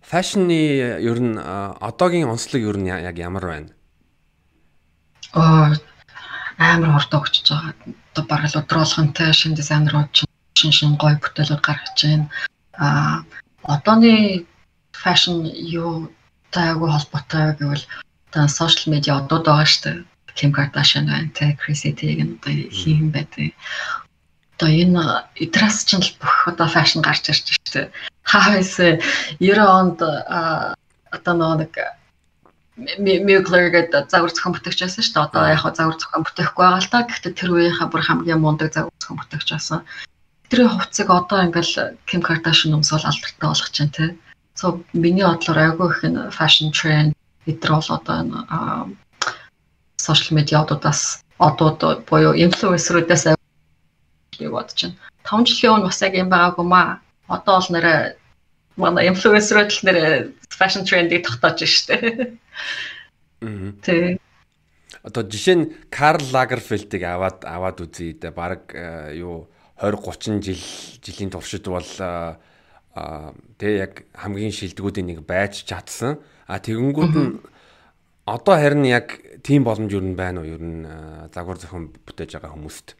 фэшны 0.00 0.60
ер 1.02 1.18
нь 1.20 1.36
одоогийн 1.36 2.30
онцлог 2.30 2.62
ер 2.62 2.78
нь 2.78 2.88
яг 2.88 3.18
ямар 3.18 3.44
байна? 3.44 3.70
Аа 5.34 5.74
амар 6.58 6.92
хурдан 6.96 7.20
өгчөж 7.20 7.46
байгаа. 7.50 7.74
Одоо 8.12 8.24
бараг 8.24 8.50
л 8.50 8.58
өдөр 8.60 8.78
болгонтэй 8.80 9.32
шин 9.32 9.54
дизайнерууд 9.54 10.10
шин 10.56 10.72
шин 10.72 10.96
гоё 10.96 11.16
бүтээлүүд 11.20 11.62
гаргаж 11.62 11.98
байна. 12.00 12.26
Аа 12.80 13.24
одооны 13.62 14.46
фэшн 14.92 15.44
юу 15.80 16.08
таагүй 16.54 16.90
холбоотой 16.90 17.56
гэвэл 17.60 17.84
одоо 18.30 18.48
сошиал 18.48 18.92
медиа 18.92 19.20
одод 19.20 19.44
байгаа 19.44 19.68
шүү 19.68 19.82
дээ. 19.84 20.04
Kim 20.36 20.52
Kardashian 20.52 21.08
байна, 21.08 21.32
тэ 21.32 21.56
Chrissy 21.56 21.96
Teigen 21.96 22.36
одоо 22.36 22.52
хийм 22.68 23.10
байдаг. 23.10 23.56
Одоо 24.56 24.68
энэ 24.68 25.04
идрас 25.44 25.84
ч 25.88 25.96
л 25.96 26.12
бүх 26.20 26.48
одоо 26.52 26.68
фэшн 26.68 27.00
гарч 27.00 27.32
ирж 27.32 27.56
шүү 27.56 27.72
дээ. 27.72 27.92
Хавс 28.24 28.76
90 29.40 29.64
онд 29.64 29.98
одоо 31.16 31.56
нэг 31.56 31.72
Mugler 32.76 33.72
гэдэг 33.72 34.12
загвар 34.12 34.32
зохион 34.32 34.52
бүтээгч 34.52 34.80
байсан 34.84 35.00
шүү 35.00 35.14
дээ. 35.16 35.26
Одоо 35.32 35.42
яг 35.48 35.64
загвар 35.64 35.96
зохион 35.96 36.24
бүтээхгүй 36.28 36.64
байгаа 36.64 36.82
л 36.84 36.92
да. 36.92 37.08
Гэхдээ 37.08 37.32
тэр 37.32 37.50
үеийнхээ 37.56 37.88
бүр 37.88 38.02
хамгийн 38.04 38.40
мундаг 38.44 38.68
загвар 38.68 38.92
зохион 39.00 39.18
бүтээгч 39.24 39.48
байсан. 39.48 39.80
Тэрийн 40.52 40.70
хувцсыг 40.76 41.08
одоо 41.08 41.38
ингээл 41.48 41.96
Kim 42.04 42.20
Kardashian 42.20 42.76
өмсөөл 42.76 43.08
алдартай 43.08 43.48
болгож 43.48 43.72
байна 43.72 43.96
те. 43.96 44.04
So 44.60 44.84
миний 44.92 45.24
бодлоор 45.24 45.58
айгүй 45.58 45.88
их 45.88 46.04
энэ 46.04 46.30
fashion 46.36 46.68
trend 46.70 47.16
эдгээр 47.48 47.72
бол 47.80 47.90
одоо 47.96 48.14
энэ 48.20 48.38
сошиал 49.96 50.36
медиадуудаас 50.36 51.24
одууд 51.40 52.04
буюу 52.08 52.32
инфлюенсерүүдээс 52.44 53.24
би 54.38 54.48
бодож 54.52 54.80
байна. 54.84 54.96
5 55.24 55.48
жилийн 55.48 55.72
өмнө 55.80 55.88
бас 55.88 56.00
яг 56.04 56.14
юм 56.14 56.28
байгаагүй 56.30 56.66
маа. 56.68 57.00
Одоо 57.26 57.58
бол 57.58 57.70
нэрэ 57.74 57.94
манай 58.76 59.08
инфлюенсерүүд 59.10 59.70
л 59.72 59.84
нэрэ 59.88 60.02
fashion 60.52 60.84
trend-ийг 60.84 61.24
тогтоож 61.26 61.64
штэ. 61.64 62.36
Тэг. 63.82 64.20
Одоо 65.02 65.22
жишээ 65.22 65.56
нь 65.56 65.66
Карл 65.90 66.24
Лагерфельдийг 66.32 67.04
аваад 67.04 67.44
аваад 67.44 67.78
үзье 67.84 68.16
дэ 68.16 68.30
баг 68.32 68.72
юу 69.14 69.46
20 69.78 70.40
30 70.40 70.40
жил 70.40 70.62
жилийн 71.04 71.30
туршид 71.30 71.68
бол 71.68 71.84
а 72.00 72.40
тэг 73.60 73.72
яг 73.76 73.92
хамгийн 74.16 74.56
шилдэгүүдийн 74.56 75.06
нэг 75.12 75.20
байж 75.28 75.68
чадсан. 75.68 76.16
А 76.48 76.56
тэгэнгүүт 76.58 77.14
нь 77.14 77.44
одоо 78.24 78.56
харин 78.56 78.88
яг 78.88 79.20
тийм 79.44 79.68
боломж 79.68 79.92
юу 79.92 80.00
байна 80.16 80.40
уу? 80.40 80.48
Ер 80.48 80.62
нь 80.64 80.88
загвар 81.28 81.60
зохион 81.60 81.92
бүтээж 81.92 82.40
байгаа 82.40 82.56
хүмүүст. 82.56 82.96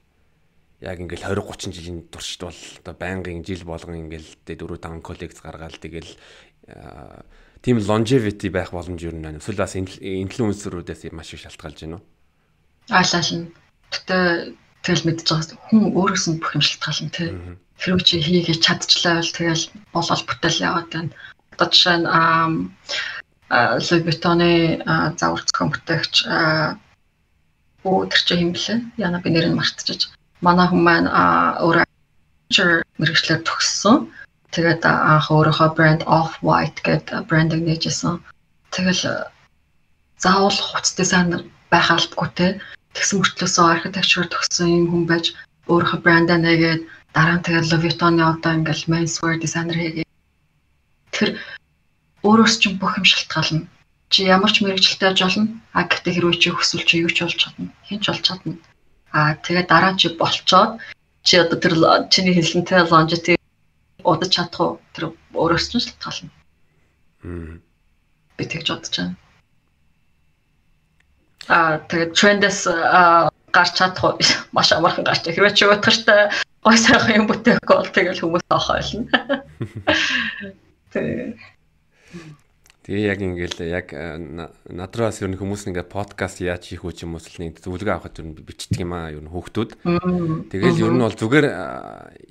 Яг 0.84 1.00
ингээл 1.00 1.32
20 1.32 1.48
30 1.48 1.72
жилийн 1.72 2.00
туршид 2.12 2.44
бол 2.44 2.60
одоо 2.84 2.94
байнгын 2.94 3.40
жил 3.40 3.64
болгон 3.64 4.04
ингээл 4.04 4.36
4 4.44 4.76
5 4.76 5.00
коллекц 5.00 5.40
гаргаал 5.40 5.80
тэгэл 5.80 6.12
тийм 7.66 7.82
longevity 7.82 8.46
байх 8.46 8.70
боломж 8.70 9.02
юу 9.02 9.10
нэ. 9.10 9.42
Эсвэл 9.42 9.58
бас 9.58 9.74
инфлюенсерүүдээс 9.74 11.10
маш 11.10 11.34
их 11.34 11.42
шалтгаалж 11.42 11.82
байна 11.82 11.98
уу? 11.98 12.04
Аалал 12.94 13.30
нь. 13.34 13.50
Гэтэ 13.90 14.54
тэгэл 14.86 15.06
мэдж 15.10 15.26
байгаа 15.26 15.58
хүн 15.66 15.90
өөрөөс 15.98 16.24
нь 16.30 16.38
бүх 16.38 16.54
юм 16.54 16.62
шалтгаална 16.62 17.10
тий. 17.10 17.28
Хэрвээ 17.82 18.06
чи 18.06 18.22
хийгээд 18.22 18.62
чадчихлаа 18.62 19.18
бол 19.18 19.34
тэгэл 19.34 19.64
болол 19.90 20.22
бүтээл 20.30 20.62
яваад 20.62 20.88
байна. 20.94 21.10
Одоо 21.58 21.66
жишээ 21.74 21.98
нь 21.98 22.06
Louis 23.50 24.02
Vuitton-ы 24.06 24.52
загвар 25.18 25.42
зохион 25.42 25.70
бүтээгч 25.74 26.14
өө 27.82 28.06
тэр 28.14 28.22
чи 28.22 28.34
юм 28.46 28.54
блэ? 28.54 28.74
Яна 28.94 29.18
би 29.18 29.34
нэрийг 29.34 29.58
мартчихж. 29.58 30.14
Манай 30.38 30.70
хүн 30.70 30.82
маань 30.86 31.10
өөрөө 31.10 31.86
мэрэгчлэр 33.02 33.42
төгссөн. 33.42 34.06
Тэгээд 34.56 34.88
анх 34.88 35.28
өөрийнхөө 35.28 35.68
брэнд 35.76 36.02
Off 36.08 36.40
White 36.40 36.80
гэдэг 36.80 37.28
брендинг 37.28 37.68
нээжсэн. 37.68 38.24
Тэгэл 38.72 39.28
заавал 40.16 40.56
хувц 40.56 40.96
дизайнер 40.96 41.44
байх 41.68 41.92
албагүй 41.92 42.28
те. 42.32 42.46
Тэгсэн 42.96 43.20
мөртлөөсөө 43.20 43.66
архитектур 43.68 44.24
төгссөн 44.32 44.72
юм 44.72 44.86
хүн 44.88 45.04
байж 45.12 45.36
өөрийнхөө 45.68 46.00
брэндаа 46.00 46.40
нээгээд 46.40 46.82
дараа 47.12 47.36
нь 47.36 47.44
тэгээд 47.44 47.68
Louis 47.68 47.82
Vuitton-ы 47.84 48.24
одоо 48.24 48.52
ингээл 48.56 48.88
menswear 48.88 49.36
дизайнер 49.36 49.76
хийгээд 49.76 50.08
тэр 51.12 51.28
өөрөөс 52.24 52.54
ч 52.56 52.72
бүх 52.80 52.96
юм 52.96 53.04
шалтгаална. 53.04 53.68
Чи 54.08 54.24
ямар 54.24 54.50
ч 54.56 54.64
мэрэгчлээ 54.64 55.12
аж 55.12 55.20
болно. 55.20 55.52
А 55.76 55.84
гэхдээ 55.84 56.16
хэрвээ 56.16 56.40
чи 56.40 56.48
хүсвэл 56.48 56.88
чи 56.88 57.04
юу 57.04 57.12
ч 57.12 57.28
болж 57.28 57.36
чадна. 57.36 57.68
Хэн 57.84 58.00
ч 58.00 58.08
болж 58.08 58.24
чадна. 58.24 58.56
А 59.12 59.36
тэгээ 59.44 59.68
дараа 59.68 59.92
чи 60.00 60.16
болцоод 60.16 60.80
чи 61.20 61.34
одоо 61.44 61.60
тэр 61.60 61.74
чиний 62.08 62.32
хэлсэнтэй 62.32 62.88
longevity 62.88 63.35
удаж 64.04 64.30
чадах 64.32 64.60
уу? 64.60 64.72
Тэр 64.92 65.14
өөрөөс 65.32 65.66
ч 65.70 65.80
шалтгаална. 65.80 66.30
Мм. 67.22 67.62
Би 68.36 68.44
тэгж 68.44 68.68
бодож 68.68 68.94
байна. 68.96 69.16
А 71.48 71.78
тэгээ 71.88 72.12
трендээс 72.12 72.60
гарч 73.54 73.72
чадах 73.78 74.04
уу? 74.04 74.18
Маш 74.56 74.72
амархан 74.72 75.04
гарч. 75.06 75.24
Хэрвээ 75.24 75.56
чи 75.56 75.64
утгартай 75.64 76.28
гой 76.66 76.76
сайхан 76.76 77.22
юм 77.22 77.26
бүтээхгүй 77.30 77.76
бол 77.78 77.94
тэгэл 77.94 78.20
хүмүүс 78.20 78.44
тоохойлно. 78.50 79.06
Тэгээ 80.92 81.38
Тэгээ 82.86 83.10
яг 83.10 83.18
ингээл 83.18 83.58
яг 83.66 83.90
надраас 84.70 85.18
ер 85.18 85.26
нь 85.26 85.34
хүмүүс 85.34 85.66
ингээ 85.66 85.90
подкаст 85.90 86.38
яаж 86.38 86.70
хийх 86.70 86.86
үү 86.86 86.94
ч 86.94 87.02
юм 87.02 87.18
уу 87.18 87.22
нэг 87.42 87.58
зөвлөгөө 87.58 87.98
авахд 87.98 88.22
ер 88.22 88.30
нь 88.30 88.38
бичдэг 88.38 88.78
юм 88.78 88.94
аа 88.94 89.10
ер 89.10 89.26
нь 89.26 89.32
хүүхдүүд. 89.34 89.74
Тэгэл 90.54 90.82
ер 90.86 90.94
нь 90.94 91.02
бол 91.02 91.18
зүгээр 91.18 91.46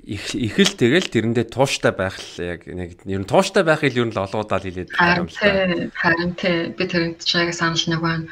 их 0.08 0.32
их 0.32 0.56
л 0.56 0.72
тэгэл 0.80 1.12
тэрэндээ 1.12 1.52
тууштай 1.52 1.92
байх 1.92 2.16
л 2.16 2.40
яг 2.40 2.64
нэг 2.64 3.04
ер 3.04 3.20
нь 3.20 3.28
тууштай 3.28 3.68
байхыг 3.68 4.00
ер 4.00 4.08
нь 4.08 4.16
л 4.16 4.24
олгоодаа 4.24 4.56
л 4.56 4.64
хэлээд 4.64 4.96
байгаа 4.96 5.20
юм 5.20 5.28
л 5.28 5.36
та. 5.36 5.92
Харин 5.92 6.32
тий 6.40 6.72
би 6.72 6.84
тэрэнд 6.88 7.20
ч 7.20 7.36
яг 7.36 7.52
санал 7.52 7.84
нэг 7.92 8.00
байна. 8.00 8.24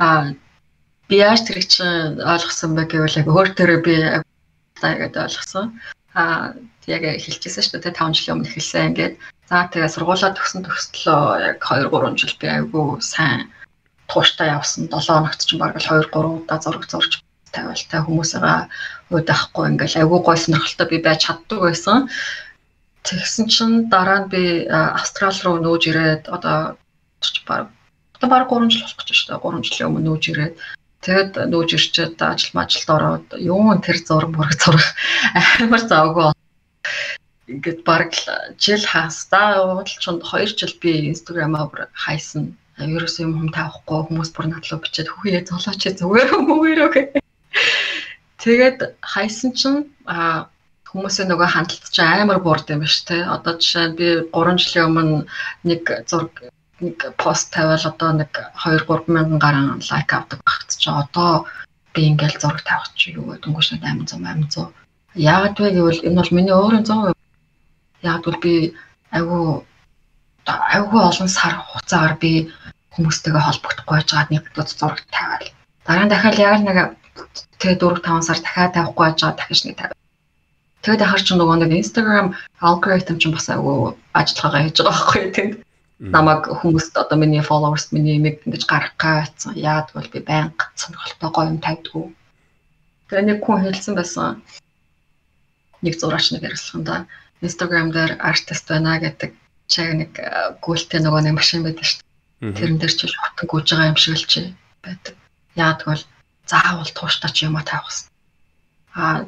А 0.00 0.32
би 1.04 1.20
яаж 1.20 1.44
тэрийг 1.44 1.68
чи 1.68 1.84
ойлгосон 1.84 2.80
бэ 2.80 2.88
гэвэл 2.88 3.20
яг 3.20 3.28
өөр 3.28 3.48
төрөө 3.52 3.80
би 3.84 3.94
таагаад 4.80 5.20
ойлгосон. 5.20 5.76
А 6.16 6.56
яг 6.88 7.04
хэлчихсэн 7.04 7.60
шүү 7.60 7.84
дээ 7.84 7.92
5 7.92 8.16
жилийн 8.16 8.40
өмнө 8.40 8.48
эхэлсэн 8.48 8.88
ингээд 8.96 9.14
За 9.48 9.64
тэгээ 9.72 9.88
сургуулаа 9.88 10.36
төгсөн 10.36 10.60
төгслөө 10.60 11.22
яг 11.40 11.56
2 11.64 11.88
3 11.88 12.20
жил 12.20 12.34
би 12.40 12.46
айгүй 12.52 13.00
сайн 13.00 13.48
тууштай 14.04 14.52
явсан. 14.52 14.92
7 14.92 15.08
хоногт 15.08 15.40
ч 15.48 15.56
баг 15.56 15.72
л 15.80 15.88
2 15.88 16.12
3 16.12 16.44
удаа 16.44 16.58
зураг 16.60 16.84
зурж 16.84 17.24
тавиалтай 17.48 18.00
хүмүүсээгаа 18.04 18.68
уйдахгүй 19.08 19.64
ингээл 19.72 20.00
айгүй 20.04 20.20
гой 20.20 20.36
сонирхолтой 20.36 20.86
би 20.92 20.98
байж 21.00 21.20
чаддаг 21.24 21.58
байсан. 21.64 22.12
Тэгсэн 23.08 23.46
чинь 23.48 23.76
дараа 23.88 24.20
нь 24.20 24.30
би 24.32 24.42
Австрал 24.68 25.32
руу 25.44 25.56
нөөж 25.64 25.82
ирээд 25.88 26.22
одоо 26.28 26.76
баг 27.48 27.72
одоо 28.20 28.28
баг 28.28 28.52
3 28.52 28.68
жил 28.68 28.84
болох 28.84 29.00
гэж 29.00 29.08
байна 29.08 29.16
шүү 29.16 29.28
дээ. 29.32 29.44
3 29.48 29.64
жилийн 29.64 29.88
өмнө 29.88 30.04
нөөж 30.12 30.24
ирээд 30.28 30.54
Тэгэд 30.98 31.32
нөөж 31.48 31.70
ирчээд 31.78 32.20
ажил 32.20 32.52
мажилд 32.58 32.90
ороод 32.96 33.26
юун 33.38 33.80
тэр 33.80 33.96
зураг 34.02 34.34
мураг 34.34 34.58
зурах 34.60 34.88
амар 35.62 35.82
завгүй 35.86 36.36
ингээд 37.48 37.80
баг 37.88 38.12
жил 38.60 38.84
хаастаа 38.92 39.64
уудалчунд 39.64 40.22
2 40.22 40.58
жил 40.60 40.74
би 40.82 40.92
инстаграмаа 41.12 41.64
бүр 41.72 41.88
хайсан. 42.04 42.52
Ерөөсөө 42.78 43.24
юм 43.26 43.34
хүм 43.38 43.50
таахгүй 43.56 44.00
хүмүүс 44.06 44.30
бүр 44.36 44.46
надлуу 44.52 44.78
бичээд 44.84 45.08
хүүе 45.10 45.40
золооч 45.48 45.82
зүгээр 45.98 46.28
хүмүүрөө 46.30 46.88
гэх. 46.94 47.08
Тэгээд 48.44 48.78
хайсан 49.02 49.50
чинь 49.58 49.80
а 50.06 50.46
хүмүүсийн 50.88 51.28
нөгөө 51.32 51.48
хандлт 51.52 51.90
чинь 51.90 52.22
амар 52.22 52.38
буурд 52.44 52.70
юм 52.70 52.84
биш 52.84 53.02
те. 53.08 53.24
Одоо 53.24 53.58
жишээ 53.58 53.86
нь 53.88 53.96
би 53.98 54.06
3 54.30 54.62
жилийн 54.62 54.86
өмнө 54.88 55.16
нэг 55.68 55.82
зураг 56.06 56.32
нэг 56.84 56.98
пост 57.18 57.50
тавиал 57.50 57.84
одоо 57.90 58.10
нэг 58.20 58.32
2 58.62 58.86
3 58.86 59.10
мянган 59.10 59.42
гаруй 59.42 59.64
лайк 59.90 60.10
авдаг 60.14 60.40
багт 60.46 60.70
чи 60.78 60.88
одоо 60.92 61.48
би 61.92 62.00
ингээл 62.12 62.38
зураг 62.38 62.62
тавих 62.62 62.92
чи 62.94 63.16
юу 63.18 63.26
гэдэг 63.34 63.48
өнгөш 63.50 63.68
800 63.74 64.22
800 64.22 64.70
Яагаад 65.18 65.56
вэ 65.58 65.68
гэвэл 65.74 66.06
энэ 66.06 66.18
бол 66.20 66.36
миний 66.36 66.54
өөрийн 66.54 66.86
100% 66.86 67.17
Яг 68.02 68.24
бол 68.24 68.38
би 68.42 68.74
айгүй 69.10 69.62
айгүй 70.48 71.00
олон 71.02 71.28
сар 71.28 71.54
хугацаагаар 71.58 72.14
би 72.22 72.32
хүмүүстэйгээ 72.94 73.46
холбогдохгүй 73.46 73.94
байж 73.94 74.08
байгаад 74.10 74.32
нэг 74.32 74.44
бодлоо 74.56 74.78
зураг 74.78 75.00
тавиал. 75.12 75.52
Дараа 75.86 76.04
нь 76.06 76.12
дахиад 76.12 76.38
яг 76.38 76.60
нэг 76.64 76.78
тэгээ 77.60 77.80
4 77.82 78.00
5 78.06 78.26
сар 78.26 78.38
дахиад 78.40 78.74
тавихгүй 78.74 79.04
байж 79.04 79.18
байгаа 79.20 79.38
дахиж 79.38 79.60
нэг 79.64 79.76
тавиал. 79.76 80.02
Тэгээд 80.82 81.04
ахаар 81.04 81.22
ч 81.26 81.28
нөгөө 81.34 81.56
нэг 81.58 81.70
Instagram 81.82 82.26
algorithm 82.62 83.16
ч 83.20 83.24
бас 83.34 83.46
айгүй 83.52 83.76
ажиллагаагаа 84.14 84.62
хийж 84.64 84.76
байгаа 84.78 84.94
байхгүй 84.94 85.24
тийм. 85.36 85.50
Намаг 85.98 86.42
хүмүүст 86.60 86.94
одоо 86.94 87.18
миний 87.18 87.42
followers 87.42 87.90
миний 87.90 88.16
имийг 88.16 88.46
ингэж 88.46 88.62
гаргах 88.70 88.94
гэсэн. 89.34 89.58
Яад 89.58 89.90
бол 89.94 90.06
би 90.14 90.22
байнга 90.22 90.70
сонирхолтой 90.78 91.30
гоё 91.34 91.50
юм 91.50 91.58
тавьдгүй. 91.58 92.06
Тэгээ 93.10 93.26
нэг 93.26 93.38
хүн 93.42 93.62
хэлсэн 93.66 93.94
байсан. 93.98 94.38
Нэг 95.82 95.94
зураач 95.98 96.30
нэг 96.30 96.46
ярилцсан 96.46 96.86
да 96.86 97.06
Instagram 97.42 97.92
дээр 97.94 98.18
артист 98.18 98.66
байна 98.68 98.98
гэдэг 98.98 99.30
чаг 99.68 99.88
нэг 99.94 100.12
гүйлтэй 100.64 101.00
нөгөө 101.04 101.22
нэг 101.22 101.34
машин 101.38 101.62
байдаг 101.62 101.84
шүү 101.84 102.00
дээ. 102.00 102.56
Тэрэн 102.56 102.78
дээр 102.80 102.94
ч 102.94 103.00
л 103.06 103.14
хотон 103.14 103.46
гүйж 103.50 103.66
байгаа 103.70 103.90
юм 103.92 103.98
шиг 104.00 104.16
л 104.16 104.26
чи 104.26 104.40
байдаг. 104.82 105.14
Яг 105.54 105.82
тэгвэл 105.82 106.04
заавал 106.48 106.90
тууштай 106.96 107.30
ч 107.30 107.46
юм 107.46 107.60
а 107.60 107.62
тавих 107.62 107.86
гэсэн. 107.86 108.08
А 108.96 109.26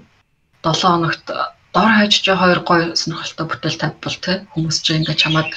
7 0.64 0.80
хоногт 0.80 1.26
дор 1.74 1.90
хаяж 1.94 2.14
чи 2.24 2.32
хоёр 2.32 2.60
гой 2.64 2.96
сонирхолтой 2.96 3.46
бүтээл 3.46 3.80
тавьбал 3.80 4.16
те 4.24 4.32
хүмүүс 4.52 4.76
чи 4.82 4.96
ингээд 4.98 5.22
чамаад 5.22 5.50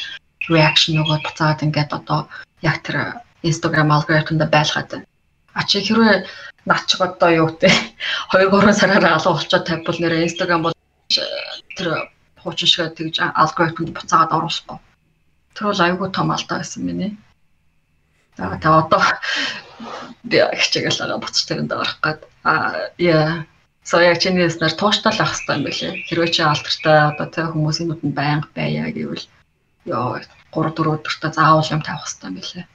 reaction 0.52 1.00
нөгөө 1.00 1.24
буцаад 1.26 1.64
ингээд 1.66 1.92
одоо 1.96 2.28
яг 2.62 2.84
тэр 2.86 3.24
Instagram 3.42 3.90
algorithm-д 3.96 4.46
байлгаад 4.52 4.90
байна. 4.92 5.08
А 5.54 5.64
чи 5.64 5.82
хэрвээ 5.82 6.28
над 6.66 6.86
чиг 6.88 7.02
одоо 7.02 7.30
юу 7.32 7.48
гэдэг 7.50 7.72
2 8.36 8.52
3 8.52 8.74
сараар 8.78 9.06
алга 9.18 9.32
болчоод 9.34 9.66
тавьбал 9.66 9.98
нэр 10.00 10.28
Instagram 10.28 10.62
бол 10.64 10.76
тэр 11.78 12.13
хуучин 12.44 12.68
шиг 12.68 12.94
тэгж 12.94 13.24
алгоритмд 13.24 13.96
буцаагаад 13.96 14.36
оруулахгүй. 14.36 14.78
Тэр 15.56 15.66
бол 15.72 15.84
аюулгүй 15.84 16.10
том 16.12 16.30
алдаа 16.36 16.60
байсан 16.60 16.84
миний. 16.84 17.12
За 18.38 18.60
тэгээ 18.60 18.82
одоо 18.84 19.02
би 20.30 20.38
хичээгэл 20.60 21.00
байгаа 21.00 21.24
буцтай 21.24 21.58
энэ 21.58 21.74
орох 21.74 21.98
гээд 22.04 22.20
а 22.44 22.54
яа 23.00 23.46
So 23.84 24.00
яг 24.00 24.20
чиний 24.24 24.48
яснаар 24.48 24.72
тууштай 24.72 25.12
л 25.12 25.20
ах 25.20 25.36
хэрэгтэй 25.36 25.56
юм 25.60 25.64
билээ. 25.68 25.94
Хэрвээ 26.08 26.32
чи 26.32 26.42
алдартай 26.42 26.98
одоо 27.12 27.28
тэг 27.28 27.52
хүмүүсийн 27.52 27.92
нүдэнд 27.92 28.16
байнга 28.16 28.48
байя 28.56 28.88
гэвэл 28.88 29.28
ёо 29.92 30.24
3 30.56 30.72
4 30.72 31.04
өдөртөө 31.04 31.32
заавал 31.36 31.68
юм 31.68 31.84
тавих 31.84 32.08
хэрэгтэй 32.08 32.28
юм 32.32 32.36
билээ. 32.40 32.66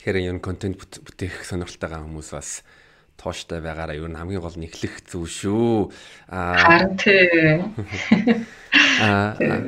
Тэгэхээр 0.00 0.16
энэ 0.32 0.40
контент 0.40 0.80
бүтээх 0.80 1.44
сонирхолтойгаа 1.44 2.08
хүмүүс 2.08 2.32
бас 2.32 2.64
тууштай 3.26 3.58
байгаараа 3.58 3.98
юу 3.98 4.06
н 4.06 4.14
хамгийн 4.14 4.38
гол 4.38 4.54
нь 4.54 4.70
эхлэх 4.70 5.02
зүйл 5.10 5.26
шүү. 5.26 5.90
Аа 6.30 6.54
харин 6.62 6.94
тий. 6.94 7.58
Аа 9.02 9.66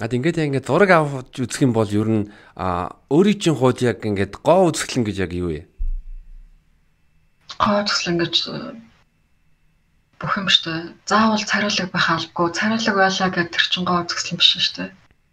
Ад 0.00 0.16
ингээд 0.16 0.40
яг 0.40 0.48
ингээд 0.48 0.68
зураг 0.70 0.90
авч 0.96 1.44
үзэх 1.44 1.60
юм 1.60 1.76
бол 1.76 1.90
ер 1.92 2.08
нь 2.08 2.24
өөрийн 3.12 3.36
чинь 3.36 3.58
хууд 3.58 3.84
яг 3.84 4.00
ингээд 4.00 4.40
гоо 4.40 4.72
үзэсгэлэн 4.72 5.04
гэж 5.04 5.16
яг 5.28 5.32
юу 5.36 5.52
вэ? 5.52 5.68
Гоо 7.60 7.84
үзэсгэлэн 7.84 8.16
гэж 8.24 8.34
бүх 10.16 10.32
юм 10.40 10.48
штэ. 10.48 10.96
Заавал 11.04 11.44
цариулаг 11.44 11.88
байх 11.92 12.08
албагүй. 12.16 12.48
Цариулаг 12.56 12.96
байлаа 12.96 13.28
гэдэг 13.28 13.52
тэр 13.52 13.66
чинь 13.68 13.84
гоо 13.84 13.98
үзэсгэлэн 14.08 14.40
биш 14.40 14.50
штэ. 14.56 14.84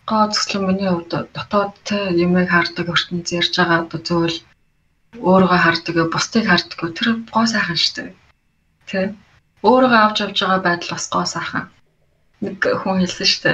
Гоо 0.03 0.21
үзэсгэлэн 0.27 0.67
миний 0.67 0.89
хувьд 0.91 1.31
дотоод 1.31 1.71
те 1.87 1.97
юмыг 2.11 2.51
хардаг 2.51 2.91
ертөнц 2.91 3.27
ярьж 3.39 3.53
байгаа 3.55 3.87
одоо 3.87 3.99
зөвл 4.03 4.35
өөрийгөө 5.15 5.59
хардаг, 5.63 5.95
бусдыг 6.11 6.45
хардаг. 6.47 6.79
Тэр 6.97 7.07
гоо 7.31 7.45
сайхан 7.47 7.79
штэ. 7.79 8.13
Тэ. 8.89 9.15
Өөрийгөө 9.63 10.01
авч 10.03 10.17
явж 10.25 10.37
байгаа 10.43 10.61
байдал 10.67 10.91
бас 10.95 11.05
гоо 11.07 11.25
сайхан. 11.25 11.65
Нэг 12.43 12.59
хүн 12.59 12.99
хэлсэн 12.99 13.27
штэ. 13.31 13.51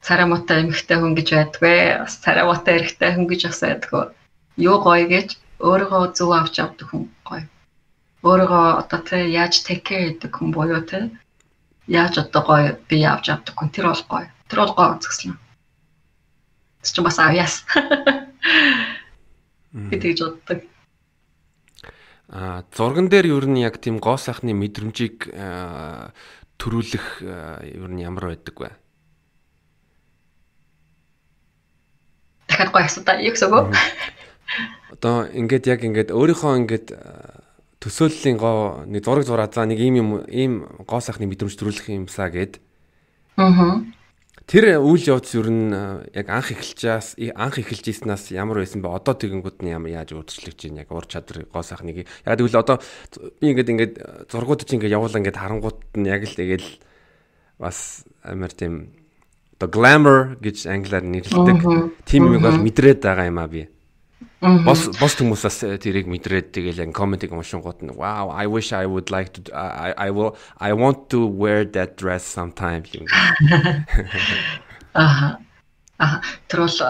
Царай 0.00 0.26
мотой 0.26 0.64
эмэгтэй 0.64 0.96
хүн 0.96 1.12
гэж 1.12 1.28
байдгүй. 1.36 1.78
Бас 2.00 2.14
царай 2.24 2.44
мотой 2.48 2.74
эрэгтэй 2.80 3.10
хүн 3.12 3.26
гэж 3.28 3.40
бас 3.52 3.60
байдгүй. 3.60 4.04
Юу 4.56 4.76
гоё 4.80 5.04
гэж 5.04 5.28
өөрийгөө 5.60 6.16
зөв 6.16 6.30
авч 6.32 6.54
явдаг 6.64 6.88
хүн 6.88 7.04
гоё 7.28 7.44
өөрийгөө 8.22 8.64
одоо 8.84 9.00
тий 9.00 9.32
яаж 9.32 9.64
care 9.64 10.12
гэдэг 10.12 10.32
хүн 10.36 10.52
буюу 10.52 10.84
тий 10.84 11.08
яаж 11.88 12.14
одоо 12.20 12.42
гоё 12.44 12.76
би 12.88 12.96
явж 13.00 13.32
авдаг 13.32 13.54
хүн 13.56 13.72
тэр 13.72 13.86
бол 13.88 14.04
гоё. 14.12 14.28
Тэр 14.48 14.58
бол 14.60 14.74
гоё 14.76 14.90
үзэсгэлэн. 15.00 15.38
Тэс 16.84 16.92
чинь 16.92 17.04
бас 17.04 17.18
авьяас. 17.18 17.64
Би 19.72 19.96
тэгж 19.98 20.20
боддог. 20.26 20.66
А 22.30 22.62
зурган 22.74 23.08
дээр 23.10 23.26
ер 23.26 23.46
нь 23.46 23.62
яг 23.62 23.78
тийм 23.78 23.98
гоо 23.98 24.18
сайхны 24.18 24.54
мэдрэмжийг 24.54 25.30
төрүүлэх 26.58 27.22
ер 27.22 27.90
нь 27.90 28.02
ямар 28.02 28.34
байдаг 28.34 28.54
вэ? 28.54 28.70
Дахиад 32.50 32.70
гоё 32.74 32.86
асуудаа. 32.86 33.22
Юу 33.22 33.34
гэсэн 33.34 33.50
үг? 33.50 33.74
Одоо 34.90 35.26
ингээд 35.30 35.66
яг 35.70 35.80
ингээд 35.86 36.10
өөрийнхөө 36.10 36.58
ингээд 36.66 36.86
төсөөллийн 37.78 38.38
гоо 38.38 38.84
нэг 38.84 39.02
зураг 39.06 39.24
зураад 39.24 39.54
за 39.54 39.64
нэг 39.64 39.78
ийм 39.78 39.94
юм 40.02 40.10
ийм 40.26 40.52
гоо 40.84 41.00
сайхны 41.00 41.30
мэдрэмж 41.30 41.54
төрүүлэх 41.56 41.94
юмсаа 41.94 42.28
гэд. 42.28 42.58
Аа. 43.38 43.80
Тэр 44.50 44.82
үйл 44.82 44.98
явц 45.06 45.30
ер 45.38 45.46
нь 45.46 45.70
яг 46.10 46.26
анх 46.26 46.50
эхэлжээс 46.50 47.22
анх 47.38 47.62
эхэлжсэнаас 47.62 48.34
ямар 48.34 48.58
байсан 48.58 48.82
бэ? 48.82 48.90
Одоо 48.90 49.14
тэгэнгүүт 49.14 49.62
нь 49.62 49.70
ямар 49.70 50.02
яаж 50.02 50.10
өөрчлөгдөж 50.10 50.58
байна 50.66 50.82
яг 50.82 50.90
ур 50.90 51.06
чадвар 51.06 51.46
гоо 51.46 51.62
сайхныг. 51.62 52.02
Яг 52.26 52.34
тэгвэл 52.34 52.58
одоо 52.58 52.82
би 53.38 53.54
ингээд 53.54 53.70
ингээд 53.70 53.94
зургууд 54.26 54.66
чинь 54.66 54.82
ингээд 54.82 54.98
явуулаа 54.98 55.22
ингээд 55.22 55.38
харангуут 55.38 55.94
нь 55.94 56.10
яг 56.10 56.26
л 56.26 56.34
тэгэл 56.34 56.66
бас 57.62 58.02
амар 58.26 58.50
тийм 58.50 58.90
одоо 59.54 59.70
glamour 59.70 60.34
гэж 60.42 60.66
англиар 60.66 61.06
нэрлэдэг. 61.06 61.58
Тим 62.10 62.34
юм 62.34 62.42
бол 62.42 62.58
мэдрээд 62.58 63.06
байгаа 63.06 63.30
юм 63.30 63.38
а 63.38 63.46
би. 63.46 63.70
Бос 64.40 64.88
бос 64.96 65.20
хүмүүсээс 65.20 65.84
тэрийг 65.84 66.08
мэдрээд 66.08 66.56
тэгэл 66.56 66.88
яг 66.88 66.96
комментиг 66.96 67.28
уншингууд 67.28 67.84
нь 67.84 67.92
wow 67.92 68.32
I 68.32 68.48
wish 68.48 68.72
I 68.72 68.88
would 68.88 69.12
like 69.12 69.36
to 69.36 69.40
I 69.52 69.92
I 69.92 70.08
will 70.08 70.32
I 70.56 70.72
want 70.72 71.12
to 71.12 71.28
wear 71.28 71.68
that 71.76 72.00
dress 72.00 72.24
sometime 72.24 72.88
юм. 72.88 73.04
Аа. 74.96 75.36
Аа 76.00 76.24
тэр 76.48 76.64
бол 76.64 76.80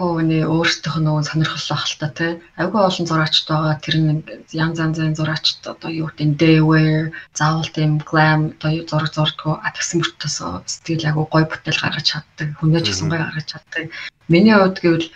хөөний 0.00 0.48
өөрсдийнх 0.48 0.96
нь 0.96 1.04
нөгөө 1.04 1.28
сонирхол 1.28 1.68
ах 1.76 1.84
л 1.84 2.00
та 2.00 2.08
тий. 2.16 2.32
Айгүй 2.56 2.80
олон 2.80 3.04
зураачд 3.04 3.44
байгаа. 3.52 3.76
Тэр 3.84 3.96
нь 4.00 4.24
янз 4.56 4.80
янзын 4.80 5.12
зураачд 5.12 5.60
одоо 5.68 5.92
юу 5.92 6.08
гэдэг 6.08 6.40
day 6.40 6.58
wear, 6.64 7.12
заавал 7.36 7.68
тийм 7.68 8.00
glam 8.00 8.56
одоо 8.56 8.80
зураг 8.88 9.12
зурдгоо 9.12 9.60
а 9.60 9.68
тэгсэн 9.76 10.00
мөртөөс 10.00 10.36
сэтгэл 10.72 11.08
айгүй 11.12 11.26
гой 11.28 11.44
бүтээл 11.44 11.84
гаргаж 11.84 12.06
чаддаг. 12.08 12.48
Хүнээж 12.56 12.86
гэсэн 12.88 13.12
гой 13.12 13.20
гаргаж 13.20 13.46
чаддаг. 13.52 13.84
Миний 14.32 14.56
хувьд 14.56 14.80
гэвэл 14.80 15.12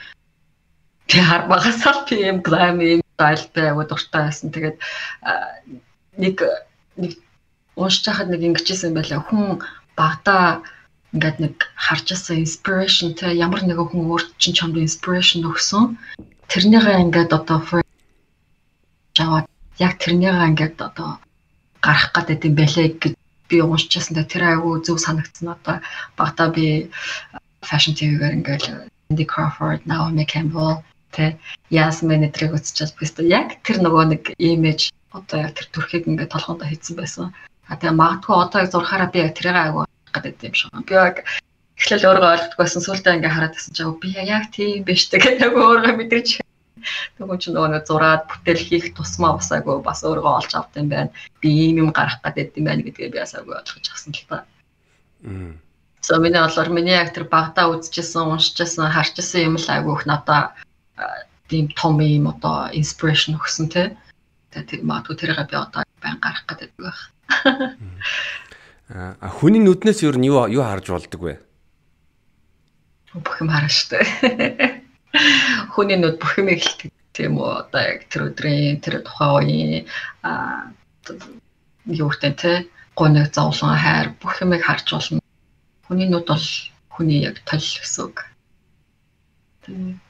би 1.08 1.18
хар 1.24 1.48
багасаа 1.48 2.04
би 2.08 2.16
юм 2.28 2.40
глам 2.44 2.80
юм 2.80 3.00
стайлтай 3.16 3.70
агуу 3.70 3.84
дуртай 3.88 4.28
байсан. 4.28 4.52
Тэгээд 4.52 4.76
нэг 6.20 6.36
нэг 6.96 7.12
уншиж 7.76 8.04
хахад 8.06 8.28
нэг 8.28 8.42
ингэжсэн 8.44 8.92
байлаа. 8.94 9.24
Хүн 9.24 9.64
багада 9.96 10.60
ингээд 11.14 11.38
нэг 11.40 11.54
харж 11.74 12.12
ирсэн 12.12 12.44
inspiration 12.44 13.16
те 13.16 13.32
ямар 13.32 13.64
нэгэн 13.64 13.88
хүн 13.88 14.04
өөрт 14.12 14.30
чинь 14.36 14.56
чамд 14.58 14.76
inspiration 14.76 15.48
өгсөн. 15.48 15.96
Тэрнийгээ 16.52 17.02
ингээд 17.08 17.32
одоо 17.32 17.58
жаваад 19.16 19.46
яг 19.80 19.92
тэрнийгээ 19.98 20.48
ингээд 20.52 20.76
одоо 20.78 21.18
гарах 21.80 22.12
гэдэг 22.12 22.44
юм 22.44 22.54
байлээ 22.60 22.88
гэж 23.00 23.14
би 23.48 23.56
уншижсэн. 23.64 24.20
Тэр 24.28 24.44
айгүй 24.44 24.84
зөв 24.84 25.00
санагдсан 25.00 25.56
одоо 25.56 25.80
багада 26.20 26.52
би 26.52 26.92
fashion 27.64 27.96
TV-гээр 27.96 28.36
ингээд 28.38 28.64
Cindy 29.08 29.24
Crawford, 29.24 29.80
Naomi 29.88 30.28
Campbell 30.28 30.84
Тэ 31.14 31.36
яасан 31.72 32.08
бэ 32.08 32.16
нэтрийг 32.20 32.52
үзчихэл 32.56 32.98
бист 33.00 33.18
яг 33.24 33.60
тэр 33.64 33.80
нөгөө 33.84 34.04
нэг 34.12 34.22
имиж 34.38 34.92
одоо 35.12 35.48
яг 35.48 35.52
тэр 35.56 35.66
төрхийг 35.72 36.04
ингээд 36.08 36.32
толгоонд 36.32 36.68
хийцэн 36.68 36.96
байсан. 36.96 37.26
А 37.68 37.76
тэгээ 37.76 37.96
магадгүй 37.96 38.36
одоо 38.36 38.58
яг 38.62 38.70
зурхаараа 38.72 39.08
би 39.12 39.18
яг 39.24 39.32
тэрийг 39.36 39.56
айгу 39.56 39.84
гэдэг 40.12 40.46
юм 40.48 40.54
шиг. 40.54 40.68
Би 40.84 40.94
яг 40.94 41.16
эхлээл 41.80 42.08
өөрөө 42.08 42.32
ойлгохгүй 42.32 42.60
байсан 42.60 42.82
сүултээ 42.84 43.14
ингээд 43.16 43.34
хараад 43.34 43.54
байсан 43.56 43.72
чаа 43.76 43.92
би 44.02 44.08
яг 44.12 44.44
тийм 44.52 44.84
биш 44.84 45.02
тэгээд 45.08 45.44
яг 45.46 45.54
өөрөө 45.56 45.94
мэдэрч 45.96 46.28
Тэгвэл 47.18 47.40
чи 47.42 47.50
нөгөө 47.50 47.82
зураад 47.88 48.22
бүтээл 48.30 48.62
хийх 48.68 48.86
тусмаа 48.94 49.34
бас 49.38 49.50
айгу 49.50 49.82
бас 49.82 50.00
өөрөө 50.06 50.34
олж 50.38 50.52
авт 50.54 50.78
юм 50.78 50.88
байна. 50.92 51.10
Би 51.42 51.50
ийм 51.50 51.76
юм 51.82 51.90
гарах 51.90 52.22
гэдэг 52.22 52.54
юм 52.58 52.66
байна 52.70 52.86
гэдгийг 52.86 53.12
би 53.12 53.18
бас 53.18 53.34
айгу 53.34 53.50
ойлгож 53.58 53.86
авсан 53.90 54.12
л 54.14 54.24
та. 54.30 54.38
Мм. 55.22 55.58
So 56.06 56.16
миний 56.22 56.38
болохоор 56.38 56.70
миний 56.70 56.94
яг 56.94 57.10
тэр 57.12 57.26
багада 57.26 57.66
үзчихсэн, 57.74 58.30
уншижсэн, 58.30 58.94
харчихсан 58.94 59.42
юм 59.48 59.56
л 59.58 59.68
айгу 59.68 59.98
их 59.98 60.06
надаа 60.06 60.54
тийм 61.48 61.68
том 61.72 62.00
юм 62.00 62.28
одоо 62.28 62.68
inspiration 62.72 63.36
өгсөн 63.40 63.68
те. 63.72 63.96
Тэгээд 64.52 64.84
магадгүй 64.84 65.16
тэрийг 65.16 65.48
би 65.48 65.56
одоо 65.56 65.82
байн 66.02 66.20
гарах 66.20 66.44
гэдэг 66.44 66.70
байх. 66.76 67.00
А 68.88 69.28
хүний 69.28 69.60
нүднээс 69.60 70.04
юу 70.04 70.16
юу 70.16 70.48
юу 70.48 70.64
харж 70.64 70.86
болдог 70.92 71.20
вэ? 71.20 71.34
Бүх 73.12 73.40
юм 73.40 73.48
харна 73.48 73.68
штэ. 73.68 74.04
Хүний 75.72 75.96
нүд 75.96 76.20
бүх 76.20 76.36
юм 76.36 76.52
ихэлдэг 76.52 76.92
тийм 77.16 77.40
үү 77.40 77.48
одоо 77.64 77.80
яг 77.80 78.04
тэр 78.12 78.28
өдрийн 78.28 78.80
тэр 78.84 79.00
тухайн 79.00 79.32
үеийн 79.40 79.84
а 80.22 80.68
юу 81.88 82.12
гэх 82.12 82.36
те 82.36 82.68
гоног 82.92 83.32
зовлон 83.32 83.76
хайр 83.76 84.12
бүх 84.20 84.36
юмыг 84.44 84.60
харж 84.64 84.92
болно. 84.92 85.20
Хүний 85.88 86.08
нүд 86.08 86.28
бол 86.28 86.46
хүний 86.92 87.24
яг 87.24 87.40
тол 87.48 87.64
гэсэн 87.64 88.04
үг. 88.12 88.28
Тийм 89.64 90.00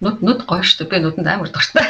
нүд 0.00 0.24
нүд 0.24 0.40
гоё 0.48 0.64
шүү 0.64 0.88
дээ. 0.88 0.90
Би 0.90 0.98
нүдэнд 1.04 1.28
амар 1.28 1.50
дуртай. 1.52 1.86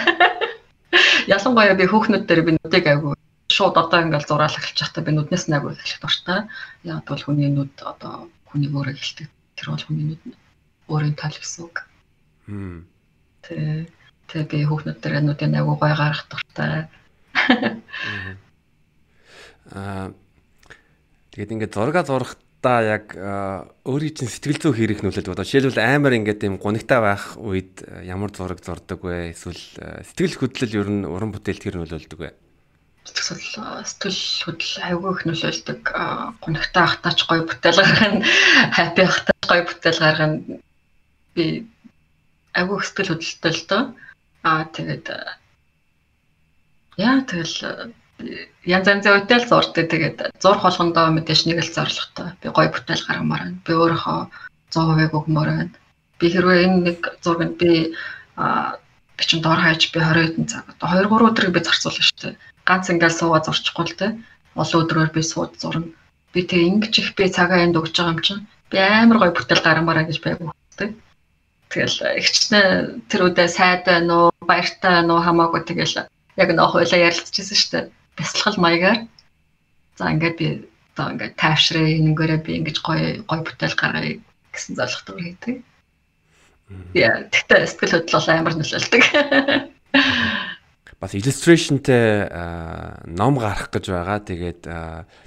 Ялангуяа 1.35 1.79
би 1.79 1.87
хүүхнүүд 1.87 2.25
дээр 2.27 2.43
би 2.43 2.53
нүдийг 2.59 2.87
айгу 2.91 3.15
шууд 3.51 3.79
одоо 3.79 4.03
ингээл 4.03 4.27
зураал 4.27 4.59
эхэлж 4.59 4.79
байхдаа 4.83 5.07
би 5.07 5.13
нүднээс 5.15 5.47
нь 5.47 5.55
айгу 5.55 5.71
эхлэх 5.71 6.03
дуртай. 6.03 6.41
Яг 6.83 7.07
бол 7.07 7.23
хүний 7.23 7.51
нүд 7.51 7.75
одоо 7.87 8.27
хүний 8.51 8.71
өөрөө 8.71 8.95
эхэлдэг. 8.99 9.29
Тэр 9.55 9.69
бол 9.71 9.85
хүний 9.87 10.07
нүд 10.11 10.23
өөрийн 10.91 11.15
тал 11.15 11.37
гэсэн 11.39 11.61
үг. 11.71 11.77
Хм. 12.51 12.83
Тэ 13.47 13.87
тэ 14.27 14.47
би 14.51 14.67
хүүхнүүд 14.67 14.99
дээр 14.99 15.23
нүдийг 15.23 15.55
айгу 15.55 15.79
гоё 15.79 15.95
гаргах 15.95 16.27
дуртай. 16.27 16.91
Аа 19.71 20.11
тэгээд 21.31 21.55
ингээд 21.55 21.75
зурга 21.79 22.03
зурх 22.03 22.35
та 22.61 22.85
яг 22.85 23.17
өөрийн 23.17 24.15
чинь 24.15 24.29
сэтгэл 24.29 24.61
зүй 24.61 24.75
хэрэг 24.77 25.01
нөлөөлдөг. 25.01 25.33
Одоо 25.33 25.49
жишээлбэл 25.49 25.81
амар 25.81 26.13
ингээд 26.21 26.45
юм 26.45 26.61
гунигтай 26.61 27.01
байх 27.01 27.41
үед 27.41 27.81
ямар 28.05 28.31
зураг 28.37 28.61
зурдаг 28.61 29.01
вэ? 29.01 29.33
Эсвэл 29.33 29.65
сэтгэл 30.05 30.37
хөдлөл 30.37 30.77
ер 30.77 30.89
нь 30.93 31.09
уран 31.09 31.33
бүтээлд 31.33 31.65
хэр 31.65 31.81
нөлөөлдөг 31.81 32.21
вэ? 32.21 32.31
Сэтгэл 33.09 33.81
сэтгэл 33.81 34.21
хөдлөл 34.45 34.77
айгүй 34.85 35.11
их 35.17 35.23
нөлөөлдөг. 35.25 35.81
Гунигтай 36.45 36.85
ахтаач 36.85 37.19
гоё 37.25 37.43
бүтээл 37.49 37.81
гаргана. 37.81 38.29
Хаппи 38.77 39.03
ахтаач 39.09 39.45
гоё 39.49 39.63
бүтээл 39.65 40.01
гаргана. 40.05 40.61
Би 41.33 41.45
айгүй 42.53 42.77
их 42.77 42.85
сэтгэл 42.85 43.11
хөдлөлтэй 43.17 43.53
л 43.57 43.65
доо. 43.73 43.83
Аа 44.45 44.69
тэгээд 44.69 45.07
яа 47.01 47.25
тэгэл 47.25 47.97
янз 48.65 48.87
янзын 48.89 49.15
үедээ 49.17 49.39
л 49.41 49.49
зурдаг. 49.49 49.87
Тэгээд 49.89 50.19
зурх 50.43 50.63
болгондоо 50.63 51.11
мэдээж 51.17 51.41
нэг 51.49 51.65
л 51.65 51.75
зорилготой. 51.75 52.29
Би 52.41 52.49
гоё 52.53 52.69
бүтээл 52.69 53.07
гаргамаар 53.09 53.43
байна. 53.49 53.63
Би 53.65 53.73
өөрийнхөө 53.73 54.21
100% 54.73 55.17
өгмөр 55.17 55.49
байна. 55.49 55.75
Би 56.21 56.27
хэрвээ 56.29 56.65
энэ 56.69 56.79
нэг 56.85 56.99
зургийг 57.25 57.57
би 57.57 57.97
а 58.37 58.77
би 59.17 59.23
чинь 59.25 59.43
дор 59.43 59.61
хаяж 59.61 59.89
би 59.93 59.99
20 60.01 60.37
хэдэн 60.37 60.47
цаг 60.49 60.65
одоо 60.77 60.89
2 61.01 61.09
3 61.09 61.29
өдрийг 61.33 61.53
би 61.57 61.61
зарцуулна 61.65 62.05
шүү 62.05 62.19
дээ. 62.21 62.41
Ганц 62.69 62.87
ингээл 62.93 63.19
суугаад 63.19 63.47
зурчихгүй 63.49 63.85
л 63.89 63.99
дээ. 64.01 64.13
Олон 64.61 64.81
өдрөөр 64.85 65.11
би 65.17 65.23
сууд 65.25 65.53
зурна. 65.57 65.89
Би 66.33 66.41
тэг 66.45 66.61
ингэж 66.61 66.95
их 67.01 67.11
би 67.17 67.25
цагаа 67.33 67.65
энд 67.65 67.77
өгч 67.81 67.97
байгаа 67.97 68.13
юм 68.13 68.21
чинь 68.21 68.47
би 68.71 68.77
амар 68.79 69.19
гоё 69.19 69.33
бүтээл 69.35 69.65
гаргамаараа 69.65 70.05
гэж 70.05 70.19
байг 70.21 70.39
өгдөг. 70.45 70.91
Тэгэл 71.71 71.99
ихчнээ 72.19 72.67
тэр 73.09 73.21
үедээ 73.31 73.49
сайд 73.49 73.87
байна 73.87 74.31
уу, 74.31 74.31
баяртай 74.43 74.91
байна 75.01 75.15
уу 75.15 75.23
хамаагүй 75.23 75.63
тэгэл 75.65 76.07
яг 76.37 76.49
нөө 76.51 76.69
хойлоо 76.71 76.99
ярилцчихсан 76.99 77.59
шүү 77.59 77.71
дээ 77.75 77.87
бясалгал 78.21 78.59
маягаар 78.61 78.99
за 79.97 80.05
ингээд 80.13 80.37
би 80.37 80.49
одоо 80.95 81.17
ингээд 81.17 81.35
тайвшраа 81.41 81.89
нэгээрээ 81.89 82.41
би 82.45 82.53
ингэж 82.61 82.77
гоё 82.85 83.25
гоё 83.25 83.43
бүтээл 83.45 83.81
гаргая 83.81 84.21
гэсэн 84.53 84.77
зорилготойгоор 84.77 85.25
хийдэг. 85.25 85.57
Яа, 86.95 87.27
тэгтээ 87.33 87.67
сэтгэл 87.67 87.95
хөдлөл 88.05 88.29
амар 88.31 88.55
нөлөөлдөг. 88.55 89.05
бас 91.01 91.17
illustrationтэй 91.17 92.29
ном 93.09 93.41
гарах 93.41 93.73
гэж 93.73 93.85
байгаа. 93.89 94.21
Тэгээд 94.21 94.63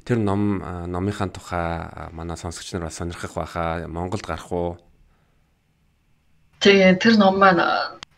тэр 0.06 0.18
ном 0.22 0.62
номынхаа 0.62 1.34
тухай 1.34 1.68
манай 2.14 2.38
сонсогч 2.38 2.78
нар 2.78 2.88
бас 2.88 3.02
сонирхох 3.02 3.34
байхаа. 3.34 3.90
Монголд 3.90 4.24
гарах 4.24 4.52
уу? 4.54 4.78
Тэгээ 6.62 7.02
тэр 7.02 7.18
ном 7.18 7.42
маань 7.42 7.60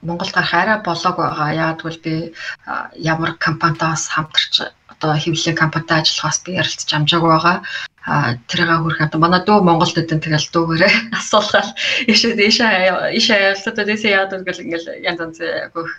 Монголд 0.07 0.33
гарах 0.33 0.53
арай 0.53 0.77
болоог 0.85 1.17
байгаа. 1.17 1.49
Яагтвэл 1.65 1.99
би 2.05 2.13
ямар 2.95 3.31
компанитаас 3.45 4.07
хамтарч 4.13 4.53
одоо 4.93 5.13
хэвлэлийн 5.17 5.57
компанитай 5.57 5.99
ажиллахаас 5.99 6.39
би 6.45 6.51
ярилцж 6.61 6.89
амжаагүй 6.93 7.31
байгаа. 7.33 7.57
Тэрийг 8.49 8.69
хүрэх 8.69 8.99
хамт 9.01 9.15
манай 9.17 9.41
дүү 9.43 9.59
Монголд 9.65 9.97
өдөн 9.97 10.21
тэгэл 10.21 10.47
дүүгээрээ 10.53 10.93
асуулахаар 11.19 11.67
ишээ 12.11 12.37
ишээ 12.37 12.71
ишээ 13.17 13.39
ялцаад 13.49 13.77
дэсээ 13.81 14.15
яадаг 14.19 14.45
гэл 14.45 14.63
ингээл 14.63 14.87
янз 15.09 15.19
янз 15.25 15.39
агүйх 15.41 15.93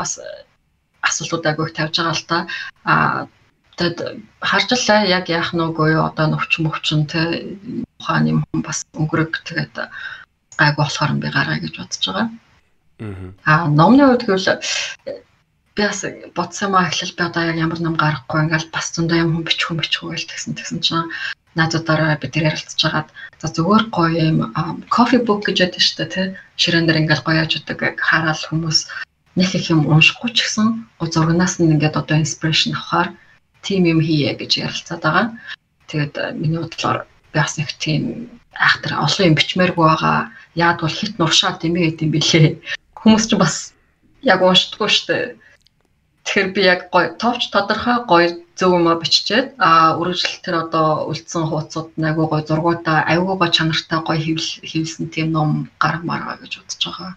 бас 0.00 0.12
асуултууд 1.04 1.44
агүйх 1.46 1.76
тавьж 1.76 1.96
байгаа 2.00 2.16
л 2.16 2.24
та. 2.30 2.38
А 2.88 2.94
тэгэд 3.76 3.98
харжлаа 4.40 5.00
яг 5.18 5.28
яах 5.28 5.50
нүгөө 5.52 5.88
юу 5.96 6.02
одоо 6.08 6.26
нөвч 6.32 6.52
мөвчин 6.64 7.04
те 7.10 7.20
ухаан 8.00 8.24
юм 8.32 8.38
бас 8.64 8.84
өнгөрөг 8.96 9.44
тэгээд 9.44 9.76
гайг 10.60 10.74
болохоор 10.76 11.12
би 11.20 11.28
гараа 11.28 11.58
гэж 11.60 11.74
бодож 11.78 12.04
байгаа. 12.06 12.28
Аа 13.46 13.68
номны 13.68 14.02
хувьд 14.06 14.26
гэвэл 14.26 14.60
би 15.76 15.82
бас 15.88 16.04
бодсон 16.36 16.72
маа 16.72 16.88
эхлэл 16.88 17.16
би 17.16 17.22
одоо 17.24 17.42
яг 17.50 17.56
ямар 17.56 17.80
ном 17.80 17.96
гарахгүй 17.96 18.40
ингээл 18.44 18.72
бас 18.74 18.92
зөндөө 18.92 19.18
юм 19.24 19.30
хүн 19.32 19.44
бичих 19.48 19.66
хүн 19.68 19.80
бичих 19.80 20.02
үйл 20.04 20.28
тэгсэн 20.28 20.52
тэгсэн 20.58 20.80
чинь 20.84 21.08
наадуудаараа 21.56 22.20
бид 22.20 22.32
тэр 22.32 22.48
ярилцж 22.52 22.80
хагаад 22.80 23.08
за 23.40 23.46
зүгээр 23.56 23.84
гоё 23.96 24.20
юм 24.30 24.38
кофе 24.92 25.18
бук 25.24 25.48
гэж 25.48 25.56
яддаг 25.64 25.82
шүү 25.84 25.96
дээ 25.98 26.12
тий 26.12 26.26
ширээн 26.60 26.86
дээр 26.86 27.00
ингээл 27.02 27.26
гоё 27.26 27.42
яж 27.44 27.52
удаг 27.56 27.80
хараад 28.00 28.40
хүмүүс 28.48 28.78
нэг 29.36 29.50
их 29.56 29.66
юм 29.72 29.88
уншихгүй 29.88 30.30
ч 30.36 30.44
гэсэн 30.44 30.66
зургнаас 31.00 31.56
нь 31.56 31.72
ингээд 31.72 31.96
одоо 31.96 32.16
инспирэшн 32.20 32.76
авахаар 32.76 33.08
тим 33.62 33.84
юм 33.88 34.00
хийе 34.00 34.34
гэж 34.36 34.52
ярилцаад 34.66 35.02
байгаа. 35.02 35.26
Тэгээд 35.88 36.14
э, 36.18 36.32
миний 36.36 36.60
бодлоор 36.60 37.08
би 37.32 37.38
бас 37.40 37.56
нэг 37.56 37.72
тийм 37.80 38.28
айхтар 38.52 39.00
олон 39.00 39.26
юм 39.32 39.36
бичмээргүй 39.38 39.86
байгаа. 39.88 40.28
Яад 40.54 40.78
бол 40.84 40.92
хит 40.92 41.16
нуршаа 41.16 41.56
тэмээ 41.56 41.96
гэдэм 41.96 42.10
билээ. 42.12 42.48
Хүмүүс 43.02 43.24
ч 43.26 43.34
бас 43.34 43.74
яг 44.22 44.42
уншдаггүй 44.46 44.90
шүү 44.90 45.06
дээ. 45.10 45.24
Тэгэхээр 46.22 46.48
би 46.54 46.62
яг 46.62 46.80
гоё 46.94 47.18
товч 47.18 47.50
тодорхой 47.50 47.98
гоё 48.06 48.28
зөв 48.54 48.78
юм 48.78 48.86
а 48.86 48.94
биччихэд 48.94 49.58
а 49.58 49.98
үргэлжлэл 49.98 50.44
тэр 50.46 50.56
одоо 50.70 51.10
үлдсэн 51.10 51.50
хуудсууд 51.50 51.98
айгуу 51.98 52.30
гоё 52.30 52.46
зургуудаа 52.46 53.02
айгуу 53.10 53.34
гоё 53.34 53.50
чанартай 53.50 53.98
гоё 54.06 54.38
хэвлсэн 54.62 55.10
тийм 55.10 55.34
ном 55.34 55.66
гаргамаар 55.82 56.38
гэж 56.38 56.62
бодож 56.62 56.82
байгаа. 56.86 57.12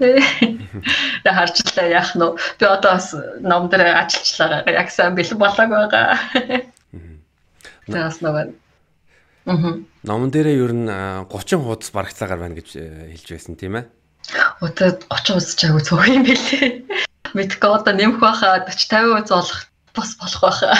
Тэ 0.00 1.30
харчлаа 1.36 1.86
яах 1.92 2.16
нь 2.16 2.24
би 2.56 2.64
одоо 2.64 2.96
бас 2.96 3.12
ном 3.44 3.68
дээр 3.68 3.92
ажиллачлаа 3.92 4.64
яг 4.64 4.88
сайн 4.88 5.12
бэлэн 5.12 5.36
болоог 5.36 5.68
байгаа. 5.68 6.16
Тэгээс 7.84 8.24
нөгөө 8.24 8.56
Мм. 9.48 9.88
Номон 10.04 10.28
дээрээ 10.28 10.60
ер 10.60 10.72
нь 10.76 10.92
30 10.92 11.64
хуудас 11.64 11.88
барагцаагаар 11.88 12.40
байна 12.40 12.56
гэж 12.60 12.68
э, 12.76 13.16
хэлж 13.16 13.28
байсан 13.32 13.56
тийм 13.56 13.80
ээ. 13.80 13.84
Одоо 14.60 14.88
30 14.90 15.38
хуудас 15.38 15.54
ч 15.54 15.60
айгу 15.66 15.78
цөөх 15.78 16.06
юм 16.10 16.22
билээ. 16.26 16.82
Мэдгүй 17.36 17.70
одоо 17.70 17.94
нэмэх 17.94 18.18
байхаа 18.18 18.66
40 18.66 19.22
50% 19.22 19.30
болох 19.30 19.60
бас 19.94 20.10
болох 20.18 20.42
байхаа. 20.42 20.74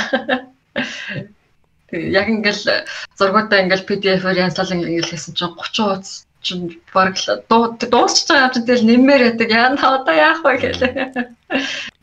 Тэг 1.88 2.00
яг 2.10 2.26
ингээл 2.26 2.84
зургуудаа 3.14 3.62
ингээл 3.62 3.86
PDF-оор 3.86 4.36
янзлал 4.36 4.74
ингээл 4.74 5.12
хийсэн 5.14 5.34
чинь 5.38 5.54
30 5.54 5.78
хуудас 5.78 6.26
чинь 6.42 6.66
баг 6.90 7.14
л 7.14 7.26
дуусч 7.78 8.26
байгаа 8.26 8.50
юм 8.50 8.54
чинь 8.54 8.66
тэгэл 8.66 8.88
нэмээр 8.88 9.22
яадаг. 9.30 9.50
Яа 9.50 9.70
одоо 9.74 10.14
яах 10.14 10.40
вэ 10.42 10.52
гэлээ. 10.58 10.94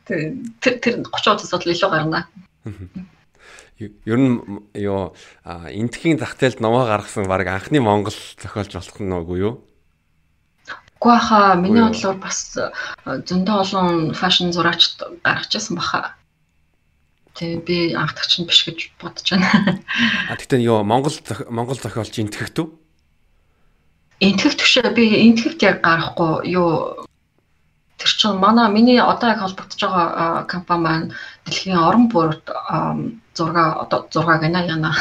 Тэр 0.07 0.75
тэр 0.79 0.95
30 1.03 1.11
удаас 1.11 1.51
бол 1.51 1.71
илүү 1.75 1.89
гарна. 1.91 2.19
Ер 3.75 4.19
нь 4.19 4.39
ёо 4.79 5.11
энтхийн 5.43 6.15
зах 6.15 6.39
зээлд 6.39 6.63
номоо 6.63 6.87
гаргасан 6.87 7.27
баг 7.27 7.47
анхны 7.47 7.83
Монгол 7.83 8.15
зохиолч 8.39 8.71
болох 8.71 8.99
нь 9.03 9.11
үгүй 9.11 9.39
юу? 9.43 9.53
Үгүй 11.05 11.17
хаа 11.21 11.53
миний 11.53 11.85
бодлоор 11.85 12.17
бас 12.17 12.57
зөндөө 13.05 13.55
олон 13.61 13.89
фэшн 14.17 14.49
зурагч 14.49 14.97
гаргажсэн 15.21 15.77
баха. 15.77 16.17
Тэгээ 17.37 17.61
би 17.61 17.77
анхдагч 17.93 18.41
нь 18.41 18.49
биш 18.49 18.65
гэж 18.65 18.97
бодож 18.97 19.37
байна. 19.37 19.85
А 20.25 20.33
тэгтээ 20.33 20.65
ёо 20.65 20.81
Монгол 20.81 21.13
Монгол 21.53 21.77
зохиолч 21.77 22.17
энтгэхт 22.17 22.57
үү? 22.57 22.67
энтгэх 24.23 24.55
төвшөө 24.55 24.95
би 24.95 25.05
энтгэхт 25.27 25.59
яг 25.67 25.83
гарахгүй 25.83 26.47
юу 26.55 27.03
тэр 27.99 28.11
чинь 28.15 28.39
манай 28.39 28.71
миний 28.71 28.99
одоо 28.99 29.35
яг 29.35 29.43
холбогдож 29.43 29.81
байгаа 29.83 30.47
компани 30.47 30.83
маань 30.83 31.07
дэлхийн 31.43 31.77
орон 31.77 32.07
бүрд 32.07 32.47
зурга 33.35 33.65
одоо 33.83 34.07
зурга 34.13 34.39
гэнэ 34.39 34.71
яна 34.71 34.95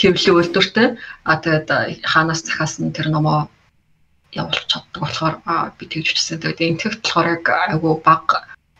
хэвлэл 0.00 0.34
үйлдвэртэй 0.42 0.98
а 1.22 1.38
тэгээд 1.38 1.68
хаанаас 2.02 2.42
захиалсан 2.42 2.90
тэр 2.90 3.14
номоо 3.14 3.46
явуулж 4.32 4.66
чаддаг 4.66 5.00
болохоор 5.02 5.34
би 5.78 5.84
тэгж 5.86 6.06
хүчсэн. 6.12 6.40
Тэгээд 6.40 6.64
энтгэхт 6.64 7.00
болохоор 7.04 7.28
яг 7.36 7.46
айгүй 7.48 7.94
баг 8.00 8.26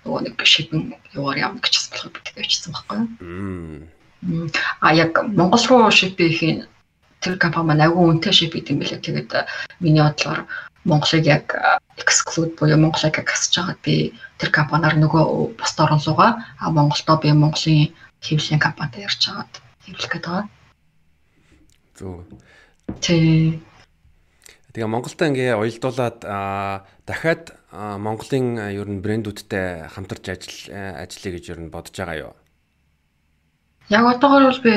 нөгөө 0.05 0.21
нэг 0.25 0.37
шипэн 0.41 0.81
юугаар 1.13 1.39
явна 1.45 1.61
гэжсэн 1.61 1.91
болохоор 1.93 2.13
би 2.13 2.21
тэгж 2.25 2.41
хүчсэн 2.41 2.73
байхгүй 2.73 2.97
юу. 2.99 4.49
А 4.81 4.95
яг 4.95 5.13
Монгол 5.29 5.65
руу 5.69 5.91
шип 5.91 6.17
хийх 6.17 6.67
тэр 7.23 7.39
компани 7.39 7.67
маань 7.67 7.85
агуу 7.87 8.11
үнэтэй 8.11 8.33
шип 8.35 8.55
идэм 8.59 8.83
билээ. 8.83 8.99
Тэгээд 9.03 9.31
э, 9.35 9.47
миний 9.79 10.03
бодлоор 10.03 10.47
Монголыг 10.85 11.27
яг 11.27 11.55
э, 11.55 11.79
exclude 12.03 12.59
буюу 12.59 12.79
Монголыг 12.79 13.19
яг 13.19 13.29
хасж 13.31 13.55
байгаад 13.55 13.81
би 13.87 14.15
тэр 14.39 14.51
компаниар 14.51 14.99
нөгөө 14.99 15.55
бусд 15.55 15.79
орон 15.79 16.03
руугаа 16.03 16.43
а 16.59 16.71
Монголдоо 16.71 17.17
би 17.23 17.31
Монголын 17.31 17.95
хэвлэлийн 18.23 18.59
компанитай 18.59 19.07
ярьж 19.07 19.23
хагаад 19.23 19.53
хэвлэх 19.87 20.13
байгаа. 20.19 20.47
Зөв. 21.99 22.27
Тэ. 22.99 23.59
Тэгээ 24.73 24.89
Монголтой 24.89 25.29
ингээ 25.29 25.61
уялдуулаад 25.61 26.19
дахиад 27.05 27.45
Монголын 27.77 28.73
ер 28.73 28.89
нь 28.89 29.05
брэндүүдтэй 29.05 29.93
хамтарч 29.93 30.25
ажил 30.33 30.73
ажиллая 30.73 31.33
гэж 31.37 31.45
ер 31.53 31.61
нь 31.61 31.69
бодож 31.69 31.93
байгаа 31.93 32.17
юу? 32.17 32.33
Яг 33.93 34.05
одоогор 34.09 34.49
бол 34.49 34.65
би 34.65 34.75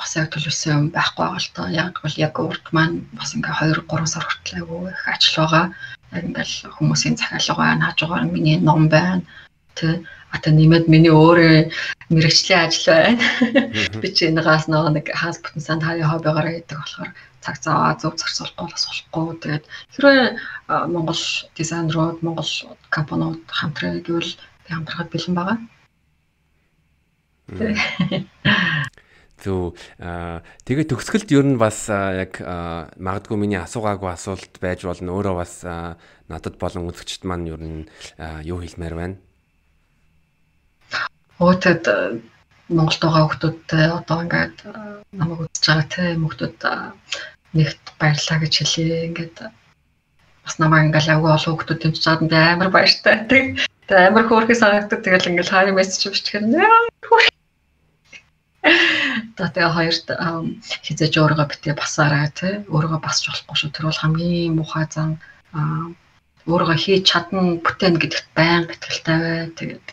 бас 0.00 0.16
яг 0.16 0.32
төлөвсөн 0.32 0.72
юм 0.72 0.84
байхгүй 0.96 1.28
байгаа 1.28 1.44
л 1.44 1.52
тоо. 1.52 1.68
Яг 1.68 2.00
бол 2.00 2.16
яг 2.16 2.34
урд 2.40 2.66
маань 2.72 3.04
бас 3.12 3.36
ингээ 3.36 3.52
2 3.52 3.84
3 3.84 4.08
сар 4.08 4.24
хүртэл 4.24 4.58
айгүй 4.64 4.80
их 4.88 5.04
ажил 5.12 5.36
байгаа. 5.44 5.64
Яг 6.16 6.22
ингээл 6.24 6.56
хүмүүсийн 6.76 7.16
захиалга 7.20 7.60
байна, 7.60 7.86
хажуугаар 7.92 8.24
миний 8.32 8.56
ном 8.64 8.88
байна. 8.88 9.20
Тэ 9.76 10.00
ата 10.32 10.48
нэмээд 10.48 10.88
миний 10.88 11.12
өөрөө 11.12 11.68
мэрэгчлийн 12.08 12.64
ажил 12.64 12.88
байна. 12.96 13.20
Би 14.00 14.08
ч 14.08 14.24
энэгаас 14.24 14.72
нөгөө 14.72 14.90
нэг 14.96 15.06
хаас 15.12 15.36
бүтэн 15.44 15.60
санд 15.60 15.84
хаяа 15.84 16.08
хоббигоор 16.08 16.48
хийдэг 16.48 16.80
болохоор 16.80 17.10
цаг 17.44 17.56
цаа 17.58 17.98
зөв 17.98 18.14
зарцуулахгүй 18.16 18.66
болохгүй. 18.70 19.26
Тэгээд 19.42 19.64
хэрвээ 19.94 20.22
Монгол 20.94 21.22
дизайнерууд, 21.58 22.22
Монгол 22.22 22.52
компаниуд 22.94 23.42
хамтраа 23.50 23.98
гэвэл 24.00 24.32
хамтрахад 24.70 25.10
бэлэн 25.10 25.34
байгаа. 25.36 25.58
Зөв. 29.42 29.74
Тэгээ 29.98 30.86
төгсгөлд 30.86 31.30
ер 31.34 31.46
нь 31.50 31.58
бас 31.58 31.90
яг 31.90 32.38
магадгүй 32.96 33.36
миний 33.36 33.58
асуугаагүй 33.58 34.14
асуулт 34.14 34.54
байж 34.62 34.86
болно. 34.86 35.18
Өөрөө 35.18 35.34
бас 35.42 35.66
надад 36.30 36.56
болон 36.62 36.86
үзэгчд 36.86 37.26
маань 37.26 37.50
ер 37.50 37.58
нь 37.58 37.90
юу 38.46 38.62
хэлмээр 38.62 38.94
байна? 38.94 39.16
Өөтөд 41.42 41.84
Монголд 42.70 43.02
байгаа 43.02 43.26
хүмүүсттэй 43.26 43.86
одоо 43.90 44.18
ингээд 44.22 44.56
намайг 45.18 45.40
үзэж 45.44 45.64
байгаа 45.66 45.86
те 45.90 46.02
хүмүүстүүд 46.14 46.56
нэгт 47.56 47.84
баярлаа 48.00 48.38
гэж 48.40 48.54
хэлье. 48.58 49.06
Ингээд 49.08 49.36
бас 50.44 50.54
намайг 50.58 50.88
ингээл 50.88 51.14
агуу 51.14 51.30
олон 51.36 51.54
хүмүүс 51.56 51.80
дэмжиж 51.80 52.02
чад 52.02 52.20
би 52.24 52.36
амар 52.36 52.70
баяртай. 52.72 53.16
Тэг 53.28 53.44
амар 53.88 54.26
хөөрхөн 54.26 54.58
санагддаг. 54.58 55.00
Тэгэл 55.04 55.30
ингээл 55.30 55.52
хаяа 55.52 55.76
мессеж 55.76 56.10
бичгээр 56.10 56.44
За 59.36 59.50
тэгээ 59.50 59.74
хоёрт 59.74 60.06
хизээж 60.86 61.14
өөрийгөө 61.18 61.46
битээ 61.50 61.74
басаарай 61.74 62.30
тий. 62.30 62.54
Өөрийгөө 62.70 63.00
басч 63.02 63.26
болохгүй 63.26 63.56
шүү. 63.58 63.70
Тэр 63.74 63.90
бол 63.90 64.02
хамгийн 64.02 64.54
муухай 64.54 64.86
зан 64.86 65.18
өөрийгөө 66.46 66.78
хийж 66.78 67.02
чадна 67.10 67.58
бүтээн 67.66 67.98
гэдэгт 67.98 68.28
байн 68.38 68.70
итгэлтэй 68.70 69.18
бай. 69.18 69.40
Тэгээд 69.58 69.86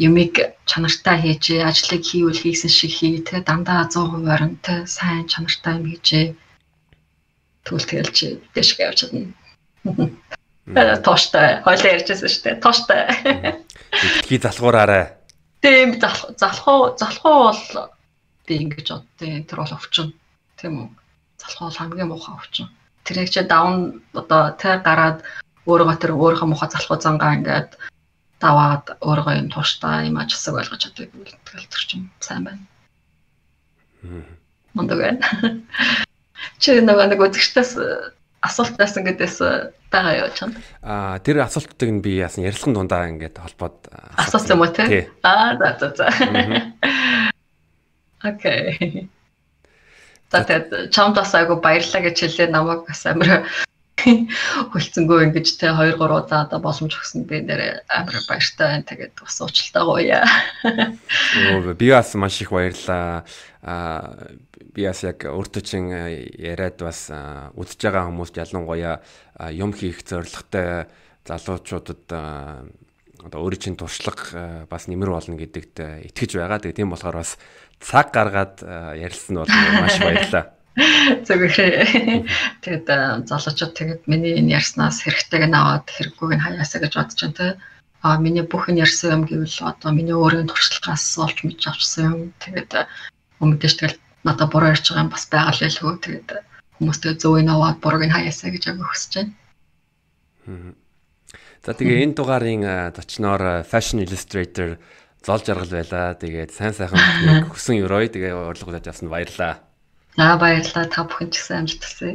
юмыг 0.00 0.34
чанартай 0.64 1.16
хийж 1.20 1.44
ажлыг 1.60 2.02
хийвэл 2.04 2.40
хийсэн 2.40 2.72
шиг 2.72 2.92
хий 2.96 3.20
тий. 3.20 3.40
Дандаа 3.44 3.86
100% 3.86 4.24
орон 4.34 4.56
тий. 4.64 4.86
Сайн 4.86 5.28
чанартай 5.28 5.76
юм 5.76 5.84
хийжээ. 5.92 6.26
Тэгвэл 7.64 7.88
тэгэлж 7.90 8.18
дэшг 8.54 8.76
явж 8.80 8.98
чадна. 9.04 9.28
Тооштой. 11.04 11.60
Хойлоо 11.64 11.90
ярьжсэн 11.94 12.28
шүү 12.32 12.42
дээ. 12.44 12.62
Тооштой. 12.64 13.00
Итгэхий 13.92 14.40
залгуураарай. 14.40 15.04
Тийм 15.60 16.00
залах 16.00 16.32
залах 16.40 16.66
уу 16.66 16.82
залах 16.96 17.24
уу 17.24 17.52
бол 17.52 17.92
би 18.46 18.54
ингэж 18.64 18.88
боддیں۔ 18.88 19.44
Тэр 19.44 19.58
бол 19.60 19.76
өвчин. 19.76 20.16
Тийм 20.56 20.74
үү? 20.80 20.88
залхуул 21.40 21.76
хамгийн 21.76 22.08
муухай 22.08 22.34
өвчин. 22.36 22.68
Тэрийг 23.04 23.30
чи 23.32 23.42
давн 23.42 24.02
одоо 24.12 24.52
тэ 24.60 24.84
гараад 24.84 25.24
өөрөөгөө 25.64 25.96
тэр 26.00 26.12
өөрийнхөө 26.12 26.48
муухай 26.48 26.68
залхуу 26.70 27.00
зангаа 27.00 27.36
ингээд 27.40 27.70
даваад 28.40 28.96
өөрийгөө 29.04 29.34
юм 29.36 29.48
тууштай 29.52 30.08
юм 30.08 30.16
ажисаг 30.16 30.56
ойлгож 30.56 30.80
чаддаг 30.80 31.12
бол 31.12 31.34
тэгэл 31.44 31.68
тэр 31.68 31.84
чинь 31.84 32.08
сайн 32.24 32.44
байна. 32.48 32.64
Мундаг 34.72 34.98
байна. 34.98 35.20
Чи 36.56 36.80
нөгөө 36.80 37.12
нэг 37.12 37.20
үзэгчдээс 37.20 37.72
асуулт 38.40 38.80
байсан 38.80 39.04
гэдээс 39.04 39.36
байгаа 39.92 40.24
юу 40.24 40.30
чанд? 40.32 40.56
Аа 40.80 41.20
тэр 41.20 41.44
асуултыг 41.44 41.90
нь 41.92 42.00
би 42.00 42.16
яасан 42.16 42.48
ярилцлагын 42.48 42.76
дундаа 42.80 43.12
ингээд 43.12 43.36
холбоод 43.36 43.92
асуусан 44.16 44.56
юм 44.56 44.64
уу 44.64 44.72
те? 44.72 45.12
Аа 45.20 45.60
за 45.60 45.68
за 45.76 45.88
за. 45.92 46.06
Окей. 48.24 49.08
Тэгээд 50.32 50.94
чамдаас 50.94 51.34
айгу 51.34 51.60
баярлаа 51.60 52.00
гэж 52.06 52.16
хэлээ 52.24 52.48
намайг 52.48 52.88
бас 52.88 53.04
амар 53.04 53.44
хөлцөнгөө 54.72 55.24
ингэж 55.28 55.48
те 55.60 55.72
2 55.72 55.96
3 55.96 56.18
удаа 56.20 56.44
одоо 56.46 56.60
боломж 56.62 56.96
өгсөн 56.96 57.26
би 57.28 57.40
нэрээ 57.44 57.84
амар 57.88 58.18
баяртай 58.28 58.66
байна. 58.66 58.86
Тэгээд 58.88 59.14
бас 59.20 59.40
уучлалтай 59.40 59.84
гооя. 59.84 60.20
Оо 61.54 61.74
би 61.74 61.90
бас 61.90 62.14
маш 62.14 62.40
их 62.40 62.52
баярлаа. 62.52 63.24
Аа 63.62 64.30
би 64.74 64.86
бас 64.86 65.02
яг 65.04 65.24
өөртөө 65.26 65.62
чин 65.64 65.90
яриад 65.90 66.78
бас 66.80 67.10
үдж 67.10 67.76
байгаа 67.80 68.08
хүмүүст 68.08 68.38
ялангуяа 68.38 69.00
юм 69.56 69.72
хийх 69.72 70.04
зорилготой 70.04 70.86
залуучуудад 71.26 72.06
одоо 73.20 73.40
өөрийн 73.44 73.60
чинь 73.60 73.80
туршлага 73.80 74.64
бас 74.70 74.88
нэмэр 74.88 75.10
болно 75.12 75.36
гэдэгт 75.36 76.08
итгэж 76.08 76.40
байгаа. 76.40 76.60
Тэгээ 76.60 76.78
тийм 76.84 76.94
болохоор 76.94 77.20
бас 77.20 77.36
цаг 77.80 78.12
гаргаад 78.14 78.64
ярилцсан 78.96 79.44
бол 79.44 79.50
маш 79.50 80.00
баярлалаа. 80.00 80.59
Зүгээр. 80.78 81.54
Тэгээд 82.62 82.86
залуучууд 83.26 83.74
тэгээд 83.74 84.02
миний 84.06 84.38
энэ 84.38 84.54
ярьснаас 84.54 85.02
хэрэгтэйг 85.02 85.50
нь 85.50 85.58
аваад 85.58 85.90
хэрэггүйг 85.90 86.32
нь 86.38 86.44
хаяасаа 86.46 86.80
гэж 86.86 86.92
бодож 86.94 87.18
байна 87.18 87.36
те. 87.36 87.46
А 88.06 88.16
миний 88.16 88.46
бүх 88.46 88.70
энэ 88.70 88.86
ярьсан 88.86 89.10
юм 89.10 89.22
гэвэл 89.26 89.58
одоо 89.66 89.90
миний 89.90 90.14
өөрийн 90.14 90.46
туршлагаас 90.46 91.04
олж 91.18 91.42
мэдж 91.42 91.62
авчихсан 91.66 92.04
юм. 92.06 92.18
Тэгээд 92.38 92.86
өмнөдөөш 93.42 93.74
тэгэл 93.76 93.98
надад 94.24 94.48
буруу 94.54 94.70
ярьж 94.70 94.86
байгаа 94.88 95.04
юм 95.04 95.12
бас 95.12 95.24
байгаа 95.26 95.52
л 95.52 95.62
байлгүй. 95.66 95.94
Тэгээд 96.00 96.28
хүмүүстэй 96.78 97.12
зөв 97.18 97.34
энэ 97.36 97.52
аваад 97.52 97.78
бурууг 97.82 98.04
нь 98.06 98.14
хаяасаа 98.14 98.50
гэж 98.54 98.64
агай 98.70 98.86
хүсэж 98.86 99.12
байна. 99.18 99.32
За 101.60 101.76
тэгээ 101.76 102.04
энэ 102.08 102.16
дугаарын 102.16 102.64
зочноор 102.96 103.66
Fashion 103.68 104.00
Illustrator 104.00 104.80
зол 105.20 105.42
жаргал 105.44 105.68
байла. 105.68 106.16
Тэгээд 106.16 106.50
сайн 106.54 106.72
сайхан 106.72 106.96
хүсэн 107.52 107.84
өрөө. 107.84 108.16
Тэгээ 108.16 108.32
урилга 108.32 108.64
хүлээж 108.64 108.86
авсанд 108.88 109.12
баярлалаа. 109.12 109.69
За 110.16 110.36
баярлалаа. 110.40 110.86
Та 110.90 111.04
бүхэн 111.06 111.30
ч 111.30 111.34
гэсэн 111.38 111.56
амжилт 111.60 111.84
хүсье. 111.84 112.10